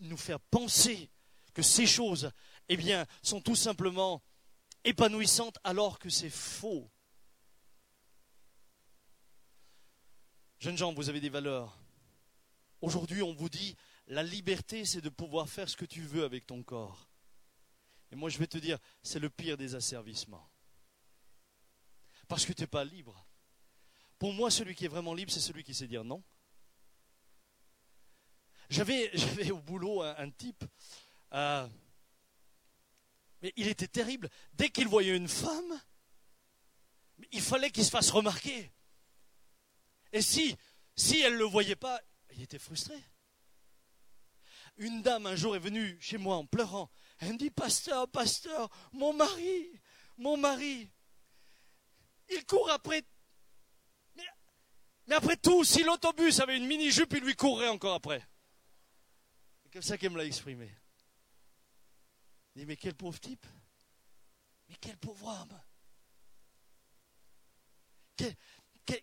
nous 0.00 0.16
faire 0.16 0.40
penser 0.40 1.08
que 1.54 1.62
ces 1.62 1.86
choses, 1.86 2.32
eh 2.68 2.76
bien, 2.76 3.06
sont 3.22 3.40
tout 3.40 3.54
simplement 3.54 4.20
épanouissantes 4.84 5.58
alors 5.64 5.98
que 5.98 6.10
c'est 6.10 6.30
faux. 6.30 6.90
Jeunes 10.58 10.78
gens, 10.78 10.92
vous 10.92 11.08
avez 11.08 11.20
des 11.20 11.28
valeurs. 11.28 11.78
Aujourd'hui, 12.80 13.22
on 13.22 13.34
vous 13.34 13.48
dit, 13.48 13.76
la 14.06 14.22
liberté, 14.22 14.84
c'est 14.84 15.00
de 15.00 15.08
pouvoir 15.08 15.48
faire 15.48 15.68
ce 15.68 15.76
que 15.76 15.84
tu 15.84 16.02
veux 16.02 16.24
avec 16.24 16.46
ton 16.46 16.62
corps. 16.62 17.08
Et 18.12 18.16
moi, 18.16 18.30
je 18.30 18.38
vais 18.38 18.46
te 18.46 18.58
dire, 18.58 18.78
c'est 19.02 19.18
le 19.18 19.30
pire 19.30 19.56
des 19.56 19.74
asservissements. 19.74 20.48
Parce 22.28 22.44
que 22.44 22.52
tu 22.52 22.62
n'es 22.62 22.66
pas 22.66 22.84
libre. 22.84 23.26
Pour 24.18 24.32
moi, 24.32 24.50
celui 24.50 24.74
qui 24.74 24.84
est 24.84 24.88
vraiment 24.88 25.14
libre, 25.14 25.32
c'est 25.32 25.40
celui 25.40 25.64
qui 25.64 25.74
sait 25.74 25.86
dire 25.86 26.04
non. 26.04 26.22
J'avais, 28.70 29.10
j'avais 29.14 29.50
au 29.50 29.58
boulot 29.58 30.02
un, 30.02 30.30
type, 30.30 30.64
euh, 31.32 31.68
mais 33.44 33.52
il 33.56 33.68
était 33.68 33.86
terrible. 33.86 34.30
Dès 34.54 34.70
qu'il 34.70 34.88
voyait 34.88 35.14
une 35.14 35.28
femme, 35.28 35.82
il 37.30 37.42
fallait 37.42 37.70
qu'il 37.70 37.84
se 37.84 37.90
fasse 37.90 38.08
remarquer. 38.08 38.72
Et 40.14 40.22
si, 40.22 40.56
si 40.96 41.20
elle 41.20 41.34
ne 41.34 41.38
le 41.40 41.44
voyait 41.44 41.76
pas, 41.76 42.00
il 42.32 42.40
était 42.40 42.58
frustré. 42.58 42.96
Une 44.78 45.02
dame 45.02 45.26
un 45.26 45.36
jour 45.36 45.54
est 45.54 45.58
venue 45.58 45.98
chez 46.00 46.16
moi 46.16 46.36
en 46.36 46.46
pleurant. 46.46 46.90
Elle 47.18 47.34
me 47.34 47.38
dit, 47.38 47.50
pasteur, 47.50 48.08
pasteur, 48.08 48.70
mon 48.92 49.12
mari, 49.12 49.70
mon 50.16 50.38
mari, 50.38 50.90
il 52.30 52.46
court 52.46 52.70
après. 52.70 53.02
Mais, 54.16 54.24
mais 55.06 55.16
après 55.16 55.36
tout, 55.36 55.64
si 55.64 55.82
l'autobus 55.82 56.40
avait 56.40 56.56
une 56.56 56.66
mini-jupe, 56.66 57.12
il 57.12 57.22
lui 57.22 57.36
courrait 57.36 57.68
encore 57.68 57.92
après 57.92 58.26
comme 59.74 59.82
ça 59.82 59.98
qu'elle 59.98 60.12
me 60.12 60.18
l'a 60.18 60.24
exprimé. 60.24 60.72
Mais 62.54 62.76
quel 62.76 62.94
pauvre 62.94 63.18
type 63.18 63.46
Mais 64.68 64.76
quel 64.80 64.96
pauvre 64.96 65.26
homme 65.26 65.60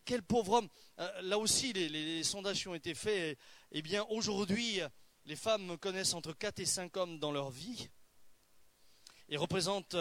quel, 0.06 0.24
pauvre 0.24 0.54
homme 0.54 0.70
euh, 1.00 1.22
Là 1.24 1.38
aussi, 1.38 1.74
les, 1.74 2.24
sondages 2.24 2.66
ont 2.68 2.76
été 2.76 2.94
faits, 2.94 3.38
eh 3.72 3.82
bien, 3.82 4.06
aujourd'hui, 4.10 4.80
les 5.26 5.36
femmes 5.36 5.78
connaissent 5.78 6.14
entre 6.14 6.34
4 6.34 6.60
et 6.60 6.66
5 6.66 6.96
hommes 6.98 7.20
dans 7.20 7.32
leur 7.32 7.50
vie. 7.50 7.90
Et 9.28 9.34
elles 9.34 9.40
représentent 9.40 9.96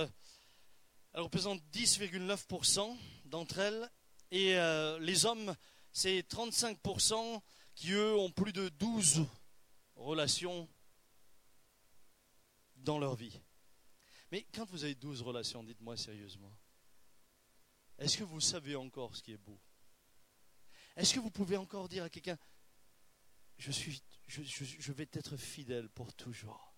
10,9% 1.14 2.96
d'entre 3.24 3.58
elles. 3.58 3.90
Et 4.30 4.56
euh, 4.56 4.98
les 5.00 5.26
hommes, 5.26 5.56
c'est 5.92 6.20
35% 6.28 7.40
qui, 7.74 7.92
eux, 7.92 8.14
ont 8.16 8.30
plus 8.30 8.52
de 8.52 8.68
12 8.68 9.24
relations 9.96 10.68
dans 12.80 12.98
leur 12.98 13.14
vie. 13.14 13.40
Mais 14.30 14.46
quand 14.54 14.64
vous 14.70 14.84
avez 14.84 14.94
12 14.94 15.22
relations, 15.22 15.64
dites-moi 15.64 15.96
sérieusement, 15.96 16.52
est-ce 17.98 18.16
que 18.18 18.24
vous 18.24 18.40
savez 18.40 18.76
encore 18.76 19.16
ce 19.16 19.22
qui 19.22 19.32
est 19.32 19.38
beau? 19.38 19.58
Est-ce 20.96 21.14
que 21.14 21.20
vous 21.20 21.30
pouvez 21.30 21.56
encore 21.56 21.88
dire 21.88 22.04
à 22.04 22.10
quelqu'un, 22.10 22.38
je, 23.58 23.70
suis, 23.70 24.02
je, 24.26 24.42
je 24.42 24.92
vais 24.92 25.08
être 25.12 25.36
fidèle 25.36 25.88
pour 25.88 26.14
toujours? 26.14 26.74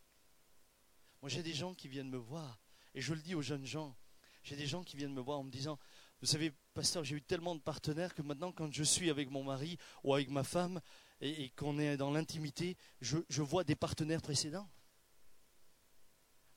Moi 1.21 1.29
j'ai 1.29 1.43
des 1.43 1.55
gens 1.55 1.75
qui 1.75 1.89
viennent 1.89 2.11
me 2.11 2.19
voir, 2.19 2.61
et 2.95 3.01
je 3.01 3.15
le 3.15 3.21
dis 3.21 3.35
aux 3.35 3.43
jeunes 3.43 3.67
gens, 3.67 3.97
j'ai 4.43 4.57
des 4.57 4.67
gens 4.67 4.83
qui 4.83 4.97
viennent 4.97 5.15
me 5.15 5.21
voir 5.21 5.39
en 5.39 5.45
me 5.45 5.51
disant, 5.51 5.79
vous 6.21 6.27
savez, 6.27 6.53
pasteur, 6.75 7.05
j'ai 7.05 7.17
eu 7.17 7.23
tellement 7.23 7.55
de 7.55 7.61
partenaires 7.61 8.15
que 8.15 8.23
maintenant, 8.23 8.53
quand 8.53 8.73
je 8.73 8.83
suis 8.83 9.11
avec 9.11 9.31
mon 9.31 9.45
mari 9.45 9.77
ou 10.05 10.15
avec 10.15 10.31
ma 10.31 10.45
femme, 10.45 10.81
et, 11.21 11.51
qu'on 11.51 11.79
est 11.79 11.97
dans 11.97 12.11
l'intimité, 12.11 12.77
je, 13.01 13.43
vois 13.43 13.65
des 13.65 13.77
partenaires 13.77 14.23
précédents. 14.23 14.69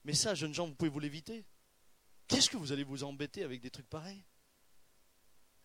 Mais 0.05 0.13
ça, 0.13 0.35
jeunes 0.35 0.53
gens, 0.53 0.67
vous 0.67 0.75
pouvez 0.75 0.89
vous 0.89 0.99
l'éviter. 0.99 1.45
Qu'est-ce 2.27 2.49
que 2.49 2.57
vous 2.57 2.71
allez 2.71 2.83
vous 2.83 3.03
embêter 3.03 3.43
avec 3.43 3.61
des 3.61 3.69
trucs 3.69 3.89
pareils? 3.89 4.23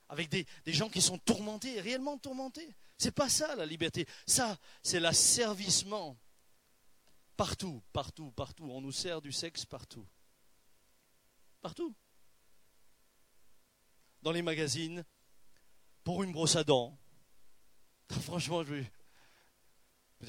Avec 0.08 0.28
des, 0.28 0.46
gens 0.66 0.88
qui 0.88 1.00
sont 1.00 1.18
tourmentés, 1.18 1.80
réellement 1.80 2.18
tourmentés. 2.18 2.74
C'est 2.98 3.14
pas 3.14 3.28
ça 3.28 3.54
la 3.54 3.64
liberté. 3.64 4.06
Ça, 4.26 4.58
c'est 4.82 4.98
l'asservissement. 4.98 6.18
Partout, 7.36 7.82
partout, 7.92 8.32
partout. 8.32 8.68
On 8.70 8.80
nous 8.80 8.92
sert 8.92 9.22
du 9.22 9.30
sexe 9.30 9.64
partout. 9.64 10.06
Partout. 11.62 11.94
Dans 14.22 14.32
les 14.32 14.42
magazines, 14.42 15.04
pour 16.02 16.24
une 16.24 16.32
brosse 16.32 16.56
à 16.56 16.64
dents, 16.64 16.98
Franchement, 18.22 18.64
je 18.64 18.74
vais. 18.74 18.92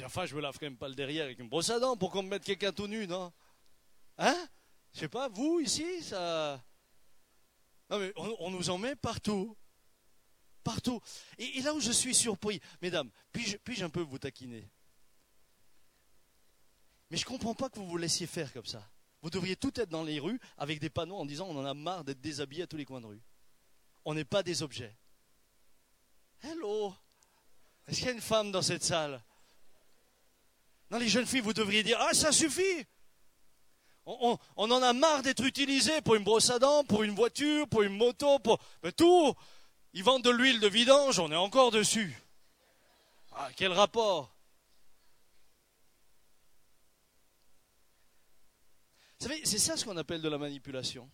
Enfin, 0.05 0.25
je 0.25 0.35
me 0.35 0.41
lave 0.41 0.57
quand 0.57 0.65
même 0.65 0.77
pas 0.77 0.87
le 0.87 0.95
derrière 0.95 1.25
avec 1.25 1.39
une 1.39 1.49
brosse 1.49 1.69
à 1.69 1.79
dents 1.79 1.97
pour 1.97 2.11
qu'on 2.11 2.23
me 2.23 2.29
mette 2.29 2.43
quelqu'un 2.43 2.71
tout 2.71 2.87
nu, 2.87 3.07
non? 3.07 3.33
Hein? 4.21 4.47
Je 4.93 4.99
sais 4.99 5.07
pas, 5.07 5.29
vous 5.29 5.59
ici, 5.61 6.03
ça. 6.03 6.63
Non 7.89 7.97
mais 7.97 8.13
on, 8.15 8.51
nous 8.51 8.69
en 8.69 8.77
met 8.77 8.95
partout. 8.95 9.57
Partout. 10.63 11.01
Et, 11.39 11.59
là 11.61 11.73
où 11.73 11.79
je 11.79 11.91
suis 11.91 12.13
surpris, 12.13 12.61
mesdames, 12.83 13.09
puis-je 13.31 13.57
puis 13.57 13.81
un 13.81 13.89
peu 13.89 14.01
vous 14.01 14.19
taquiner? 14.19 14.69
Mais 17.09 17.17
je 17.17 17.25
ne 17.25 17.29
comprends 17.29 17.55
pas 17.55 17.69
que 17.69 17.79
vous 17.79 17.87
vous 17.87 17.97
laissiez 17.97 18.27
faire 18.27 18.53
comme 18.53 18.65
ça. 18.65 18.87
Vous 19.23 19.31
devriez 19.31 19.55
tout 19.55 19.77
être 19.79 19.89
dans 19.89 20.03
les 20.03 20.19
rues 20.19 20.39
avec 20.55 20.79
des 20.79 20.91
panneaux 20.91 21.17
en 21.17 21.25
disant 21.25 21.47
on 21.49 21.57
en 21.57 21.65
a 21.65 21.73
marre 21.73 22.03
d'être 22.03 22.21
déshabillés 22.21 22.63
à 22.63 22.67
tous 22.67 22.77
les 22.77 22.85
coins 22.85 23.01
de 23.01 23.07
rue. 23.07 23.21
On 24.05 24.13
n'est 24.13 24.23
pas 24.23 24.43
des 24.43 24.61
objets. 24.61 24.95
Hello? 26.43 26.93
Est-ce 27.87 27.97
qu'il 27.97 28.05
y 28.05 28.09
a 28.09 28.13
une 28.13 28.21
femme 28.21 28.51
dans 28.51 28.61
cette 28.61 28.83
salle? 28.83 29.21
Non, 30.91 30.99
les 30.99 31.09
jeunes 31.09 31.25
filles, 31.25 31.41
vous 31.41 31.53
devriez 31.53 31.81
dire 31.81 31.97
Ah, 31.99 32.13
ça 32.13 32.31
suffit 32.31 32.85
on, 34.05 34.37
en 34.55 34.81
a 34.81 34.93
marre 34.93 35.21
d'être 35.21 35.43
utilisés 35.43 36.01
pour 36.01 36.15
une 36.15 36.23
brosse 36.23 36.49
à 36.49 36.59
dents, 36.59 36.83
pour 36.83 37.03
une 37.03 37.13
voiture, 37.13 37.67
pour 37.67 37.83
une 37.83 37.95
moto, 37.95 38.39
pour 38.39 38.59
tout. 38.97 39.33
Ils 39.93 40.03
vendent 40.03 40.23
de 40.23 40.29
l'huile 40.29 40.59
de 40.59 40.67
vidange, 40.67 41.19
on 41.19 41.31
est 41.31 41.35
encore 41.35 41.71
dessus. 41.71 42.15
Ah, 43.33 43.49
quel 43.55 43.71
rapport 43.71 44.35
Vous 49.19 49.27
savez, 49.27 49.41
c'est 49.45 49.59
ça 49.59 49.77
ce 49.77 49.85
qu'on 49.85 49.97
appelle 49.97 50.21
de 50.21 50.29
la 50.29 50.39
manipulation. 50.39 51.07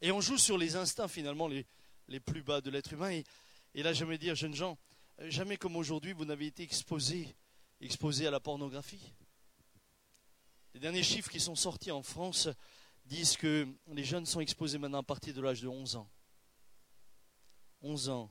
Et 0.00 0.10
on 0.10 0.20
joue 0.20 0.36
sur 0.36 0.58
les 0.58 0.74
instincts 0.74 1.08
finalement 1.08 1.48
les, 1.48 2.20
plus 2.20 2.42
bas 2.42 2.60
de 2.60 2.70
l'être 2.70 2.92
humain. 2.92 3.10
Et, 3.10 3.24
et 3.74 3.82
là, 3.84 3.92
j'aimerais 3.92 4.18
dire, 4.18 4.34
jeunes 4.34 4.54
gens, 4.54 4.76
jamais 5.20 5.56
comme 5.56 5.76
aujourd'hui, 5.76 6.12
vous 6.12 6.24
n'avez 6.24 6.46
été 6.46 6.64
exposés, 6.64 7.36
exposés 7.80 8.26
à 8.26 8.30
la 8.32 8.40
pornographie. 8.40 9.12
Les 10.76 10.80
derniers 10.80 11.02
chiffres 11.02 11.30
qui 11.30 11.40
sont 11.40 11.54
sortis 11.54 11.90
en 11.90 12.02
France 12.02 12.50
disent 13.06 13.38
que 13.38 13.66
les 13.86 14.04
jeunes 14.04 14.26
sont 14.26 14.40
exposés 14.40 14.76
maintenant 14.76 14.98
à 14.98 15.02
partir 15.02 15.32
de 15.32 15.40
l'âge 15.40 15.62
de 15.62 15.68
11 15.68 15.96
ans. 15.96 16.10
11 17.80 18.10
ans. 18.10 18.30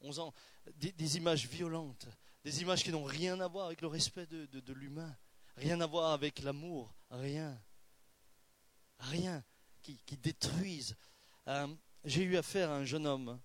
11 0.00 0.18
ans. 0.18 0.34
Des, 0.76 1.18
images 1.18 1.46
violentes, 1.46 2.08
des 2.42 2.62
images 2.62 2.82
qui 2.82 2.90
n'ont 2.90 3.04
rien 3.04 3.38
à 3.40 3.48
voir 3.48 3.66
avec 3.66 3.82
le 3.82 3.86
respect 3.86 4.24
de 4.26 4.72
l'humain. 4.72 5.14
Rien 5.58 5.78
à 5.82 5.86
voir 5.86 6.12
avec 6.12 6.40
l'amour, 6.40 6.96
rien. 7.10 7.62
Rien 9.00 9.44
qui, 9.82 10.16
détruisent. 10.16 10.96
Euh, 11.48 11.68
j'ai 12.02 12.22
eu 12.22 12.38
affaire 12.38 12.70
à 12.70 12.76
un 12.76 12.86
jeune 12.86 13.06
homme. 13.06 13.38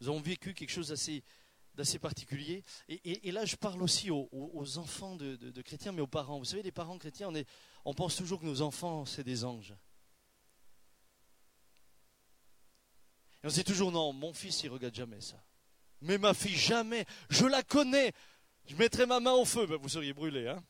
Nous 0.00 0.08
avons 0.08 0.22
vécu 0.22 0.54
quelque 0.54 0.70
chose 0.72 0.88
d'assez 0.88 1.22
particulier. 2.00 2.64
Et, 2.88 3.30
là, 3.32 3.44
je 3.44 3.56
parle 3.56 3.82
aussi 3.82 4.10
aux, 4.10 4.78
enfants 4.78 5.16
de, 5.16 5.62
chrétiens, 5.62 5.92
mais 5.92 6.02
aux 6.02 6.06
parents. 6.06 6.38
Vous 6.38 6.44
savez, 6.44 6.62
les 6.62 6.72
parents 6.72 6.98
chrétiens, 6.98 7.30
on 7.84 7.94
pense 7.94 8.16
toujours 8.16 8.40
que 8.40 8.46
nos 8.46 8.62
enfants, 8.62 9.04
c'est 9.04 9.24
des 9.24 9.44
anges. 9.44 9.74
Et 13.42 13.46
on 13.46 13.50
se 13.50 13.54
dit 13.54 13.64
toujours, 13.64 13.90
non, 13.90 14.12
mon 14.12 14.34
fils, 14.34 14.62
il 14.62 14.68
regarde 14.68 14.94
jamais 14.94 15.20
ça. 15.20 15.42
Mais 16.02 16.18
ma 16.18 16.34
fille, 16.34 16.56
jamais. 16.56 17.06
Je 17.30 17.46
la 17.46 17.62
connais. 17.62 18.12
Je 18.66 18.76
mettrai 18.76 19.06
ma 19.06 19.20
main 19.20 19.32
au 19.32 19.44
feu. 19.44 19.66
Ben, 19.66 19.76
vous 19.76 19.88
seriez 19.88 20.12
brûlé, 20.12 20.48
hein 20.48 20.62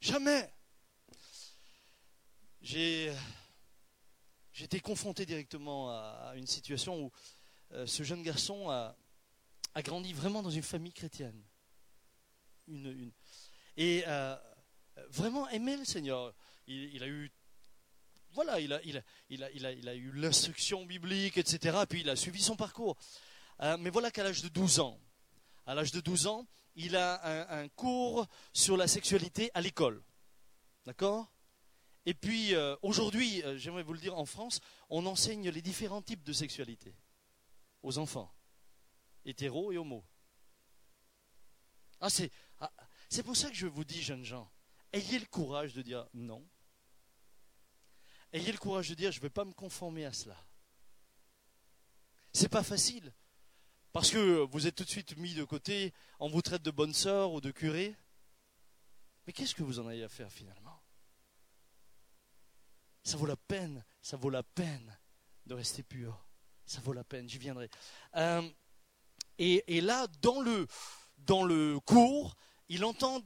Jamais. 0.00 0.52
J'ai 2.62 3.12
été 4.64 4.80
confronté 4.80 5.26
directement 5.26 5.90
à 5.90 6.34
une 6.36 6.46
situation 6.46 7.04
où 7.04 7.12
euh, 7.72 7.86
ce 7.86 8.02
jeune 8.02 8.22
garçon 8.22 8.68
a, 8.68 8.96
grandi 9.76 10.12
vraiment 10.12 10.42
dans 10.42 10.50
une 10.50 10.62
famille 10.62 10.92
chrétienne. 10.92 11.40
Une, 12.66 13.12
et 13.76 14.04
euh, 14.06 14.36
vraiment 15.10 15.48
aimé 15.50 15.76
le 15.76 15.84
Seigneur. 15.84 16.34
Il, 16.66 17.02
a 17.02 17.08
eu 17.08 17.30
voilà, 18.32 18.60
il 18.60 18.72
a, 18.72 18.80
il 18.84 19.02
il 19.28 19.88
a, 19.88 19.94
eu 19.94 20.12
l'instruction 20.12 20.84
biblique, 20.84 21.38
etc. 21.38 21.78
Puis 21.88 22.00
il 22.00 22.10
a 22.10 22.16
suivi 22.16 22.42
son 22.42 22.56
parcours. 22.56 22.96
Euh, 23.62 23.76
mais 23.78 23.90
voilà 23.90 24.10
qu'à 24.10 24.24
l'âge 24.24 24.42
de 24.42 24.48
12 24.48 24.80
ans, 24.80 24.98
à 25.66 25.74
l'âge 25.74 25.92
de 25.92 26.00
12 26.00 26.26
ans, 26.26 26.46
il 26.74 26.96
a 26.96 27.52
un, 27.52 27.68
cours 27.68 28.26
sur 28.52 28.76
la 28.76 28.88
sexualité 28.88 29.50
à 29.54 29.60
l'école. 29.60 30.02
D'accord? 30.86 31.30
Et 32.10 32.14
puis 32.14 32.56
euh, 32.56 32.74
aujourd'hui, 32.82 33.40
euh, 33.44 33.56
j'aimerais 33.56 33.84
vous 33.84 33.92
le 33.92 34.00
dire, 34.00 34.18
en 34.18 34.26
France, 34.26 34.58
on 34.88 35.06
enseigne 35.06 35.48
les 35.48 35.62
différents 35.62 36.02
types 36.02 36.24
de 36.24 36.32
sexualité 36.32 36.92
aux 37.84 37.98
enfants, 37.98 38.34
hétéro 39.24 39.70
et 39.70 39.78
homo. 39.78 40.04
Ah, 42.00 42.10
c'est, 42.10 42.32
ah, 42.58 42.72
c'est 43.08 43.22
pour 43.22 43.36
ça 43.36 43.48
que 43.48 43.54
je 43.54 43.68
vous 43.68 43.84
dis, 43.84 44.02
jeunes 44.02 44.24
gens, 44.24 44.50
ayez 44.92 45.20
le 45.20 45.26
courage 45.26 45.72
de 45.72 45.82
dire 45.82 46.04
non. 46.12 46.44
Ayez 48.32 48.50
le 48.50 48.58
courage 48.58 48.88
de 48.88 48.94
dire 48.94 49.12
je 49.12 49.18
ne 49.18 49.22
vais 49.22 49.30
pas 49.30 49.44
me 49.44 49.52
conformer 49.52 50.04
à 50.04 50.12
cela. 50.12 50.36
C'est 52.32 52.48
pas 52.48 52.64
facile. 52.64 53.14
Parce 53.92 54.10
que 54.10 54.40
vous 54.50 54.66
êtes 54.66 54.74
tout 54.74 54.84
de 54.84 54.90
suite 54.90 55.16
mis 55.16 55.34
de 55.34 55.44
côté, 55.44 55.94
on 56.18 56.28
vous 56.28 56.42
traite 56.42 56.62
de 56.62 56.72
bonne 56.72 56.92
sœur 56.92 57.30
ou 57.32 57.40
de 57.40 57.52
curé. 57.52 57.94
Mais 59.28 59.32
qu'est-ce 59.32 59.54
que 59.54 59.62
vous 59.62 59.78
en 59.78 59.86
avez 59.86 60.02
à 60.02 60.08
faire 60.08 60.32
finalement? 60.32 60.69
Ça 63.02 63.16
vaut 63.16 63.26
la 63.26 63.36
peine, 63.36 63.84
ça 64.02 64.16
vaut 64.16 64.30
la 64.30 64.42
peine 64.42 64.98
de 65.46 65.54
rester 65.54 65.82
pur. 65.82 66.26
Ça 66.66 66.80
vaut 66.80 66.92
la 66.92 67.04
peine, 67.04 67.28
j'y 67.28 67.38
viendrai. 67.38 67.68
Euh, 68.16 68.48
et, 69.38 69.80
là, 69.80 70.06
dans 70.20 70.40
le, 70.40 70.66
dans 71.18 71.42
le 71.42 71.80
cours, 71.80 72.36
il 72.68 72.84
entend 72.84 73.22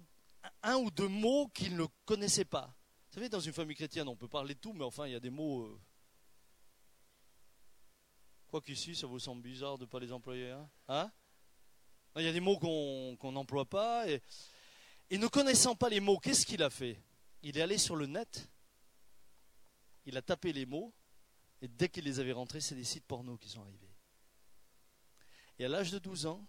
un 0.63 0.77
ou 0.77 0.91
deux 0.91 1.09
mots 1.09 1.49
qu'il 1.49 1.77
ne 1.77 1.87
connaissait 2.05 2.45
pas. 2.45 2.75
Vous 3.09 3.15
savez, 3.15 3.29
dans 3.29 3.41
une 3.41 3.53
famille 3.53 3.77
chrétienne, 3.77 4.09
on 4.09 4.17
peut 4.17 4.29
parler 4.29 4.55
de 4.55 4.61
tout, 4.61 4.73
mais 4.73 4.85
enfin, 4.85 5.07
il 5.07 5.13
y 5.13 5.17
a 5.17 5.21
des 5.21 5.31
mots 5.31 5.65
euh, 5.65 5.81
Quoi 8.49 8.61
qu'ici, 8.61 8.95
ça 8.95 9.09
vous 9.09 9.19
semble 9.19 9.43
bizarre 9.43 9.79
de 9.79 9.85
ne 9.85 9.89
pas 9.89 9.99
les 9.99 10.13
employer. 10.13 10.51
Hein, 10.53 10.71
hein? 10.87 11.11
Il 12.15 12.23
y 12.23 12.29
a 12.29 12.33
des 12.33 12.39
mots 12.39 12.57
qu'on 12.57 13.33
n'emploie 13.33 13.65
pas. 13.65 14.07
Et 14.09 15.19
ne 15.19 15.27
connaissant 15.27 15.75
pas 15.75 15.89
les 15.89 15.99
mots, 15.99 16.19
qu'est-ce 16.19 16.47
qu'il 16.47 16.63
a 16.63 16.71
fait? 16.71 16.97
Il 17.43 17.59
est 17.59 17.63
allé 17.63 17.79
sur 17.79 17.97
le 17.97 18.07
net, 18.07 18.49
il 20.07 20.17
a 20.17 20.23
tapé 20.23 20.53
les 20.53 20.67
mots, 20.67 20.93
et 21.63 21.69
dès 21.69 21.89
qu'il 21.89 22.05
les 22.05 22.21
avait 22.21 22.33
rentrés, 22.33 22.61
c'est 22.61 22.75
des 22.75 22.85
sites 22.85 23.07
porno 23.07 23.37
qui 23.37 23.49
sont 23.49 23.63
arrivés. 23.63 23.95
Et 25.59 25.65
à 25.65 25.69
l'âge 25.69 25.91
de 25.91 25.99
12 25.99 26.27
ans, 26.27 26.47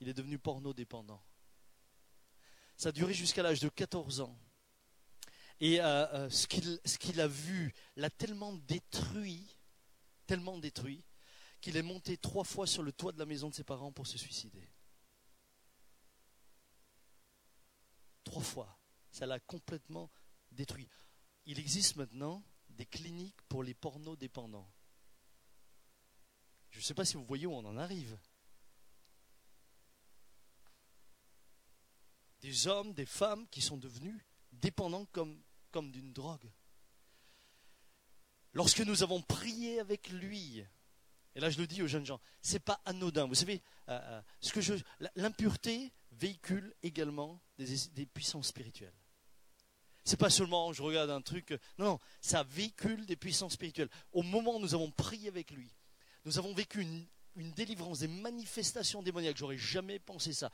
il 0.00 0.08
est 0.08 0.14
devenu 0.14 0.38
porno 0.38 0.72
dépendant. 0.72 1.22
Ça 2.76 2.88
a 2.88 2.92
duré 2.92 3.14
jusqu'à 3.14 3.42
l'âge 3.42 3.60
de 3.60 3.68
14 3.68 4.20
ans. 4.20 4.36
Et 5.60 5.80
euh, 5.80 6.06
euh, 6.14 6.30
ce 6.30 6.98
qu'il 6.98 7.20
a 7.20 7.28
vu 7.28 7.72
l'a 7.96 8.10
tellement 8.10 8.52
détruit 8.54 9.56
tellement 10.32 10.58
détruit 10.58 11.04
qu'il 11.60 11.76
est 11.76 11.82
monté 11.82 12.16
trois 12.16 12.44
fois 12.44 12.66
sur 12.66 12.82
le 12.82 12.90
toit 12.90 13.12
de 13.12 13.18
la 13.18 13.26
maison 13.26 13.50
de 13.50 13.54
ses 13.54 13.64
parents 13.64 13.92
pour 13.92 14.06
se 14.06 14.16
suicider. 14.16 14.66
Trois 18.24 18.42
fois. 18.42 18.78
Ça 19.10 19.26
l'a 19.26 19.38
complètement 19.38 20.10
détruit. 20.50 20.88
Il 21.46 21.58
existe 21.58 21.96
maintenant 21.96 22.42
des 22.70 22.86
cliniques 22.86 23.40
pour 23.48 23.62
les 23.62 23.74
pornos 23.74 24.18
dépendants. 24.18 24.70
Je 26.70 26.78
ne 26.78 26.82
sais 26.82 26.94
pas 26.94 27.04
si 27.04 27.14
vous 27.14 27.24
voyez 27.24 27.46
où 27.46 27.52
on 27.52 27.64
en 27.64 27.76
arrive. 27.76 28.18
Des 32.40 32.66
hommes, 32.66 32.92
des 32.92 33.06
femmes 33.06 33.46
qui 33.48 33.60
sont 33.60 33.76
devenus 33.76 34.20
dépendants 34.52 35.06
comme, 35.06 35.42
d'une 35.92 36.12
drogue. 36.12 36.50
Lorsque 38.52 38.80
nous 38.80 39.02
avons 39.02 39.22
prié 39.22 39.80
avec 39.80 40.08
lui, 40.10 40.64
et 41.34 41.40
là 41.40 41.50
je 41.50 41.58
le 41.58 41.66
dis 41.66 41.82
aux 41.82 41.86
jeunes 41.86 42.04
gens, 42.04 42.20
c'est 42.42 42.58
pas 42.58 42.80
anodin. 42.84 43.26
Vous 43.26 43.34
savez, 43.34 43.62
euh, 43.88 43.98
euh, 44.02 44.22
ce 44.40 44.52
que 44.52 44.60
je, 44.60 44.74
l'impureté 45.14 45.92
véhicule 46.10 46.74
également 46.82 47.40
des, 47.58 48.06
puissances 48.06 48.48
spirituelles. 48.48 48.94
C'est 50.04 50.18
pas 50.18 50.30
seulement 50.30 50.72
je 50.72 50.82
regarde 50.82 51.10
un 51.10 51.22
truc, 51.22 51.52
non, 51.78 51.84
non, 51.84 51.98
ça 52.20 52.42
véhicule 52.42 53.06
des 53.06 53.16
puissances 53.16 53.52
spirituelles. 53.52 53.90
Au 54.12 54.22
moment 54.22 54.56
où 54.56 54.60
nous 54.60 54.74
avons 54.74 54.90
prié 54.90 55.28
avec 55.28 55.52
lui, 55.52 55.72
nous 56.24 56.38
avons 56.38 56.54
vécu 56.54 56.80
une, 56.82 57.06
délivrance, 57.52 58.00
des 58.00 58.08
manifestations 58.08 59.02
démoniaques. 59.02 59.36
J'aurais 59.36 59.58
jamais 59.58 59.98
pensé 59.98 60.32
ça. 60.32 60.50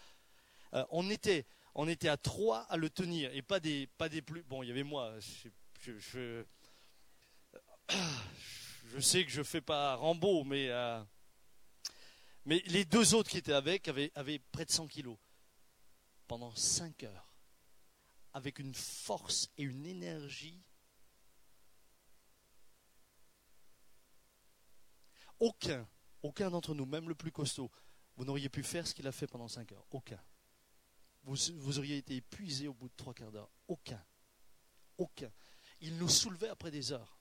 Euh, 0.75 0.85
on 0.91 1.09
était, 1.11 1.47
on 1.75 1.89
était 1.89 2.09
à 2.09 2.17
trois 2.17 2.61
à 2.63 2.77
le 2.77 2.91
tenir 2.91 3.35
et 3.35 3.43
pas 3.43 3.61
des, 3.61 3.87
pas 3.99 4.09
des 4.09 4.23
plus. 4.23 4.43
Bon, 4.45 4.63
il 4.63 4.69
y 4.69 4.71
avait 4.71 4.83
moi. 4.83 5.15
je, 5.81 6.45
sais 9.01 9.25
que 9.25 9.31
je 9.31 9.43
fais 9.43 9.61
pas 9.61 9.95
Rambo, 9.97 10.45
mais, 10.45 10.69
euh, 10.69 11.03
mais 12.45 12.63
les 12.67 12.85
deux 12.85 13.15
autres 13.15 13.31
qui 13.31 13.39
étaient 13.39 13.53
avec 13.53 13.89
avaient, 13.89 14.39
près 14.53 14.65
de 14.65 14.71
100 14.71 14.89
kilos. 14.89 15.17
Pendant 16.27 16.55
5 16.55 17.05
heures. 17.05 17.28
Avec 18.33 18.59
une 18.59 18.75
force 18.75 19.51
et 19.57 19.63
une 19.63 19.87
énergie. 19.87 20.63
Aucun, 25.41 25.89
aucun 26.23 26.51
d'entre 26.51 26.75
nous, 26.75 26.87
même 26.87 27.09
le 27.09 27.15
plus 27.15 27.31
costaud, 27.31 27.71
vous 28.17 28.25
n'auriez 28.25 28.49
pu 28.49 28.63
faire 28.63 28.87
ce 28.87 28.95
qu'il 28.95 29.07
a 29.07 29.13
fait 29.13 29.29
pendant 29.29 29.49
5 29.49 29.71
heures. 29.73 29.87
Aucun. 29.91 30.21
vous, 31.23 31.79
auriez 31.79 31.99
été 31.99 32.17
épuisé 32.17 32.67
au 32.67 32.75
bout 32.75 32.89
de 32.89 32.95
trois 32.97 33.15
quarts 33.15 33.31
d'heure. 33.31 33.51
Aucun. 33.69 34.05
Aucun. 34.97 35.31
Il 35.81 35.97
nous 35.97 36.09
soulevait 36.09 36.49
après 36.49 36.73
des 36.73 36.91
heures. 36.91 37.21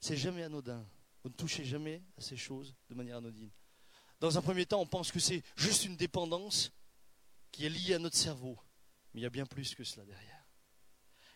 C'est 0.00 0.16
jamais 0.16 0.42
anodin. 0.42 0.86
Vous 1.22 1.28
ne 1.28 1.34
touchez 1.34 1.64
jamais 1.64 2.02
à 2.16 2.22
ces 2.22 2.36
choses 2.36 2.74
de 2.88 2.94
manière 2.94 3.18
anodine. 3.18 3.50
Dans 4.20 4.38
un 4.38 4.42
premier 4.42 4.64
temps, 4.64 4.80
on 4.80 4.86
pense 4.86 5.12
que 5.12 5.20
c'est 5.20 5.42
juste 5.56 5.84
une 5.84 5.96
dépendance 5.96 6.72
qui 7.50 7.66
est 7.66 7.70
liée 7.70 7.94
à 7.94 7.98
notre 7.98 8.16
cerveau. 8.16 8.58
Mais 9.12 9.20
il 9.20 9.22
y 9.24 9.26
a 9.26 9.30
bien 9.30 9.46
plus 9.46 9.74
que 9.74 9.84
cela 9.84 10.04
derrière. 10.04 10.46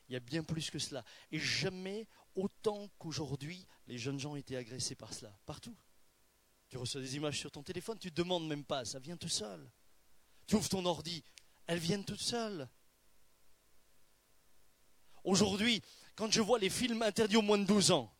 Il 0.08 0.12
y 0.12 0.16
a 0.16 0.20
bien 0.20 0.44
plus 0.44 0.70
que 0.70 0.78
cela. 0.78 1.04
Et 1.30 1.38
jamais 1.38 2.06
autant 2.34 2.88
qu'aujourd'hui, 2.98 3.66
les 3.86 3.98
jeunes 3.98 4.18
gens 4.18 4.36
été 4.36 4.56
agressés 4.56 4.94
par 4.94 5.12
cela. 5.12 5.36
Partout. 5.46 5.76
Tu 6.68 6.78
reçois 6.78 7.00
des 7.00 7.16
images 7.16 7.38
sur 7.38 7.50
ton 7.50 7.62
téléphone, 7.62 7.98
tu 7.98 8.08
ne 8.08 8.14
demandes 8.14 8.48
même 8.48 8.64
pas, 8.64 8.84
ça 8.86 8.98
vient 8.98 9.16
tout 9.16 9.28
seul. 9.28 9.70
Tu 10.46 10.54
ouvres 10.54 10.68
ton 10.68 10.84
ordi, 10.86 11.22
elles 11.66 11.78
viennent 11.78 12.04
toutes 12.04 12.20
seules. 12.20 12.68
Aujourd'hui, 15.24 15.82
quand 16.14 16.30
je 16.32 16.40
vois 16.40 16.58
les 16.58 16.70
films 16.70 17.02
interdits 17.02 17.36
aux 17.36 17.42
moins 17.42 17.58
de 17.58 17.64
12 17.64 17.90
ans, 17.90 18.12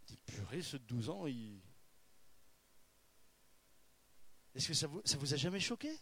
je 0.00 0.06
dis 0.06 0.16
purée, 0.18 0.62
ce 0.62 0.76
12 0.76 1.08
ans, 1.08 1.26
il... 1.26 1.60
Est-ce 4.58 4.66
que 4.66 4.74
ça 4.74 4.88
vous, 4.88 5.34
a 5.34 5.36
jamais 5.36 5.60
choqué? 5.60 5.96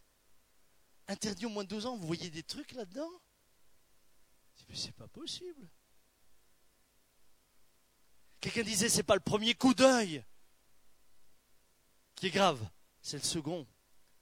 Interdit 1.09 1.45
aux 1.45 1.51
moins 1.51 1.63
de 1.63 1.69
12 1.69 1.85
ans, 1.85 1.97
vous 1.99 2.07
voyez 2.07 2.31
des 2.31 2.43
trucs 2.43 2.73
là-dedans? 2.73 3.11
C'est 4.73 4.95
pas 4.95 5.07
possible. 5.09 5.69
Quelqu'un 8.41 8.63
disait, 8.63 8.89
c'est 8.89 9.03
pas 9.03 9.15
le 9.15 9.21
premier 9.21 9.55
coup 9.55 9.75
d'œil 9.75 10.25
qui 12.15 12.29
est 12.29 12.31
grave, 12.31 12.67
c'est 13.03 13.19
le 13.19 13.25
second. 13.25 13.67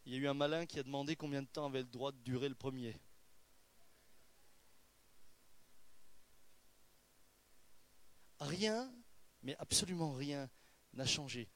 Il 0.04 0.12
y 0.12 0.16
a 0.16 0.18
eu 0.18 0.26
un 0.26 0.34
malin 0.34 0.66
qui 0.66 0.80
a 0.80 0.82
demandé 0.82 1.14
combien 1.14 1.42
de 1.42 1.46
temps 1.46 1.66
avait 1.66 1.82
le 1.82 1.84
droit 1.84 2.10
de 2.10 2.18
durer 2.18 2.48
le 2.48 2.56
premier. 2.56 3.00
Rien, 8.40 8.92
mais 9.42 9.54
absolument 9.60 10.12
rien 10.12 10.50
n'a 10.92 11.06
changé. 11.06 11.48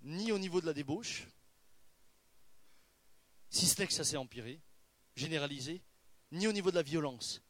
Ni 0.00 0.32
au 0.32 0.38
niveau 0.40 0.60
de 0.60 0.66
la 0.66 0.74
débauche, 0.74 1.28
si 3.50 3.66
ce 3.66 3.80
n'est 3.80 3.86
que 3.86 3.92
ça 3.92 4.04
s'est 4.04 4.16
empiré, 4.16 4.60
généralisé, 5.16 5.82
ni 6.32 6.46
au 6.46 6.52
niveau 6.52 6.70
de 6.70 6.76
la 6.76 6.82
violence. 6.82 7.42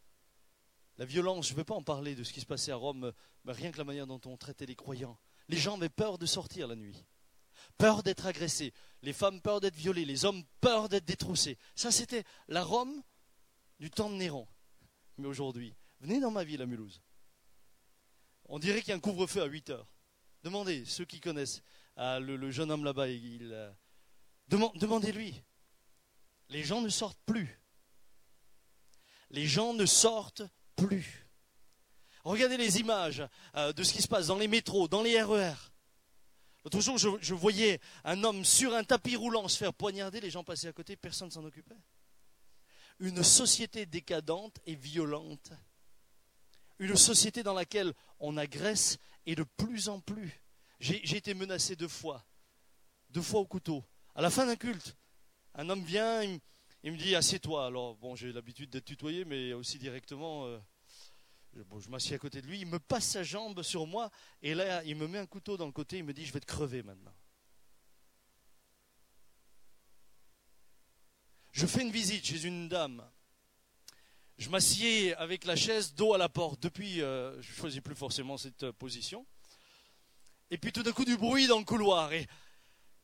La 0.97 1.05
violence, 1.05 1.49
je 1.49 1.53
ne 1.53 1.59
veux 1.59 1.65
pas 1.65 1.75
en 1.75 1.83
parler 1.83 2.15
de 2.15 2.25
ce 2.25 2.33
qui 2.33 2.41
se 2.41 2.47
passait 2.47 2.73
à 2.73 2.77
Rome, 2.77 3.13
mais 3.45 3.53
rien 3.53 3.71
que 3.71 3.79
la 3.79 3.85
manière 3.85 4.07
dont 4.07 4.21
on 4.27 4.37
traitait 4.37 4.67
les 4.67 4.77
croyants. 4.77 5.19
Les 5.49 5.57
gens 5.57 5.77
avaient 5.77 5.89
peur 5.89 6.19
de 6.19 6.27
sortir 6.27 6.67
la 6.67 6.77
nuit 6.77 7.05
peur 7.77 8.03
d'être 8.03 8.27
agressés, 8.27 8.73
les 9.03 9.13
femmes 9.13 9.41
peur 9.41 9.61
d'être 9.61 9.75
violées, 9.75 10.05
les 10.05 10.25
hommes 10.25 10.45
peur 10.61 10.89
d'être 10.89 11.05
détroussés. 11.05 11.59
Ça, 11.75 11.91
c'était 11.91 12.25
la 12.49 12.65
Rome 12.65 13.03
du 13.79 13.91
temps 13.91 14.11
de 14.11 14.17
Néron. 14.17 14.47
Mais 15.17 15.27
aujourd'hui, 15.27 15.75
venez 16.01 16.21
dans 16.21 16.31
ma 16.31 16.45
ville 16.45 16.63
à 16.63 16.67
Mulhouse. 16.67 17.03
On 18.47 18.59
dirait 18.59 18.81
qu'il 18.81 18.91
y 18.91 18.93
a 18.93 18.97
un 18.97 19.01
couvre-feu 19.01 19.43
à 19.43 19.47
8 19.47 19.71
heures. 19.71 19.93
Demandez, 20.43 20.85
ceux 20.85 21.05
qui 21.05 21.21
connaissent 21.21 21.63
ah, 21.97 22.21
le, 22.21 22.51
jeune 22.51 22.71
homme 22.71 22.85
là-bas, 22.85 23.07
euh, 23.09 23.73
demandez-lui. 24.49 25.43
Les 26.49 26.63
gens 26.63 26.81
ne 26.81 26.89
sortent 26.89 27.21
plus. 27.27 27.61
Les 29.31 29.47
gens 29.47 29.75
ne 29.75 29.87
sortent 29.87 30.43
plus. 30.77 31.29
Regardez 32.25 32.57
les 32.57 32.79
images 32.79 33.23
euh, 33.57 33.73
de 33.73 33.83
ce 33.83 33.93
qui 33.93 34.03
se 34.03 34.09
passe 34.09 34.27
dans 34.29 34.39
les 34.39 34.49
métros, 34.49 34.89
dans 34.89 35.03
les 35.03 35.21
RER. 35.23 35.55
L'autre 36.65 36.81
jour, 36.81 36.99
je, 36.99 37.35
voyais 37.35 37.81
un 38.05 38.25
homme 38.25 38.45
sur 38.45 38.75
un 38.75 38.85
tapis 38.85 39.17
roulant 39.17 39.49
se 39.49 39.57
faire 39.57 39.73
poignarder, 39.73 40.21
les 40.21 40.31
gens 40.31 40.45
passaient 40.45 40.69
à 40.69 40.73
côté, 40.73 40.97
personne 40.97 41.29
ne 41.29 41.33
s'en 41.33 41.45
occupait. 41.45 41.79
Une 42.99 43.23
société 43.23 43.87
décadente 43.87 44.59
et 44.67 44.75
violente. 44.75 45.53
Une 46.79 46.97
société 46.97 47.43
dans 47.43 47.55
laquelle 47.55 47.95
on 48.19 48.37
agresse 48.37 48.99
et 49.25 49.35
de 49.35 49.45
plus 49.45 49.89
en 49.89 50.01
plus. 50.01 50.43
J'ai 50.81 51.17
été 51.17 51.35
menacé 51.35 51.75
deux 51.77 51.89
fois, 51.89 52.25
deux 53.11 53.23
fois 53.23 53.41
au 53.41 53.47
couteau. 53.47 53.85
À 54.15 54.21
la 54.21 54.31
fin 54.31 54.47
d'un 54.47 54.57
culte, 54.57 54.97
un 55.55 55.69
homme 55.69 55.83
vient, 55.83 56.23
il, 56.23 56.93
me 56.93 56.97
dit 56.97 57.15
assieds-toi. 57.15 57.67
Alors 57.67 57.97
bon, 57.97 58.15
j'ai 58.15 58.33
l'habitude 58.33 58.71
d'être 58.71 58.85
tutoyé, 58.85 59.25
mais 59.25 59.53
aussi 59.53 59.79
directement. 59.79 60.47
Euh, 60.47 60.59
je 61.55 61.89
m'assieds 61.89 62.15
à 62.15 62.19
côté 62.19 62.41
de 62.41 62.47
lui, 62.47 62.61
il 62.61 62.67
me 62.67 62.79
passe 62.79 63.09
sa 63.09 63.23
jambe 63.23 63.63
sur 63.63 63.87
moi, 63.87 64.11
et 64.43 64.55
là, 64.55 64.83
il 64.85 64.97
me 64.97 65.09
met 65.09 65.19
un 65.19 65.27
couteau 65.27 65.57
dans 65.57 65.67
le 65.67 65.73
côté, 65.73 65.99
il 65.99 66.05
me 66.05 66.13
dit, 66.13 66.25
je 66.25 66.33
vais 66.33 66.41
te 66.41 66.47
crever 66.47 66.83
maintenant. 66.83 67.15
Je 71.53 71.67
fais 71.67 71.83
une 71.83 71.91
visite 71.91 72.25
chez 72.25 72.45
une 72.45 72.69
dame. 72.69 73.05
Je 74.37 74.49
m'assieds 74.51 75.15
avec 75.17 75.45
la 75.45 75.57
chaise 75.57 75.95
dos 75.95 76.15
à 76.15 76.19
la 76.19 76.29
porte. 76.29 76.63
Depuis, 76.63 77.03
euh, 77.03 77.33
je 77.43 77.51
ne 77.51 77.57
choisis 77.57 77.81
plus 77.81 77.97
forcément 77.97 78.37
cette 78.37 78.63
euh, 78.63 78.73
position. 78.73 79.27
Et 80.51 80.59
puis 80.59 80.73
tout 80.73 80.85
d'un 80.85 80.93
coup, 80.93 81.05
du 81.05 81.17
bruit 81.17 81.49
dans 81.49 81.59
le 81.59 81.65
couloir. 81.65 82.13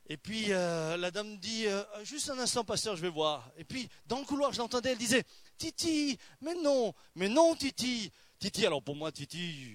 Et 0.06 0.16
puis 0.16 0.46
euh, 0.50 0.96
la 0.96 1.10
dame 1.10 1.38
dit, 1.38 1.66
juste 2.02 2.28
un 2.30 2.38
instant, 2.38 2.64
pasteur, 2.64 2.96
je 2.96 3.02
vais 3.02 3.08
voir. 3.08 3.50
Et 3.56 3.64
puis 3.64 3.88
dans 4.06 4.18
le 4.18 4.24
couloir, 4.24 4.52
je 4.52 4.58
l'entendais, 4.58 4.92
elle 4.92 4.98
disait, 4.98 5.24
Titi, 5.56 6.18
mais 6.40 6.54
non, 6.54 6.92
mais 7.14 7.28
non, 7.28 7.54
Titi, 7.54 8.10
Titi, 8.38 8.66
alors 8.66 8.82
pour 8.82 8.96
moi, 8.96 9.12
Titi, 9.12 9.72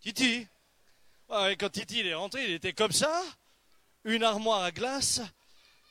Titi. 0.00 0.46
quand 1.28 1.70
Titi 1.70 2.00
est 2.00 2.14
rentré, 2.14 2.44
il 2.44 2.52
était 2.52 2.72
comme 2.72 2.92
ça, 2.92 3.22
une 4.04 4.24
armoire 4.24 4.62
à 4.62 4.72
glace, 4.72 5.20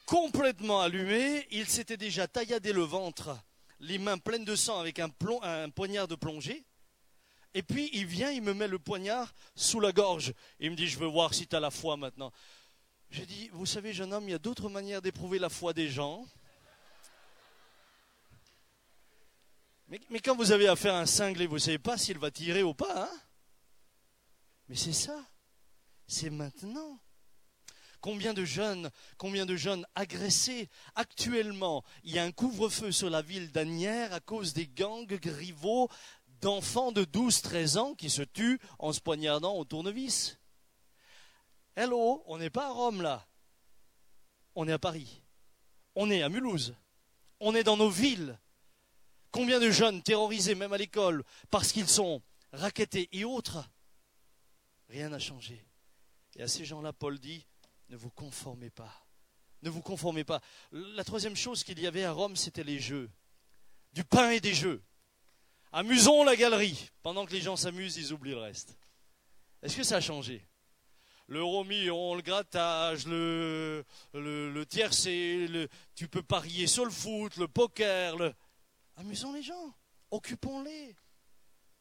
complètement 0.06 0.82
allumée. 0.82 1.48
Il 1.52 1.68
s'était 1.68 1.98
déjà 1.98 2.28
tailladé 2.28 2.74
le 2.74 2.82
ventre, 2.82 3.38
les 3.80 4.00
mains 4.00 4.18
pleines 4.18 4.46
de 4.46 4.56
sang 4.56 4.80
avec 4.80 5.00
un, 5.00 5.10
un 5.44 5.70
poignard 5.70 6.08
de 6.08 6.16
plongée. 6.16 6.66
Et 7.54 7.64
puis 7.64 7.90
il 7.94 8.06
vient, 8.06 8.32
il 8.32 8.42
me 8.42 8.54
met 8.54 8.68
le 8.68 8.80
poignard 8.80 9.34
sous 9.56 9.80
la 9.80 9.92
gorge. 9.92 10.34
Il 10.60 10.72
me 10.72 10.76
dit, 10.76 10.88
je 10.88 11.00
veux 11.00 11.08
voir 11.08 11.34
si 11.34 11.48
tu 11.48 11.56
as 11.56 11.60
la 11.60 11.72
foi 11.72 11.98
maintenant. 11.98 12.32
J'ai 13.10 13.26
dit, 13.26 13.50
vous 13.54 13.66
savez, 13.66 13.94
jeune 13.94 14.14
homme, 14.14 14.28
il 14.28 14.32
y 14.32 14.36
a 14.36 14.40
d'autres 14.40 14.70
manières 14.70 15.02
d'éprouver 15.02 15.40
la 15.40 15.50
foi 15.50 15.74
des 15.74 15.90
gens. 15.90 16.26
Mais, 19.90 20.20
quand 20.20 20.36
vous 20.36 20.52
avez 20.52 20.68
affaire 20.68 20.96
à 20.96 21.00
un 21.00 21.06
cinglé, 21.06 21.48
vous 21.48 21.56
ne 21.56 21.60
savez 21.60 21.80
pas 21.80 21.98
s'il 21.98 22.18
va 22.18 22.30
tirer 22.30 22.62
ou 22.62 22.74
pas. 22.74 23.04
Hein 23.04 23.20
Mais 24.68 24.76
c'est 24.76 24.94
ça. 24.94 25.26
C'est 26.08 26.30
maintenant. 26.30 27.00
Combien 28.02 28.34
de 28.34 28.44
jeunes, 28.44 28.92
combien 29.18 29.46
de 29.46 29.56
jeunes 29.56 29.86
agressés 29.96 30.70
actuellement 30.96 31.84
Il 32.04 32.14
y 32.14 32.20
a 32.20 32.24
un 32.24 32.32
couvre-feu 32.32 32.92
sur 32.92 33.10
la 33.10 33.22
ville 33.22 33.52
d'Anières 33.52 34.14
à 34.14 34.20
cause 34.20 34.54
des 34.54 34.68
gangs 34.68 35.20
rivaux 35.24 35.90
d'enfants 36.42 36.92
de 36.92 37.04
12-13 37.04 37.78
ans 37.78 37.96
qui 37.96 38.10
se 38.10 38.22
tuent 38.22 38.60
en 38.80 38.94
se 38.94 39.00
poignardant 39.00 39.56
au 39.56 39.66
tournevis. 39.66 40.38
Hello, 41.78 42.24
on 42.26 42.40
n'est 42.40 42.50
pas 42.50 42.66
à 42.66 42.72
Rome 42.72 43.04
là. 43.04 43.24
On 44.56 44.68
est 44.68 44.72
à 44.72 44.80
Paris. 44.80 45.22
On 45.94 46.10
est 46.10 46.24
à 46.24 46.30
Mulhouse. 46.30 46.76
On 47.40 47.54
est 47.54 47.64
dans 47.64 47.78
nos 47.78 47.92
villes. 47.92 48.40
Combien 49.30 49.60
de 49.60 49.70
jeunes 49.70 50.02
terrorisés, 50.02 50.56
même 50.56 50.74
à 50.74 50.80
l'école, 50.80 51.24
parce 51.52 51.72
qu'ils 51.72 51.88
sont 51.88 52.24
raquettés 52.52 53.08
et 53.12 53.26
autres? 53.26 53.64
Rien 54.90 55.10
n'a 55.10 55.20
changé. 55.20 55.64
Et 56.36 56.42
à 56.42 56.48
ces 56.48 56.66
gens-là, 56.66 56.94
Paul 56.94 57.20
dit, 57.20 57.46
ne 57.90 57.96
vous 57.96 58.10
conformez 58.10 58.72
pas. 58.72 59.06
Ne 59.62 59.70
vous 59.70 59.84
conformez 59.84 60.24
pas. 60.24 60.42
La 60.72 61.04
troisième 61.04 61.36
chose 61.36 61.64
qu'il 61.64 61.80
y 61.80 61.86
avait 61.86 62.06
à 62.06 62.12
Rome, 62.12 62.36
c'était 62.36 62.64
les 62.64 62.80
jeux. 62.80 63.12
Du 63.94 64.04
pain 64.04 64.32
et 64.32 64.40
des 64.40 64.56
jeux. 64.56 64.82
Amusons 65.72 66.24
la 66.24 66.36
galerie. 66.36 66.90
Pendant 67.04 67.28
que 67.28 67.34
les 67.34 67.42
gens 67.42 67.56
s'amusent, 67.56 67.98
ils 67.98 68.14
oublient 68.14 68.32
le 68.32 68.40
reste. 68.40 68.76
Est-ce 69.62 69.78
que 69.78 69.84
ça 69.84 69.98
a 69.98 70.02
changé? 70.02 70.47
Le 71.28 71.44
romillon, 71.44 72.16
le 72.16 72.22
grattage, 72.22 73.06
le, 73.06 73.86
le, 74.14 74.66
tiercé, 74.66 75.48
le, 75.48 75.68
tu 75.94 76.08
peux 76.08 76.24
parier 76.24 76.68
sur 76.68 76.86
le 76.86 76.92
foot, 76.92 77.36
le 77.38 77.48
poker, 77.48 78.16
Amusons 78.96 79.34
les 79.34 79.44
gens, 79.44 79.76
occupons-les. 80.10 80.96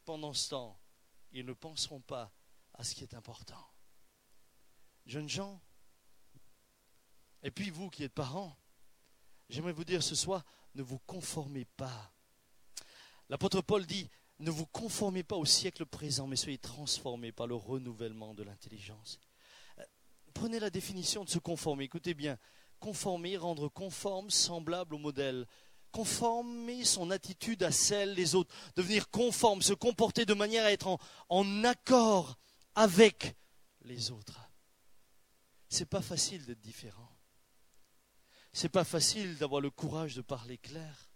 Pendant 0.05 0.33
ce 0.33 0.51
temps, 0.51 0.79
ils 1.31 1.45
ne 1.45 1.53
penseront 1.53 2.01
pas 2.01 2.31
à 2.75 2.83
ce 2.83 2.93
qui 2.93 3.03
est 3.03 3.13
important. 3.13 3.67
Jeunes 5.05 5.29
gens, 5.29 5.59
et 7.43 7.51
puis 7.51 7.69
vous 7.69 7.89
qui 7.89 8.03
êtes 8.03 8.13
parents, 8.13 8.55
j'aimerais 9.49 9.73
vous 9.73 9.83
dire 9.83 10.03
ce 10.03 10.15
soir, 10.15 10.43
ne 10.75 10.83
vous 10.83 10.99
conformez 10.99 11.65
pas. 11.65 12.13
L'apôtre 13.29 13.61
Paul 13.61 13.85
dit, 13.85 14.09
ne 14.39 14.51
vous 14.51 14.65
conformez 14.67 15.23
pas 15.23 15.35
au 15.35 15.45
siècle 15.45 15.85
présent, 15.85 16.27
mais 16.27 16.35
soyez 16.35 16.59
transformés 16.59 17.31
par 17.31 17.47
le 17.47 17.55
renouvellement 17.55 18.33
de 18.33 18.43
l'intelligence. 18.43 19.19
Prenez 20.39 20.59
la 20.59 20.69
définition 20.69 21.23
de 21.23 21.29
se 21.29 21.39
conformer. 21.39 21.85
Écoutez 21.85 22.13
bien, 22.13 22.37
conformer, 22.79 23.37
rendre 23.37 23.69
conforme, 23.69 24.29
semblable 24.29 24.95
au 24.95 24.99
modèle 24.99 25.47
conformer 25.91 26.83
son 26.83 27.09
attitude 27.09 27.63
à 27.63 27.71
celle 27.71 28.13
des 28.13 28.35
autres, 28.35 28.53
devenir 28.75 29.09
conforme, 29.09 29.63
se 29.63 29.73
comporter 29.73 30.25
de 30.25 30.35
manière 30.35 30.65
à 30.65 30.71
être 30.71 30.99
en, 31.29 31.63
accord 31.63 32.37
avec 32.75 33.35
les 33.81 34.11
autres. 34.11 34.39
c'est 35.69 35.89
pas 35.89 36.03
facile 36.03 36.45
d'être 36.45 36.61
différent. 36.61 37.09
C'est 38.53 38.69
pas 38.69 38.83
facile 38.83 39.37
d'avoir 39.37 39.59
le 39.59 39.71
courage 39.71 40.15
de 40.15 40.21
parler 40.21 40.59
clair. 40.59 41.09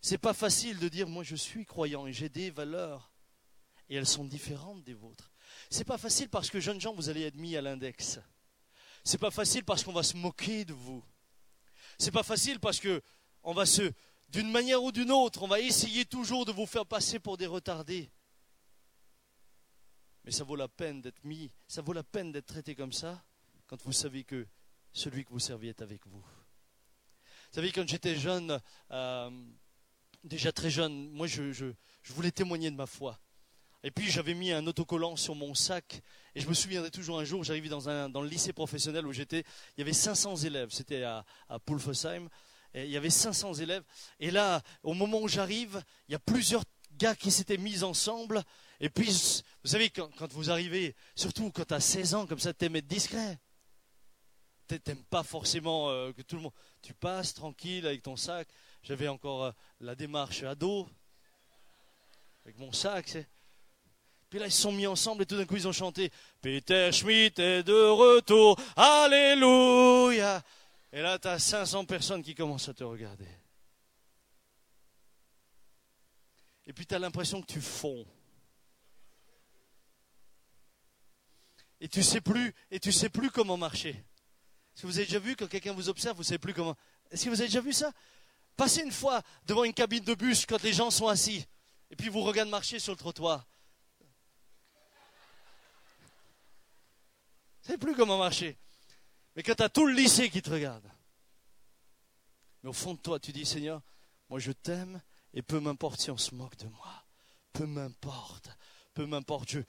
C'est 0.00 0.18
pas 0.18 0.34
facile 0.34 0.78
de 0.78 0.88
dire 0.88 1.08
moi 1.08 1.24
je 1.24 1.34
suis 1.34 1.64
croyant 1.64 2.06
et 2.06 2.12
j'ai 2.12 2.28
des 2.28 2.50
valeurs 2.50 3.12
et 3.88 3.96
elles 3.96 4.06
sont 4.06 4.24
différentes 4.24 4.84
des 4.84 4.94
vôtres. 4.94 5.32
C'est 5.68 5.84
pas 5.84 5.98
facile 5.98 6.28
parce 6.28 6.50
que 6.50 6.60
jeunes 6.60 6.80
gens 6.80 6.94
vous 6.94 7.08
allez 7.08 7.22
être 7.22 7.36
mis 7.36 7.56
à 7.56 7.60
l'index. 7.60 8.20
C'est 9.06 9.18
pas 9.18 9.30
facile 9.30 9.62
parce 9.62 9.84
qu'on 9.84 9.92
va 9.92 10.02
se 10.02 10.16
moquer 10.16 10.64
de 10.64 10.72
vous. 10.72 11.00
C'est 11.96 12.10
pas 12.10 12.24
facile 12.24 12.58
parce 12.58 12.80
que 12.80 13.00
on 13.44 13.54
va 13.54 13.64
se 13.64 13.92
d'une 14.30 14.50
manière 14.50 14.82
ou 14.82 14.90
d'une 14.90 15.12
autre, 15.12 15.44
on 15.44 15.46
va 15.46 15.60
essayer 15.60 16.04
toujours 16.04 16.44
de 16.44 16.50
vous 16.50 16.66
faire 16.66 16.84
passer 16.84 17.20
pour 17.20 17.36
des 17.36 17.46
retardés. 17.46 18.10
Mais 20.24 20.32
ça 20.32 20.42
vaut 20.42 20.56
la 20.56 20.66
peine 20.66 21.02
d'être 21.02 21.22
mis, 21.22 21.52
ça 21.68 21.82
vaut 21.82 21.92
la 21.92 22.02
peine 22.02 22.32
d'être 22.32 22.46
traité 22.46 22.74
comme 22.74 22.92
ça 22.92 23.22
quand 23.68 23.80
vous 23.84 23.92
savez 23.92 24.24
que 24.24 24.44
celui 24.92 25.24
que 25.24 25.30
vous 25.30 25.38
servez 25.38 25.68
est 25.68 25.82
avec 25.82 26.04
vous. 26.08 26.18
Vous 26.18 27.52
savez, 27.52 27.70
quand 27.70 27.86
j'étais 27.86 28.16
jeune, 28.16 28.60
euh, 28.90 29.30
déjà 30.24 30.50
très 30.50 30.68
jeune, 30.68 31.12
moi 31.12 31.28
je, 31.28 31.72
voulais 32.06 32.32
témoigner 32.32 32.72
de 32.72 32.76
ma 32.76 32.86
foi. 32.86 33.20
Et 33.86 33.92
puis 33.92 34.10
j'avais 34.10 34.34
mis 34.34 34.50
un 34.50 34.66
autocollant 34.66 35.14
sur 35.14 35.36
mon 35.36 35.54
sac. 35.54 36.02
Et 36.34 36.40
je 36.40 36.48
me 36.48 36.54
souviendrai 36.54 36.90
toujours 36.90 37.20
un 37.20 37.24
jour, 37.24 37.44
j'arrivais 37.44 37.68
dans, 37.68 38.08
dans 38.08 38.20
le 38.20 38.28
lycée 38.28 38.52
professionnel 38.52 39.06
où 39.06 39.12
j'étais, 39.12 39.44
il 39.76 39.78
y 39.78 39.82
avait 39.82 39.92
500 39.92 40.38
élèves, 40.38 40.70
c'était 40.72 41.04
à, 41.04 41.24
à. 41.48 41.60
Et 42.74 42.84
il 42.84 42.90
y 42.90 42.96
avait 42.96 43.10
500 43.10 43.54
élèves. 43.54 43.84
Et 44.18 44.32
là, 44.32 44.60
au 44.82 44.92
moment 44.92 45.20
où 45.20 45.28
j'arrive, 45.28 45.80
il 46.08 46.12
y 46.12 46.14
a 46.16 46.18
plusieurs 46.18 46.64
gars 46.98 47.14
qui 47.14 47.30
s'étaient 47.30 47.58
mis 47.58 47.84
ensemble. 47.84 48.42
Et 48.80 48.90
puis, 48.90 49.06
vous 49.62 49.70
savez, 49.70 49.88
quand, 49.90 50.32
vous 50.32 50.50
arrivez, 50.50 50.96
surtout 51.14 51.52
quand 51.52 51.66
tu 51.66 51.74
as 51.74 51.78
16 51.78 52.14
ans, 52.16 52.26
comme 52.26 52.40
ça, 52.40 52.52
tu 52.52 52.64
aimes 52.64 52.74
être 52.74 52.88
discret. 52.88 53.38
Tu 54.66 54.80
n'aimes 54.84 55.04
pas 55.04 55.22
forcément 55.22 55.90
euh, 55.90 56.12
que 56.12 56.22
tout 56.22 56.34
le 56.34 56.42
monde. 56.42 56.52
Tu 56.82 56.92
passes 56.92 57.34
tranquille 57.34 57.86
avec 57.86 58.02
ton 58.02 58.16
sac. 58.16 58.48
J'avais 58.82 59.06
encore 59.06 59.44
euh, 59.44 59.52
la 59.78 59.94
démarche 59.94 60.42
ado, 60.42 60.88
avec 62.44 62.58
mon 62.58 62.72
sac. 62.72 63.16
Puis 64.36 64.42
là, 64.42 64.48
ils 64.48 64.52
se 64.52 64.60
sont 64.60 64.72
mis 64.72 64.86
ensemble 64.86 65.22
et 65.22 65.26
tout 65.26 65.38
d'un 65.38 65.46
coup, 65.46 65.56
ils 65.56 65.66
ont 65.66 65.72
chanté 65.72 66.12
Peter 66.42 66.92
Schmidt 66.92 67.40
est 67.40 67.62
de 67.62 67.72
retour. 67.72 68.60
Alléluia. 68.76 70.42
Et 70.92 71.00
là, 71.00 71.18
tu 71.18 71.26
as 71.26 71.38
500 71.38 71.86
personnes 71.86 72.22
qui 72.22 72.34
commencent 72.34 72.68
à 72.68 72.74
te 72.74 72.84
regarder. 72.84 73.26
Et 76.66 76.74
puis 76.74 76.84
tu 76.84 76.94
as 76.94 76.98
l'impression 76.98 77.40
que 77.40 77.46
tu 77.46 77.62
fonds. 77.62 78.04
Et 81.80 81.88
tu 81.88 82.02
sais 82.02 82.20
plus, 82.20 82.54
et 82.70 82.78
tu 82.78 82.92
sais 82.92 83.08
plus 83.08 83.30
comment 83.30 83.56
marcher. 83.56 84.04
Est-ce 84.74 84.82
que 84.82 84.86
vous 84.86 84.98
avez 84.98 85.06
déjà 85.06 85.18
vu 85.18 85.34
quand 85.34 85.46
quelqu'un 85.46 85.72
vous 85.72 85.88
observe, 85.88 86.14
vous 86.14 86.24
ne 86.24 86.26
savez 86.26 86.38
plus 86.38 86.52
comment. 86.52 86.76
Est-ce 87.10 87.24
que 87.24 87.30
vous 87.30 87.40
avez 87.40 87.48
déjà 87.48 87.62
vu 87.62 87.72
ça? 87.72 87.90
Passez 88.54 88.82
une 88.82 88.92
fois 88.92 89.22
devant 89.46 89.64
une 89.64 89.72
cabine 89.72 90.04
de 90.04 90.14
bus 90.14 90.44
quand 90.44 90.62
les 90.62 90.74
gens 90.74 90.90
sont 90.90 91.08
assis, 91.08 91.46
et 91.90 91.96
puis 91.96 92.10
vous 92.10 92.20
regardez 92.20 92.50
marcher 92.50 92.78
sur 92.78 92.92
le 92.92 92.98
trottoir. 92.98 93.46
Ne 97.66 97.72
savez 97.72 97.78
plus 97.78 97.96
comment 97.96 98.18
marcher. 98.18 98.56
Mais 99.34 99.42
quand 99.42 99.54
tu 99.54 99.62
as 99.62 99.68
tout 99.68 99.86
le 99.86 99.92
lycée 99.92 100.30
qui 100.30 100.40
te 100.40 100.50
regarde, 100.50 100.88
mais 102.62 102.70
au 102.70 102.72
fond 102.72 102.94
de 102.94 103.00
toi, 103.00 103.18
tu 103.18 103.32
dis 103.32 103.44
Seigneur, 103.44 103.82
moi 104.28 104.38
je 104.38 104.52
t'aime 104.52 105.02
et 105.34 105.42
peu 105.42 105.58
m'importe 105.58 106.00
si 106.00 106.10
on 106.10 106.16
se 106.16 106.34
moque 106.34 106.56
de 106.56 106.68
moi. 106.68 107.04
Peu 107.52 107.66
m'importe, 107.66 108.48
peu 108.94 109.04
m'importe. 109.04 109.48
Je, 109.48 109.60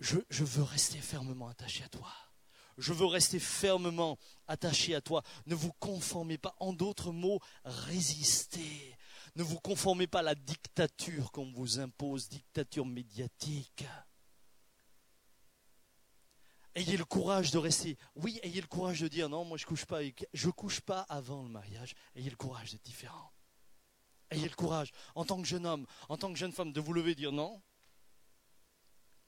je, 0.00 0.18
je 0.28 0.44
veux 0.44 0.62
rester 0.62 0.98
fermement 0.98 1.48
attaché 1.48 1.84
à 1.84 1.88
toi. 1.88 2.12
Je 2.78 2.92
veux 2.92 3.06
rester 3.06 3.38
fermement 3.38 4.18
attaché 4.48 4.94
à 4.94 5.00
toi. 5.00 5.22
Ne 5.46 5.54
vous 5.54 5.72
conformez 5.74 6.36
pas. 6.36 6.54
En 6.58 6.72
d'autres 6.72 7.12
mots, 7.12 7.40
résistez. 7.64 8.96
Ne 9.36 9.42
vous 9.42 9.60
conformez 9.60 10.06
pas 10.06 10.18
à 10.18 10.22
la 10.22 10.34
dictature 10.34 11.30
qu'on 11.30 11.52
vous 11.52 11.78
impose, 11.78 12.28
dictature 12.28 12.84
médiatique. 12.84 13.84
Ayez 16.76 16.96
le 16.98 17.06
courage 17.06 17.50
de 17.50 17.58
rester. 17.58 17.96
Oui, 18.14 18.38
ayez 18.42 18.60
le 18.60 18.66
courage 18.66 19.00
de 19.00 19.08
dire 19.08 19.30
non, 19.30 19.44
moi 19.44 19.56
je 19.56 19.64
couche 19.64 19.86
pas. 19.86 20.00
Je 20.34 20.50
couche 20.50 20.80
pas 20.80 21.00
avant 21.08 21.42
le 21.42 21.48
mariage. 21.48 21.94
Ayez 22.14 22.30
le 22.30 22.36
courage 22.36 22.70
d'être 22.70 22.84
différent. 22.84 23.32
Ayez 24.30 24.48
le 24.48 24.54
courage, 24.54 24.92
en 25.14 25.24
tant 25.24 25.40
que 25.40 25.46
jeune 25.48 25.66
homme, 25.66 25.86
en 26.08 26.16
tant 26.16 26.32
que 26.32 26.38
jeune 26.38 26.52
femme, 26.52 26.72
de 26.72 26.80
vous 26.80 26.92
lever 26.92 27.12
et 27.12 27.14
dire 27.14 27.32
non. 27.32 27.62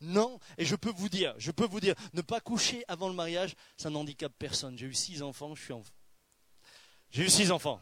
Non, 0.00 0.38
et 0.58 0.64
je 0.64 0.76
peux 0.76 0.90
vous 0.90 1.08
dire, 1.08 1.34
je 1.38 1.50
peux 1.50 1.66
vous 1.66 1.80
dire, 1.80 1.94
ne 2.12 2.20
pas 2.20 2.40
coucher 2.40 2.84
avant 2.86 3.08
le 3.08 3.14
mariage, 3.14 3.54
ça 3.76 3.90
n'handicape 3.90 4.32
personne. 4.38 4.76
J'ai 4.76 4.86
eu 4.86 4.94
six 4.94 5.22
enfants, 5.22 5.54
je 5.54 5.62
suis 5.62 5.72
en... 5.72 5.82
J'ai 7.10 7.24
eu 7.24 7.30
six 7.30 7.50
enfants. 7.50 7.80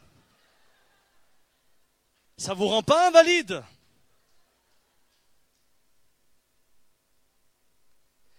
Ça 2.37 2.55
vous 2.55 2.69
rend 2.69 2.83
pas 2.83 3.09
invalide? 3.09 3.63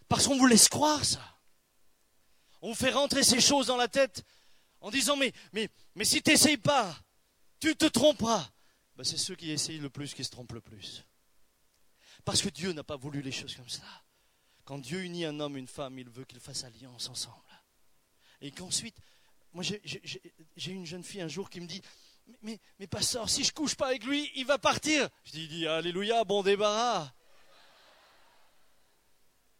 Parce 0.07 0.27
qu'on 0.27 0.37
vous 0.37 0.47
laisse 0.47 0.69
croire 0.69 1.03
ça. 1.03 1.21
On 2.61 2.69
vous 2.69 2.75
fait 2.75 2.91
rentrer 2.91 3.23
ces 3.23 3.41
choses 3.41 3.67
dans 3.67 3.77
la 3.77 3.87
tête 3.87 4.23
en 4.81 4.89
disant 4.89 5.15
mais, 5.15 5.33
mais, 5.53 5.69
mais 5.95 6.05
si 6.05 6.21
tu 6.21 6.31
n'essayes 6.31 6.57
pas, 6.57 6.97
tu 7.59 7.75
te 7.75 7.85
tromperas. 7.85 8.49
Ben, 8.95 9.03
c'est 9.03 9.17
ceux 9.17 9.35
qui 9.35 9.51
essayent 9.51 9.79
le 9.79 9.89
plus 9.89 10.13
qui 10.13 10.23
se 10.23 10.31
trompent 10.31 10.53
le 10.53 10.61
plus. 10.61 11.05
Parce 12.25 12.41
que 12.41 12.49
Dieu 12.49 12.73
n'a 12.73 12.83
pas 12.83 12.97
voulu 12.97 13.21
les 13.21 13.31
choses 13.31 13.55
comme 13.55 13.69
ça. 13.69 13.83
Quand 14.65 14.79
Dieu 14.79 15.03
unit 15.03 15.25
un 15.25 15.39
homme 15.39 15.55
et 15.55 15.59
une 15.59 15.67
femme, 15.67 15.97
il 15.99 16.09
veut 16.09 16.25
qu'ils 16.25 16.39
fassent 16.39 16.63
alliance 16.63 17.09
ensemble. 17.09 17.35
Et 18.41 18.51
qu'ensuite, 18.51 18.97
moi 19.53 19.63
j'ai 19.63 20.71
une 20.71 20.85
jeune 20.85 21.03
fille 21.03 21.21
un 21.21 21.27
jour 21.27 21.49
qui 21.49 21.61
me 21.61 21.67
dit 21.67 21.81
Mais, 22.27 22.37
mais, 22.41 22.59
mais 22.79 22.87
pasteur, 22.87 23.29
si 23.29 23.43
je 23.43 23.53
couche 23.53 23.75
pas 23.75 23.87
avec 23.87 24.03
lui, 24.03 24.31
il 24.35 24.45
va 24.45 24.57
partir. 24.57 25.07
Je 25.23 25.31
dis 25.31 25.67
Alléluia, 25.67 26.23
bon 26.23 26.43
débarras. 26.43 27.11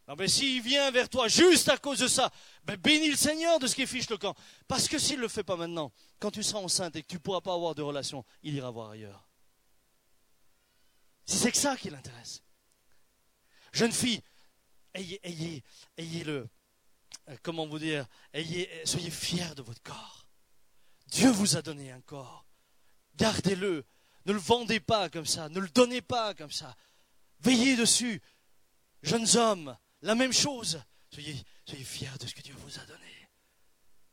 Non, 0.08 0.14
mais 0.16 0.26
s'il 0.26 0.62
vient 0.62 0.90
vers 0.90 1.10
toi 1.10 1.28
juste 1.28 1.68
à 1.68 1.76
cause 1.76 1.98
de 1.98 2.08
ça, 2.08 2.32
ben 2.64 2.76
bénis 2.76 3.10
le 3.10 3.16
Seigneur 3.16 3.58
de 3.58 3.66
ce 3.66 3.74
qui 3.74 3.86
fiche 3.86 4.08
le 4.08 4.16
camp. 4.16 4.34
Parce 4.66 4.88
que 4.88 4.98
s'il 4.98 5.16
ne 5.16 5.22
le 5.22 5.28
fait 5.28 5.44
pas 5.44 5.56
maintenant, 5.56 5.92
quand 6.18 6.30
tu 6.30 6.42
seras 6.42 6.60
enceinte 6.60 6.96
et 6.96 7.02
que 7.02 7.08
tu 7.08 7.16
ne 7.16 7.20
pourras 7.20 7.42
pas 7.42 7.52
avoir 7.52 7.74
de 7.74 7.82
relation, 7.82 8.24
il 8.42 8.54
ira 8.54 8.70
voir 8.70 8.90
ailleurs. 8.90 9.28
Si 11.26 11.36
c'est 11.36 11.52
que 11.52 11.58
ça 11.58 11.76
qui 11.76 11.90
l'intéresse. 11.90 12.42
Jeune 13.74 13.92
fille, 13.92 14.22
ayez, 14.94 15.20
ayez, 15.24 15.62
ayez 15.98 16.24
le, 16.24 16.48
euh, 17.28 17.36
comment 17.42 17.66
vous 17.66 17.78
dire, 17.78 18.06
ayez, 18.32 18.70
soyez 18.86 19.10
fiers 19.10 19.54
de 19.56 19.60
votre 19.62 19.82
corps. 19.82 20.26
Dieu 21.08 21.30
vous 21.30 21.58
a 21.58 21.62
donné 21.62 21.92
un 21.92 22.00
corps. 22.00 22.46
Gardez-le. 23.16 23.84
Ne 24.24 24.32
le 24.32 24.38
vendez 24.38 24.80
pas 24.80 25.10
comme 25.10 25.26
ça. 25.26 25.50
Ne 25.50 25.60
le 25.60 25.68
donnez 25.68 26.00
pas 26.00 26.32
comme 26.32 26.50
ça. 26.50 26.74
Veillez 27.40 27.76
dessus. 27.76 28.22
Jeunes 29.02 29.36
hommes, 29.36 29.76
la 30.02 30.14
même 30.14 30.32
chose. 30.32 30.80
Soyez, 31.10 31.34
fiers 31.66 32.18
de 32.20 32.26
ce 32.26 32.34
que 32.34 32.42
Dieu 32.42 32.54
vous 32.58 32.78
a 32.78 32.84
donné. 32.84 33.28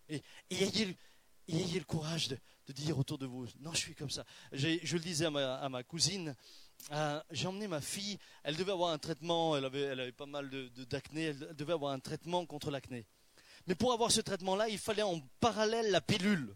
Et, 0.09 0.23
ayez, 0.49 1.79
le 1.79 1.85
courage 1.85 2.27
de, 2.27 2.37
dire 2.69 2.97
autour 2.97 3.17
de 3.17 3.25
vous, 3.25 3.47
non, 3.59 3.73
je 3.73 3.79
suis 3.79 3.95
comme 3.95 4.09
ça. 4.09 4.25
Je 4.51 4.93
le 4.93 4.99
disais 4.99 5.25
à 5.25 5.69
ma, 5.69 5.83
cousine, 5.83 6.35
euh, 6.91 7.21
j'ai 7.31 7.47
emmené 7.47 7.67
ma 7.67 7.81
fille, 7.81 8.17
elle 8.43 8.55
devait 8.55 8.71
avoir 8.71 8.91
un 8.91 8.97
traitement, 8.97 9.55
elle 9.57 9.65
avait, 9.65 9.81
elle 9.81 9.99
avait 9.99 10.11
pas 10.11 10.25
mal 10.25 10.49
d'acné, 10.89 11.33
de, 11.33 11.47
elle 11.49 11.55
devait 11.55 11.73
avoir 11.73 11.91
un 11.91 11.99
traitement 11.99 12.45
contre 12.45 12.71
l'acné. 12.71 13.05
Mais 13.67 13.75
pour 13.75 13.93
avoir 13.93 14.11
ce 14.11 14.21
traitement-là, 14.21 14.69
il 14.69 14.77
fallait 14.77 15.01
en 15.01 15.19
parallèle 15.39 15.89
la 15.91 16.01
pilule. 16.01 16.55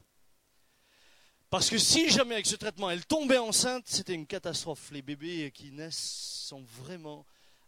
Parce 1.49 1.71
que 1.71 1.80
si 1.80 2.09
jamais 2.09 2.36
avec 2.36 2.45
ce 2.45 2.55
traitement 2.55 2.91
elle 2.91 3.05
tombait 3.07 3.39
enceinte, 3.39 3.88
c'était 3.88 4.13
une 4.13 4.27
catastrophe. 4.27 4.91
Les 4.91 5.01
bébés 5.01 5.51
qui 5.51 5.71
naissent 5.71 6.45
sont 6.47 6.61
vraiment 6.61 7.25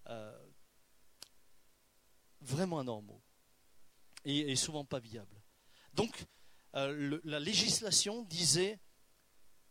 euh, 0.08 0.32
vraiment 2.42 2.80
anormaux 2.80 3.22
et, 4.26 4.56
souvent 4.56 4.86
pas 4.86 5.00
viables. 5.00 5.42
Donc, 5.94 6.26
euh, 6.76 7.20
la 7.24 7.40
législation 7.40 8.24
disait 8.24 8.80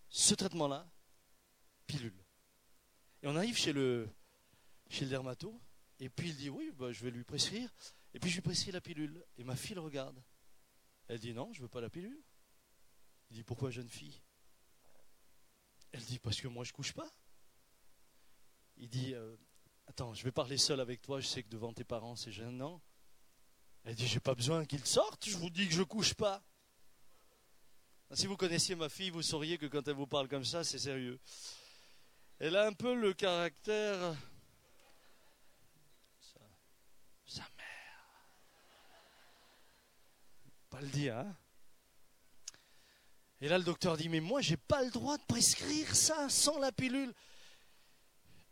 ce 0.09 0.35
traitement-là, 0.35 0.91
pilule. 1.87 2.25
Et 3.23 3.29
on 3.29 3.37
arrive 3.37 3.57
chez 3.57 3.73
le, 3.73 4.09
chez 4.89 5.05
le 5.05 5.11
dermato, 5.11 5.61
et 5.99 6.09
puis 6.09 6.31
il 6.31 6.37
dit 6.37 6.51
oui, 6.51 6.71
bah, 6.73 6.93
je 6.93 7.03
vais 7.05 7.11
lui 7.11 7.25
prescrire, 7.25 7.71
et 8.15 8.19
puis 8.19 8.31
je 8.31 8.37
lui 8.37 8.43
prescris 8.43 8.73
la 8.73 8.81
pilule. 8.81 9.25
Et 9.37 9.45
ma 9.45 9.57
fille 9.57 9.75
le 9.75 9.81
regarde. 9.81 10.21
Elle 11.09 11.19
dit 11.19 11.33
non, 11.33 11.53
je 11.53 11.59
ne 11.59 11.63
veux 11.63 11.69
pas 11.69 11.81
la 11.81 11.91
pilule. 11.91 12.23
Il 13.31 13.37
dit 13.37 13.45
pourquoi 13.45 13.71
jeune 13.71 13.89
fille? 13.89 14.21
Elle 15.93 16.05
dit 16.05 16.19
parce 16.19 16.41
que 16.41 16.49
moi 16.49 16.65
je 16.65 16.73
couche 16.73 16.93
pas. 16.93 17.11
Il 18.77 18.89
dit 18.89 19.15
euh, 19.15 19.37
Attends, 19.91 20.15
je 20.15 20.23
vais 20.23 20.31
parler 20.31 20.57
seul 20.57 20.79
avec 20.79 21.03
toi, 21.03 21.19
je 21.19 21.27
sais 21.27 21.43
que 21.43 21.49
devant 21.49 21.73
tes 21.73 21.83
parents 21.83 22.15
c'est 22.15 22.31
gênant. 22.31 22.81
Elle 23.83 23.97
dit 23.97 24.07
J'ai 24.07 24.21
pas 24.21 24.37
besoin 24.37 24.65
qu'ils 24.65 24.87
sortent, 24.87 25.29
je 25.29 25.37
vous 25.37 25.51
dis 25.51 25.67
que 25.67 25.75
je 25.75 25.83
couche 25.83 26.15
pas. 26.15 26.45
Si 28.13 28.29
vous 28.29 28.37
connaissiez 28.37 28.77
ma 28.77 28.89
fille, 28.89 29.11
vous 29.11 29.23
sauriez 29.23 29.59
que 29.59 29.67
quand 29.67 29.89
elle 29.89 29.97
vous 29.97 30.07
parle 30.07 30.29
comme 30.29 30.45
ça, 30.45 30.63
c'est 30.63 30.79
sérieux. 30.79 31.19
Elle 32.39 32.55
a 32.55 32.69
un 32.69 32.73
peu 32.73 32.95
le 32.95 33.13
caractère. 33.15 34.15
Sa, 37.27 37.43
mère. 37.59 38.23
va 40.71 40.81
le 40.83 40.87
dire. 40.87 41.19
Hein. 41.19 41.37
et 43.41 43.49
là, 43.49 43.59
le 43.59 43.65
docteur 43.65 43.97
dit, 43.97 44.09
mais 44.09 44.21
moi, 44.21 44.41
j'ai 44.41 44.57
pas 44.57 44.85
le 44.85 44.91
droit 44.93 45.19
de 45.19 45.25
prescrire 45.25 45.97
ça 45.97 46.29
sans 46.29 46.61
la 46.61 46.71
pilule. 46.71 47.13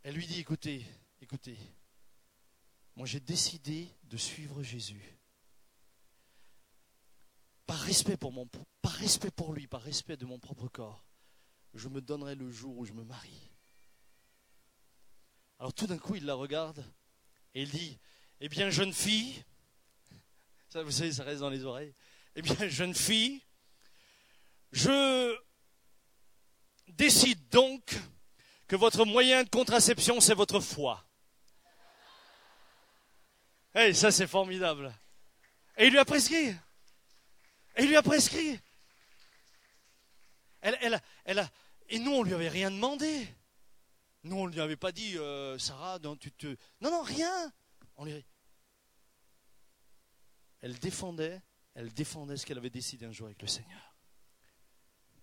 Elle 0.03 0.15
lui 0.15 0.27
dit, 0.27 0.41
écoutez, 0.41 0.85
écoutez, 1.29 1.59
moi 2.95 3.05
j'ai 3.05 3.19
décidé 3.19 3.87
de 4.05 4.17
suivre 4.17 4.63
Jésus. 4.63 5.15
Par 7.67 7.79
respect 7.81 8.17
pour 8.17 8.31
mon, 8.31 8.49
par 8.81 8.93
respect 8.93 9.29
pour 9.29 9.53
lui, 9.53 9.67
par 9.67 9.83
respect 9.83 10.17
de 10.17 10.25
mon 10.25 10.39
propre 10.39 10.67
corps, 10.69 11.05
je 11.75 11.87
me 11.87 12.01
donnerai 12.01 12.33
le 12.33 12.49
jour 12.49 12.75
où 12.75 12.83
je 12.83 12.93
me 12.93 13.03
marie. 13.03 13.51
Alors 15.59 15.71
tout 15.71 15.85
d'un 15.85 15.99
coup, 15.99 16.15
il 16.15 16.25
la 16.25 16.33
regarde 16.33 16.83
et 17.53 17.61
il 17.61 17.69
dit, 17.69 17.99
eh 18.39 18.49
bien, 18.49 18.71
jeune 18.71 18.91
fille, 18.91 19.43
ça 20.69 20.81
vous 20.81 20.89
savez, 20.89 21.11
ça 21.11 21.23
reste 21.23 21.41
dans 21.41 21.51
les 21.51 21.63
oreilles, 21.63 21.93
eh 22.33 22.41
bien, 22.41 22.55
jeune 22.69 22.95
fille, 22.95 23.39
je 24.71 25.37
décide 26.87 27.49
donc 27.49 27.99
que 28.67 28.75
votre 28.75 29.05
moyen 29.05 29.43
de 29.43 29.49
contraception, 29.49 30.19
c'est 30.21 30.33
votre 30.33 30.59
foi. 30.59 31.05
Ça 33.93 34.11
c'est 34.11 34.27
formidable. 34.27 34.93
Et 35.77 35.87
il 35.87 35.91
lui 35.91 35.99
a 35.99 36.05
prescrit. 36.05 36.49
Et 37.75 37.83
il 37.83 37.87
lui 37.87 37.95
a 37.95 38.03
prescrit. 38.03 38.59
Elle, 40.61 40.77
elle, 40.81 41.01
elle 41.23 41.39
a, 41.39 41.49
et 41.89 41.97
nous, 41.97 42.11
on 42.11 42.23
ne 42.23 42.27
lui 42.27 42.35
avait 42.35 42.49
rien 42.49 42.69
demandé. 42.69 43.27
Nous, 44.23 44.35
on 44.35 44.47
ne 44.47 44.53
lui 44.53 44.61
avait 44.61 44.75
pas 44.75 44.91
dit, 44.91 45.17
euh, 45.17 45.57
Sarah, 45.57 45.97
non, 45.99 46.15
tu 46.15 46.31
te... 46.31 46.47
Non, 46.81 46.91
non, 46.91 47.01
rien. 47.01 47.51
On 47.97 48.05
lui... 48.05 48.25
Elle 50.61 50.77
défendait, 50.77 51.41
elle 51.73 51.91
défendait 51.93 52.37
ce 52.37 52.45
qu'elle 52.45 52.57
avait 52.57 52.69
décidé 52.69 53.05
un 53.05 53.11
jour 53.11 53.27
avec 53.27 53.41
le 53.41 53.47
Seigneur. 53.47 53.95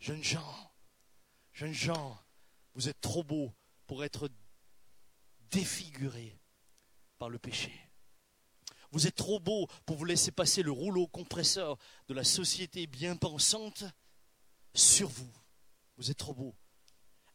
Jeunes 0.00 0.24
gens, 0.24 0.72
jeunes 1.52 1.72
gens, 1.72 2.18
vous 2.74 2.88
êtes 2.88 3.00
trop 3.00 3.22
beaux 3.22 3.54
pour 3.86 4.02
être 4.02 4.30
défigurés 5.50 6.38
par 7.18 7.28
le 7.28 7.38
péché. 7.38 7.85
Vous 8.96 9.06
êtes 9.06 9.16
trop 9.16 9.38
beaux 9.38 9.66
pour 9.84 9.98
vous 9.98 10.06
laisser 10.06 10.30
passer 10.30 10.62
le 10.62 10.70
rouleau 10.72 11.06
compresseur 11.06 11.76
de 12.08 12.14
la 12.14 12.24
société 12.24 12.86
bien 12.86 13.14
pensante 13.14 13.84
sur 14.72 15.10
vous. 15.10 15.30
Vous 15.98 16.10
êtes 16.10 16.16
trop 16.16 16.32
beaux. 16.32 16.56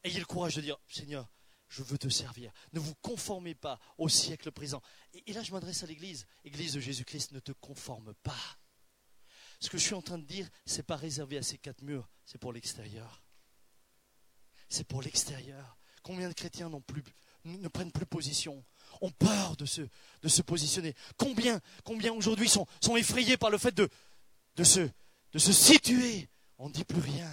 Ayez 0.04 0.18
le 0.18 0.26
courage 0.26 0.56
de 0.56 0.62
dire, 0.62 0.80
Seigneur, 0.88 1.30
je 1.68 1.84
veux 1.84 2.00
te 2.00 2.10
servir. 2.10 2.52
Ne 2.74 2.80
vous 2.80 2.96
conformez 2.96 3.54
pas 3.54 3.80
au 4.00 4.10
siècle 4.10 4.52
présent. 4.52 4.82
Et, 5.14 5.34
là, 5.34 5.44
je 5.44 5.52
m'adresse 5.52 5.84
à 5.84 5.86
l'Église. 5.86 6.26
Église 6.44 6.74
de 6.74 6.80
Jésus-Christ, 6.80 7.32
ne 7.32 7.40
te 7.40 7.52
conforme 7.52 8.16
pas. 8.24 8.58
Ce 9.60 9.70
que 9.70 9.78
je 9.78 9.84
suis 9.84 9.94
en 9.94 10.02
train 10.02 10.18
de 10.18 10.26
dire, 10.26 10.50
ce 10.66 10.78
n'est 10.78 10.84
pas 10.84 10.96
réservé 10.96 11.38
à 11.38 11.44
ces 11.44 11.60
quatre 11.60 11.84
murs, 11.84 12.10
c'est 12.26 12.40
pour 12.40 12.54
l'extérieur. 12.54 13.24
C'est 14.68 14.88
pour 14.88 15.04
l'extérieur. 15.04 15.78
Combien 16.02 16.28
de 16.28 16.34
chrétiens 16.34 16.72
plus, 16.88 17.04
ne 17.46 17.68
prennent 17.68 17.92
plus 17.92 18.08
position, 18.08 18.66
ont 19.00 19.12
peur 19.12 19.56
de 19.56 19.66
se, 19.66 19.82
de 19.82 20.28
se 20.28 20.42
positionner 20.42 20.94
Combien, 21.18 21.60
combien 21.84 22.14
aujourd'hui 22.14 22.50
sont, 22.50 22.68
sont 22.82 22.98
effrayés 22.98 23.38
par 23.38 23.50
le 23.50 23.58
fait 23.58 23.74
de, 23.74 23.90
de, 24.56 24.64
se, 24.64 24.82
de 25.32 25.40
se 25.40 25.54
situer 25.54 26.30
On 26.58 26.70
ne 26.70 26.74
dit 26.74 26.84
plus 26.84 27.02
rien. 27.02 27.30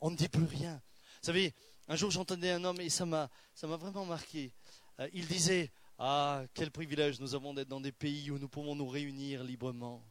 On 0.00 0.10
ne 0.10 0.16
dit 0.16 0.28
plus 0.28 0.44
rien. 0.44 0.74
Vous 1.22 1.26
savez, 1.26 1.54
un 1.88 1.96
jour 1.96 2.10
j'entendais 2.10 2.50
un 2.50 2.64
homme 2.64 2.80
et 2.80 2.88
ça 2.88 3.04
m'a, 3.06 3.28
ça 3.54 3.66
m'a 3.66 3.76
vraiment 3.76 4.06
marqué. 4.06 4.52
Euh, 5.00 5.08
il 5.12 5.26
disait 5.26 5.70
Ah, 5.98 6.42
quel 6.54 6.70
privilège 6.70 7.20
nous 7.20 7.34
avons 7.34 7.54
d'être 7.54 7.68
dans 7.68 7.80
des 7.80 7.92
pays 7.92 8.30
où 8.30 8.38
nous 8.38 8.48
pouvons 8.48 8.74
nous 8.74 8.88
réunir 8.88 9.44
librement. 9.44 10.02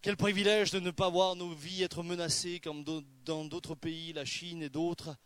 Quel 0.00 0.16
privilège 0.16 0.70
de 0.70 0.78
ne 0.78 0.90
pas 0.92 1.08
voir 1.08 1.34
nos 1.34 1.52
vies 1.52 1.82
être 1.82 2.02
menacées 2.02 2.60
comme 2.60 2.84
dans 3.24 3.44
d'autres 3.44 3.74
pays, 3.74 4.12
la 4.12 4.24
Chine 4.24 4.62
et 4.62 4.68
d'autres. 4.68 5.16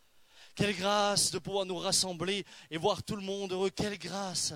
Quelle 0.55 0.75
grâce 0.75 1.31
de 1.31 1.39
pouvoir 1.39 1.65
nous 1.65 1.77
rassembler 1.77 2.45
et 2.69 2.77
voir 2.77 3.03
tout 3.03 3.15
le 3.15 3.21
monde 3.21 3.51
heureux. 3.51 3.69
Quelle 3.69 3.97
grâce. 3.97 4.53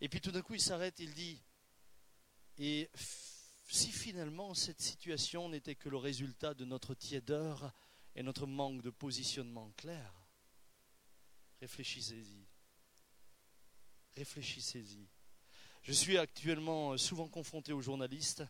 Et 0.00 0.08
puis 0.08 0.20
tout 0.20 0.30
d'un 0.30 0.42
coup, 0.42 0.54
il 0.54 0.60
s'arrête, 0.60 0.98
il 0.98 1.14
dit, 1.14 1.40
et 2.58 2.90
si 3.68 3.90
finalement 3.90 4.52
cette 4.54 4.80
situation 4.80 5.48
n'était 5.48 5.74
que 5.74 5.88
le 5.88 5.96
résultat 5.96 6.54
de 6.54 6.64
notre 6.64 6.94
tiédeur 6.94 7.72
et 8.14 8.22
notre 8.22 8.46
manque 8.46 8.82
de 8.82 8.90
positionnement 8.90 9.70
clair, 9.76 10.12
réfléchissez-y. 11.60 12.46
Réfléchissez-y. 14.16 15.08
Je 15.82 15.92
suis 15.92 16.18
actuellement 16.18 16.96
souvent 16.98 17.28
confronté 17.28 17.72
aux 17.72 17.80
journalistes 17.80 18.44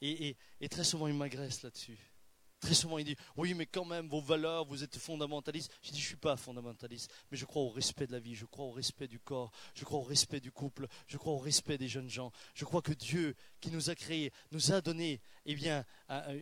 et, 0.00 0.36
très 0.70 0.84
souvent, 0.84 1.08
il 1.08 1.14
m'agresse 1.14 1.62
là-dessus. 1.62 1.98
Très 2.66 2.74
souvent, 2.74 2.98
il 2.98 3.04
dit 3.04 3.16
Oui, 3.36 3.54
mais 3.54 3.64
quand 3.64 3.84
même, 3.84 4.08
vos 4.08 4.20
valeurs, 4.20 4.64
vous 4.64 4.82
êtes 4.82 4.98
fondamentaliste. 4.98 5.70
Je 5.82 5.92
dis 5.92 6.00
Je 6.00 6.02
ne 6.02 6.08
suis 6.08 6.16
pas 6.16 6.36
fondamentaliste, 6.36 7.12
mais 7.30 7.36
je 7.36 7.44
crois 7.44 7.62
au 7.62 7.68
respect 7.68 8.08
de 8.08 8.12
la 8.12 8.18
vie, 8.18 8.34
je 8.34 8.44
crois 8.44 8.64
au 8.64 8.72
respect 8.72 9.06
du 9.06 9.20
corps, 9.20 9.52
je 9.72 9.84
crois 9.84 10.00
au 10.00 10.02
respect 10.02 10.40
du 10.40 10.50
couple, 10.50 10.88
je 11.06 11.16
crois 11.16 11.34
au 11.34 11.38
respect 11.38 11.78
des 11.78 11.86
jeunes 11.86 12.10
gens. 12.10 12.32
Je 12.54 12.64
crois 12.64 12.82
que 12.82 12.92
Dieu, 12.92 13.36
qui 13.60 13.70
nous 13.70 13.88
a 13.88 13.94
créés, 13.94 14.32
nous 14.50 14.72
a 14.72 14.80
donné 14.80 15.20
eh 15.44 15.54
bien, 15.54 15.84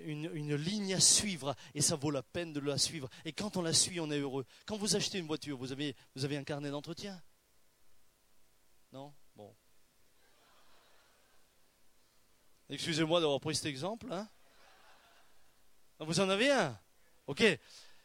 une, 0.07 0.55
ligne 0.55 0.95
à 0.95 1.01
suivre, 1.01 1.55
et 1.75 1.83
ça 1.83 1.95
vaut 1.95 2.11
la 2.11 2.23
peine 2.23 2.55
de 2.55 2.61
la 2.61 2.79
suivre. 2.79 3.11
Et 3.27 3.35
quand 3.35 3.59
on 3.59 3.63
la 3.63 3.75
suit, 3.75 4.01
on 4.01 4.11
est 4.11 4.19
heureux. 4.19 4.47
Quand 4.65 4.79
vous 4.79 4.97
achetez 4.97 5.19
une 5.19 5.27
voiture, 5.27 5.59
vous 5.59 5.73
avez, 5.73 5.95
vous 6.17 6.25
avez 6.25 6.39
un 6.39 6.45
carnet 6.45 6.71
d'entretien? 6.71 7.23
Non? 8.93 9.13
Bon. 9.37 9.55
Excusez-moi 12.71 13.21
d'avoir 13.21 13.41
pris 13.41 13.57
cet 13.57 13.67
exemple. 13.67 14.07
Hein 14.11 14.27
vous 16.01 16.21
en 16.21 16.29
avez 16.29 16.51
un 16.51 16.79
Ok. 17.27 17.43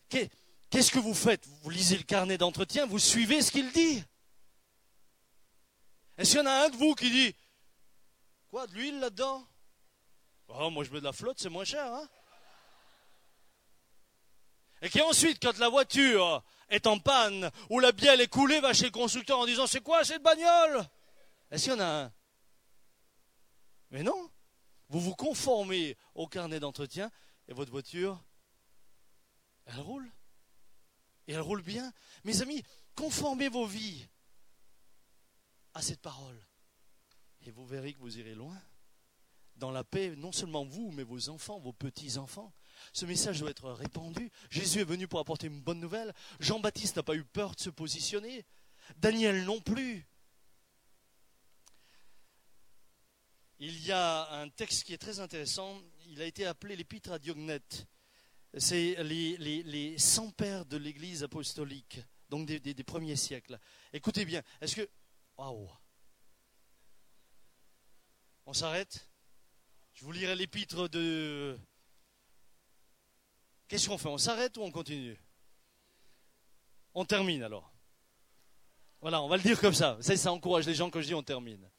Qu'est-ce 0.09 0.91
que 0.91 0.99
vous 0.99 1.13
faites? 1.13 1.45
Vous 1.61 1.69
lisez 1.69 1.97
le 1.97 2.03
carnet 2.03 2.37
d'entretien, 2.37 2.85
vous 2.85 2.99
suivez 2.99 3.41
ce 3.41 3.51
qu'il 3.51 3.71
dit. 3.71 4.03
Est-ce 6.17 6.31
qu'il 6.31 6.39
y 6.39 6.43
en 6.43 6.45
a 6.45 6.65
un 6.65 6.69
de 6.69 6.77
vous 6.77 6.95
qui 6.95 7.09
dit 7.09 7.35
Quoi, 8.49 8.67
de 8.67 8.73
l'huile 8.73 8.99
là-dedans? 8.99 9.45
Oh, 10.47 10.69
Moi 10.69 10.83
je 10.83 10.91
mets 10.91 10.99
de 10.99 11.05
la 11.05 11.13
flotte, 11.13 11.39
c'est 11.39 11.49
moins 11.49 11.65
cher. 11.65 11.85
Hein 11.93 12.07
et 14.81 14.89
qui 14.89 15.01
ensuite, 15.01 15.41
quand 15.41 15.57
la 15.57 15.69
voiture 15.69 16.41
est 16.69 16.87
en 16.87 16.99
panne 16.99 17.51
ou 17.69 17.79
la 17.79 17.91
bielle 17.91 18.21
est 18.21 18.27
coulée, 18.27 18.61
va 18.61 18.73
chez 18.73 18.85
le 18.85 18.91
constructeur 18.91 19.39
en 19.39 19.45
disant 19.45 19.67
C'est 19.67 19.81
quoi 19.81 20.03
cette 20.03 20.23
bagnole? 20.23 20.85
Est-ce 21.51 21.65
qu'il 21.65 21.73
y 21.73 21.75
en 21.75 21.79
a 21.79 22.03
un? 22.03 22.13
Mais 23.91 24.03
non. 24.03 24.29
Vous 24.87 24.99
vous 24.99 25.15
conformez 25.15 25.97
au 26.15 26.27
carnet 26.27 26.59
d'entretien 26.59 27.11
et 27.49 27.53
votre 27.53 27.71
voiture, 27.71 28.23
elle 29.65 29.79
roule. 29.79 30.09
Et 31.27 31.33
elle 31.33 31.41
roule 31.41 31.63
bien. 31.63 31.91
Mes 32.23 32.41
amis, 32.41 32.63
conformez 32.95 33.49
vos 33.49 33.65
vies 33.65 34.07
à 35.73 35.81
cette 35.81 35.99
parole. 35.99 36.39
Et 37.41 37.51
vous 37.51 37.65
verrez 37.65 37.93
que 37.93 37.99
vous 37.99 38.19
irez 38.19 38.35
loin. 38.35 38.57
Dans 39.55 39.71
la 39.71 39.83
paix, 39.83 40.15
non 40.15 40.31
seulement 40.31 40.63
vous, 40.63 40.91
mais 40.91 41.03
vos 41.03 41.29
enfants, 41.29 41.59
vos 41.59 41.73
petits-enfants. 41.73 42.53
Ce 42.93 43.05
message 43.05 43.39
doit 43.39 43.49
être 43.49 43.71
répandu. 43.71 44.31
Jésus 44.51 44.79
est 44.79 44.85
venu 44.85 45.07
pour 45.07 45.19
apporter 45.19 45.47
une 45.47 45.61
bonne 45.61 45.79
nouvelle. 45.79 46.13
Jean-Baptiste 46.39 46.97
n'a 46.97 47.03
pas 47.03 47.15
eu 47.15 47.25
peur 47.25 47.55
de 47.55 47.59
se 47.59 47.69
positionner. 47.71 48.45
Daniel 48.97 49.43
non 49.43 49.59
plus. 49.59 50.07
il 53.59 53.85
y 53.85 53.91
a 53.91 54.31
un 54.31 54.49
texte 54.49 54.85
qui 54.85 54.93
est 54.93 54.97
très 54.97 55.19
intéressant. 55.19 55.81
Il 56.11 56.21
a 56.23 56.25
été 56.25 56.47
appelé 56.47 56.75
l'épître 56.75 57.11
à 57.11 57.19
Diognète. 57.19 57.85
C'est 58.57 58.95
les, 59.03 59.37
les, 59.37 59.97
100 59.99 60.31
pères 60.31 60.65
de 60.65 60.75
l'Église 60.75 61.23
apostolique, 61.23 61.99
donc 62.29 62.47
des, 62.47 62.83
premiers 62.83 63.15
siècles. 63.15 63.59
Écoutez 63.93 64.25
bien, 64.25 64.41
est-ce 64.59 64.75
que... 64.75 64.89
Waouh 65.37 65.69
On 68.47 68.53
s'arrête? 68.53 69.07
Je 69.93 70.03
vous 70.03 70.11
lirai 70.11 70.35
l'épître 70.35 70.89
de... 70.89 71.55
Qu'est-ce 73.67 73.87
qu'on 73.87 73.99
fait? 73.99 74.09
On 74.09 74.17
s'arrête 74.17 74.57
ou 74.57 74.63
on 74.63 74.71
continue? 74.71 75.15
On 76.95 77.05
termine 77.05 77.43
alors. 77.43 77.71
Voilà, 78.99 79.21
on 79.21 79.27
va 79.27 79.37
le 79.37 79.43
dire 79.43 79.61
comme 79.61 79.75
ça. 79.75 79.99
Ça, 80.01 80.17
ça 80.17 80.31
encourage 80.31 80.65
les 80.65 80.73
gens 80.73 80.89
quand 80.89 81.01
je 81.01 81.07
dis 81.07 81.13
on 81.13 81.21
termine. 81.21 81.69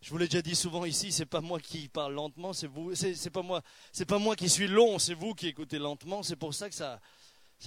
Je 0.00 0.10
vous 0.10 0.18
l'ai 0.18 0.26
déjà 0.26 0.42
dit 0.42 0.54
souvent 0.54 0.84
ici, 0.84 1.10
c'est 1.10 1.26
pas 1.26 1.40
moi 1.40 1.58
qui 1.58 1.88
parle 1.88 2.14
lentement, 2.14 2.52
c'est 2.52 2.68
vous, 2.68 2.94
c'est 2.94 3.30
pas 3.30 3.42
moi, 3.42 3.62
pas 4.06 4.18
moi 4.18 4.36
qui 4.36 4.48
suis 4.48 4.68
long, 4.68 4.98
c'est 4.98 5.14
vous 5.14 5.34
qui 5.34 5.48
écoutez 5.48 5.78
lentement. 5.78 6.22
C'est 6.22 6.36
pour 6.36 6.54
ça 6.54 6.68
que 6.68 6.74
ça, 6.74 7.00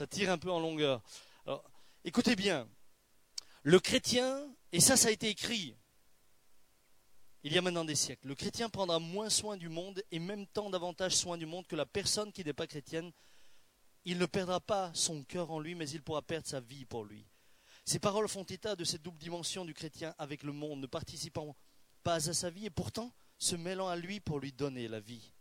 tire 0.09 0.32
un 0.32 0.38
peu 0.38 0.51
en 0.51 0.59
longueur. 0.59 1.01
Écoutez 2.05 2.36
bien, 2.36 2.67
le 3.63 3.79
chrétien, 3.79 4.47
et 4.71 4.79
ça, 4.79 4.95
ça 4.95 5.09
a 5.09 5.11
été 5.11 5.27
écrit 5.27 5.75
il 7.43 7.53
y 7.53 7.57
a 7.57 7.61
maintenant 7.61 7.86
des 7.86 7.95
siècles. 7.95 8.27
Le 8.27 8.36
chrétien 8.36 8.69
prendra 8.69 8.99
moins 8.99 9.29
soin 9.29 9.57
du 9.57 9.67
monde 9.67 10.03
et 10.11 10.19
même 10.19 10.45
tant 10.45 10.69
davantage 10.69 11.15
soin 11.15 11.38
du 11.38 11.47
monde 11.47 11.65
que 11.65 11.75
la 11.75 11.88
personne 11.88 12.32
qui 12.32 12.45
n'est 12.45 12.53
pas 12.53 12.67
chrétienne. 12.67 13.11
Il 14.05 14.19
ne 14.19 14.25
perdra 14.25 14.59
pas 14.59 14.91
son 14.93 15.23
cœur 15.23 15.51
en 15.51 15.59
lui, 15.59 15.75
mais 15.75 15.89
il 15.89 16.01
pourra 16.01 16.21
perdre 16.21 16.47
sa 16.47 16.59
vie 16.59 16.86
pour 16.86 17.03
lui. 17.03 17.25
Ces 17.84 17.99
paroles 17.99 18.27
font 18.27 18.43
état 18.43 18.75
de 18.75 18.84
cette 18.84 19.01
double 19.01 19.17
dimension 19.17 19.65
du 19.65 19.73
chrétien 19.73 20.13
avec 20.19 20.43
le 20.43 20.53
monde, 20.53 20.82
ne 20.82 20.88
participant 20.88 21.55
pas 22.04 22.30
à 22.30 22.34
sa 22.34 22.49
vie, 22.49 22.66
et 22.66 22.70
pourtant, 22.70 23.14
se 23.38 23.56
mêlant 23.56 23.88
à 23.88 23.95
lui 23.95 24.20
pour 24.20 24.39
lui 24.39 24.52
donner 24.52 24.88
la 24.88 24.99
vie. 24.99 25.32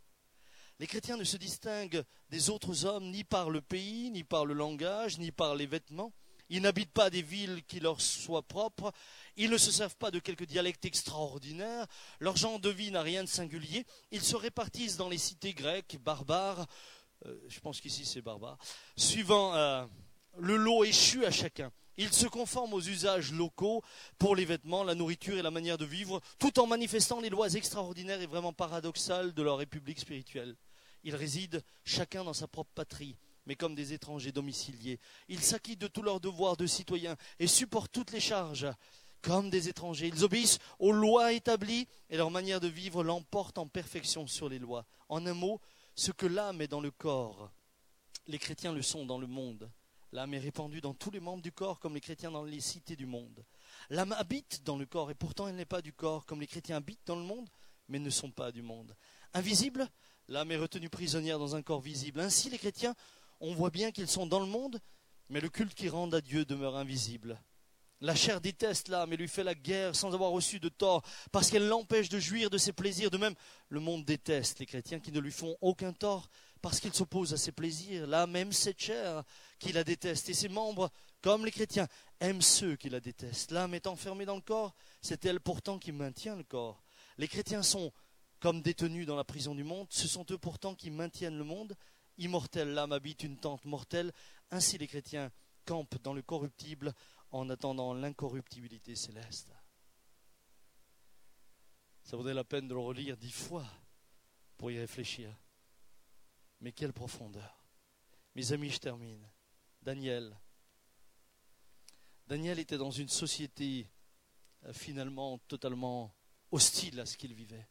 Les 0.79 0.87
chrétiens 0.87 1.17
ne 1.17 1.23
se 1.23 1.37
distinguent 1.37 2.03
des 2.29 2.49
autres 2.49 2.85
hommes 2.85 3.11
ni 3.11 3.23
par 3.23 3.51
le 3.51 3.61
pays, 3.61 4.09
ni 4.09 4.23
par 4.23 4.45
le 4.45 4.55
langage, 4.55 5.19
ni 5.19 5.31
par 5.31 5.55
les 5.55 5.67
vêtements. 5.67 6.11
Ils 6.49 6.61
n'habitent 6.61 6.91
pas 6.91 7.09
des 7.09 7.21
villes 7.21 7.63
qui 7.67 7.79
leur 7.79 8.01
soient 8.01 8.41
propres. 8.41 8.91
Ils 9.37 9.49
ne 9.49 9.57
se 9.57 9.71
servent 9.71 9.95
pas 9.95 10.11
de 10.11 10.19
quelque 10.19 10.43
dialecte 10.43 10.83
extraordinaire. 10.83 11.85
Leur 12.19 12.35
genre 12.35 12.59
de 12.59 12.69
vie 12.69 12.91
n'a 12.91 13.03
rien 13.03 13.23
de 13.23 13.29
singulier. 13.29 13.85
Ils 14.11 14.23
se 14.23 14.35
répartissent 14.35 14.97
dans 14.97 15.07
les 15.07 15.17
cités 15.17 15.53
grecques, 15.53 15.97
barbares. 16.03 16.67
Euh, 17.25 17.39
je 17.47 17.59
pense 17.59 17.79
qu'ici 17.79 18.05
c'est 18.05 18.21
barbare. 18.21 18.57
Suivant 18.97 19.55
euh, 19.55 19.85
le 20.39 20.57
lot 20.57 20.83
échu 20.83 21.25
à 21.25 21.31
chacun. 21.31 21.71
Ils 22.01 22.11
se 22.11 22.25
conforment 22.25 22.73
aux 22.73 22.81
usages 22.81 23.31
locaux 23.31 23.83
pour 24.17 24.35
les 24.35 24.45
vêtements, 24.45 24.83
la 24.83 24.95
nourriture 24.95 25.37
et 25.37 25.43
la 25.43 25.51
manière 25.51 25.77
de 25.77 25.85
vivre, 25.85 26.19
tout 26.39 26.59
en 26.59 26.65
manifestant 26.65 27.19
les 27.19 27.29
lois 27.29 27.53
extraordinaires 27.53 28.19
et 28.19 28.25
vraiment 28.25 28.53
paradoxales 28.53 29.35
de 29.35 29.43
leur 29.43 29.59
république 29.59 29.99
spirituelle. 29.99 30.55
Ils 31.03 31.15
résident 31.15 31.59
chacun 31.85 32.23
dans 32.23 32.33
sa 32.33 32.47
propre 32.47 32.71
patrie 32.73 33.17
mais 33.45 33.55
comme 33.55 33.75
des 33.75 33.93
étrangers 33.93 34.31
domiciliés. 34.31 34.99
Ils 35.27 35.41
s'acquittent 35.41 35.81
de 35.81 35.87
tous 35.87 36.01
leurs 36.01 36.19
devoirs 36.19 36.57
de 36.57 36.65
citoyens 36.65 37.17
et 37.39 37.47
supportent 37.47 37.91
toutes 37.91 38.11
les 38.11 38.19
charges 38.19 38.67
comme 39.21 39.51
des 39.51 39.69
étrangers. 39.69 40.07
Ils 40.07 40.23
obéissent 40.23 40.59
aux 40.79 40.91
lois 40.91 41.33
établies 41.33 41.87
et 42.09 42.17
leur 42.17 42.31
manière 42.31 42.59
de 42.59 42.67
vivre 42.67 43.03
l'emporte 43.03 43.59
en 43.59 43.67
perfection 43.67 44.25
sur 44.25 44.49
les 44.49 44.59
lois. 44.59 44.85
En 45.07 45.25
un 45.27 45.33
mot, 45.35 45.61
ce 45.95 46.11
que 46.11 46.25
l'âme 46.25 46.61
est 46.61 46.67
dans 46.67 46.81
le 46.81 46.91
corps, 46.91 47.51
les 48.27 48.39
chrétiens 48.39 48.73
le 48.73 48.81
sont 48.81 49.05
dans 49.05 49.19
le 49.19 49.27
monde. 49.27 49.69
L'âme 50.11 50.33
est 50.33 50.39
répandue 50.39 50.81
dans 50.81 50.93
tous 50.93 51.11
les 51.11 51.19
membres 51.19 51.41
du 51.41 51.51
corps 51.51 51.79
comme 51.79 51.93
les 51.93 52.01
chrétiens 52.01 52.31
dans 52.31 52.43
les 52.43 52.59
cités 52.59 52.95
du 52.95 53.05
monde. 53.05 53.45
L'âme 53.89 54.13
habite 54.13 54.63
dans 54.63 54.77
le 54.77 54.85
corps 54.85 55.11
et 55.11 55.15
pourtant 55.15 55.47
elle 55.47 55.55
n'est 55.55 55.65
pas 55.65 55.81
du 55.81 55.93
corps 55.93 56.25
comme 56.25 56.41
les 56.41 56.47
chrétiens 56.47 56.77
habitent 56.77 57.05
dans 57.05 57.15
le 57.15 57.23
monde 57.23 57.49
mais 57.87 57.99
ne 57.99 58.09
sont 58.09 58.31
pas 58.31 58.51
du 58.51 58.61
monde. 58.61 58.95
Invisible, 59.33 59.87
l'âme 60.27 60.51
est 60.51 60.57
retenue 60.57 60.89
prisonnière 60.89 61.39
dans 61.39 61.55
un 61.55 61.61
corps 61.61 61.81
visible. 61.81 62.19
Ainsi 62.19 62.49
les 62.49 62.57
chrétiens 62.57 62.95
on 63.41 63.55
voit 63.55 63.71
bien 63.71 63.91
qu'ils 63.91 64.07
sont 64.07 64.27
dans 64.27 64.39
le 64.39 64.45
monde, 64.45 64.79
mais 65.29 65.41
le 65.41 65.49
culte 65.49 65.73
qu'ils 65.73 65.89
rendent 65.89 66.13
à 66.13 66.21
Dieu 66.21 66.45
demeure 66.45 66.77
invisible. 66.77 67.41
La 67.99 68.15
chair 68.15 68.39
déteste 68.39 68.87
l'âme 68.87 69.13
et 69.13 69.17
lui 69.17 69.27
fait 69.27 69.43
la 69.43 69.55
guerre 69.55 69.95
sans 69.95 70.13
avoir 70.13 70.31
reçu 70.31 70.59
de 70.59 70.69
tort, 70.69 71.03
parce 71.31 71.49
qu'elle 71.49 71.67
l'empêche 71.67 72.09
de 72.09 72.19
jouir 72.19 72.49
de 72.49 72.57
ses 72.57 72.71
plaisirs. 72.71 73.11
De 73.11 73.17
même, 73.17 73.35
le 73.69 73.79
monde 73.79 74.05
déteste 74.05 74.59
les 74.59 74.65
chrétiens 74.65 74.99
qui 74.99 75.11
ne 75.11 75.19
lui 75.19 75.31
font 75.31 75.55
aucun 75.61 75.91
tort, 75.91 76.29
parce 76.61 76.79
qu'ils 76.79 76.93
s'opposent 76.93 77.33
à 77.33 77.37
ses 77.37 77.51
plaisirs. 77.51 78.05
L'âme 78.07 78.35
aime 78.35 78.51
cette 78.51 78.79
chair 78.79 79.23
qui 79.61 79.71
la 79.71 79.83
déteste, 79.83 80.27
et 80.29 80.33
ses 80.33 80.49
membres, 80.49 80.89
comme 81.21 81.45
les 81.45 81.51
chrétiens, 81.51 81.87
aiment 82.19 82.41
ceux 82.41 82.75
qui 82.75 82.89
la 82.89 82.99
détestent. 82.99 83.51
L'âme 83.51 83.75
est 83.75 83.85
enfermée 83.85 84.25
dans 84.25 84.35
le 84.35 84.41
corps, 84.41 84.73
c'est 85.01 85.23
elle 85.25 85.39
pourtant 85.39 85.77
qui 85.77 85.91
maintient 85.91 86.35
le 86.35 86.43
corps. 86.43 86.83
Les 87.19 87.27
chrétiens 87.27 87.61
sont 87.61 87.93
comme 88.39 88.63
détenus 88.63 89.05
dans 89.05 89.15
la 89.15 89.23
prison 89.23 89.53
du 89.53 89.63
monde, 89.63 89.85
ce 89.91 90.07
sont 90.07 90.25
eux 90.31 90.37
pourtant 90.39 90.73
qui 90.73 90.89
maintiennent 90.89 91.37
le 91.37 91.43
monde, 91.43 91.77
immortelle, 92.17 92.73
l'âme 92.73 92.91
habite 92.91 93.21
une 93.21 93.37
tente 93.37 93.63
mortelle. 93.65 94.11
Ainsi 94.49 94.79
les 94.79 94.87
chrétiens 94.87 95.31
campent 95.63 96.01
dans 96.01 96.13
le 96.13 96.23
corruptible 96.23 96.93
en 97.29 97.47
attendant 97.51 97.93
l'incorruptibilité 97.93 98.95
céleste. 98.95 99.53
Ça 102.03 102.17
vaudrait 102.17 102.33
la 102.33 102.43
peine 102.43 102.67
de 102.67 102.73
le 102.73 102.79
relire 102.79 103.15
dix 103.15 103.31
fois 103.31 103.65
pour 104.57 104.71
y 104.71 104.79
réfléchir. 104.79 105.31
Mais 106.61 106.71
quelle 106.71 106.93
profondeur. 106.93 107.63
Mes 108.33 108.53
amis, 108.53 108.71
je 108.71 108.79
termine. 108.79 109.23
Daniel. 109.81 110.37
Daniel 112.27 112.59
était 112.59 112.77
dans 112.77 112.91
une 112.91 113.09
société 113.09 113.89
euh, 114.63 114.73
finalement 114.73 115.37
totalement 115.39 116.15
hostile 116.51 116.99
à 116.99 117.05
ce 117.05 117.17
qu'il 117.17 117.33
vivait. 117.33 117.67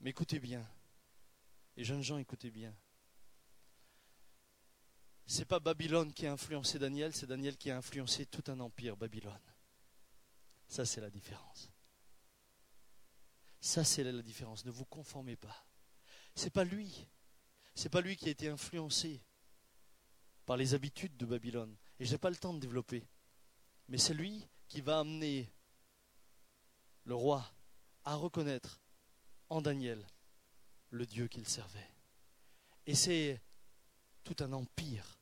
Mais 0.00 0.10
écoutez 0.10 0.38
bien, 0.38 0.66
les 1.76 1.84
jeunes 1.84 2.02
gens 2.02 2.18
écoutez 2.18 2.50
bien 2.50 2.74
n'est 5.38 5.44
pas 5.44 5.60
Babylone 5.60 6.12
qui 6.12 6.26
a 6.26 6.32
influencé 6.32 6.78
Daniel, 6.78 7.14
c'est 7.14 7.26
Daniel 7.26 7.56
qui 7.56 7.70
a 7.70 7.76
influencé 7.76 8.26
tout 8.26 8.42
un 8.48 8.58
empire, 8.60 8.96
Babylone. 8.96 9.38
Ça, 10.66 10.84
c'est 10.84 11.00
la 11.00 11.10
différence. 11.10 11.70
Ça, 13.60 13.84
c'est 13.84 14.02
la 14.02 14.22
différence. 14.22 14.64
Ne 14.64 14.70
vous 14.70 14.84
conformez 14.84 15.36
pas. 15.36 15.66
C'est 16.34 16.50
pas 16.50 16.64
lui. 16.64 17.06
C'est 17.74 17.88
pas 17.88 18.00
lui 18.00 18.16
qui 18.16 18.28
a 18.28 18.32
été 18.32 18.48
influencé 18.48 19.22
par 20.50 20.56
les 20.56 20.74
habitudes 20.74 21.16
de 21.16 21.26
Babylone. 21.26 21.76
Et 22.00 22.04
je 22.04 22.10
n'ai 22.10 22.18
pas 22.18 22.28
le 22.28 22.34
temps 22.34 22.52
de 22.52 22.58
développer. 22.58 23.06
Mais 23.86 23.98
c'est 23.98 24.14
lui 24.14 24.44
qui 24.66 24.80
va 24.80 24.98
amener 24.98 25.48
le 27.04 27.14
roi 27.14 27.48
à 28.04 28.16
reconnaître 28.16 28.80
en 29.48 29.62
Daniel 29.62 30.04
le 30.90 31.06
Dieu 31.06 31.28
qu'il 31.28 31.46
servait. 31.46 31.88
Et 32.84 32.96
c'est 32.96 33.40
tout 34.24 34.34
un 34.40 34.52
empire 34.52 35.20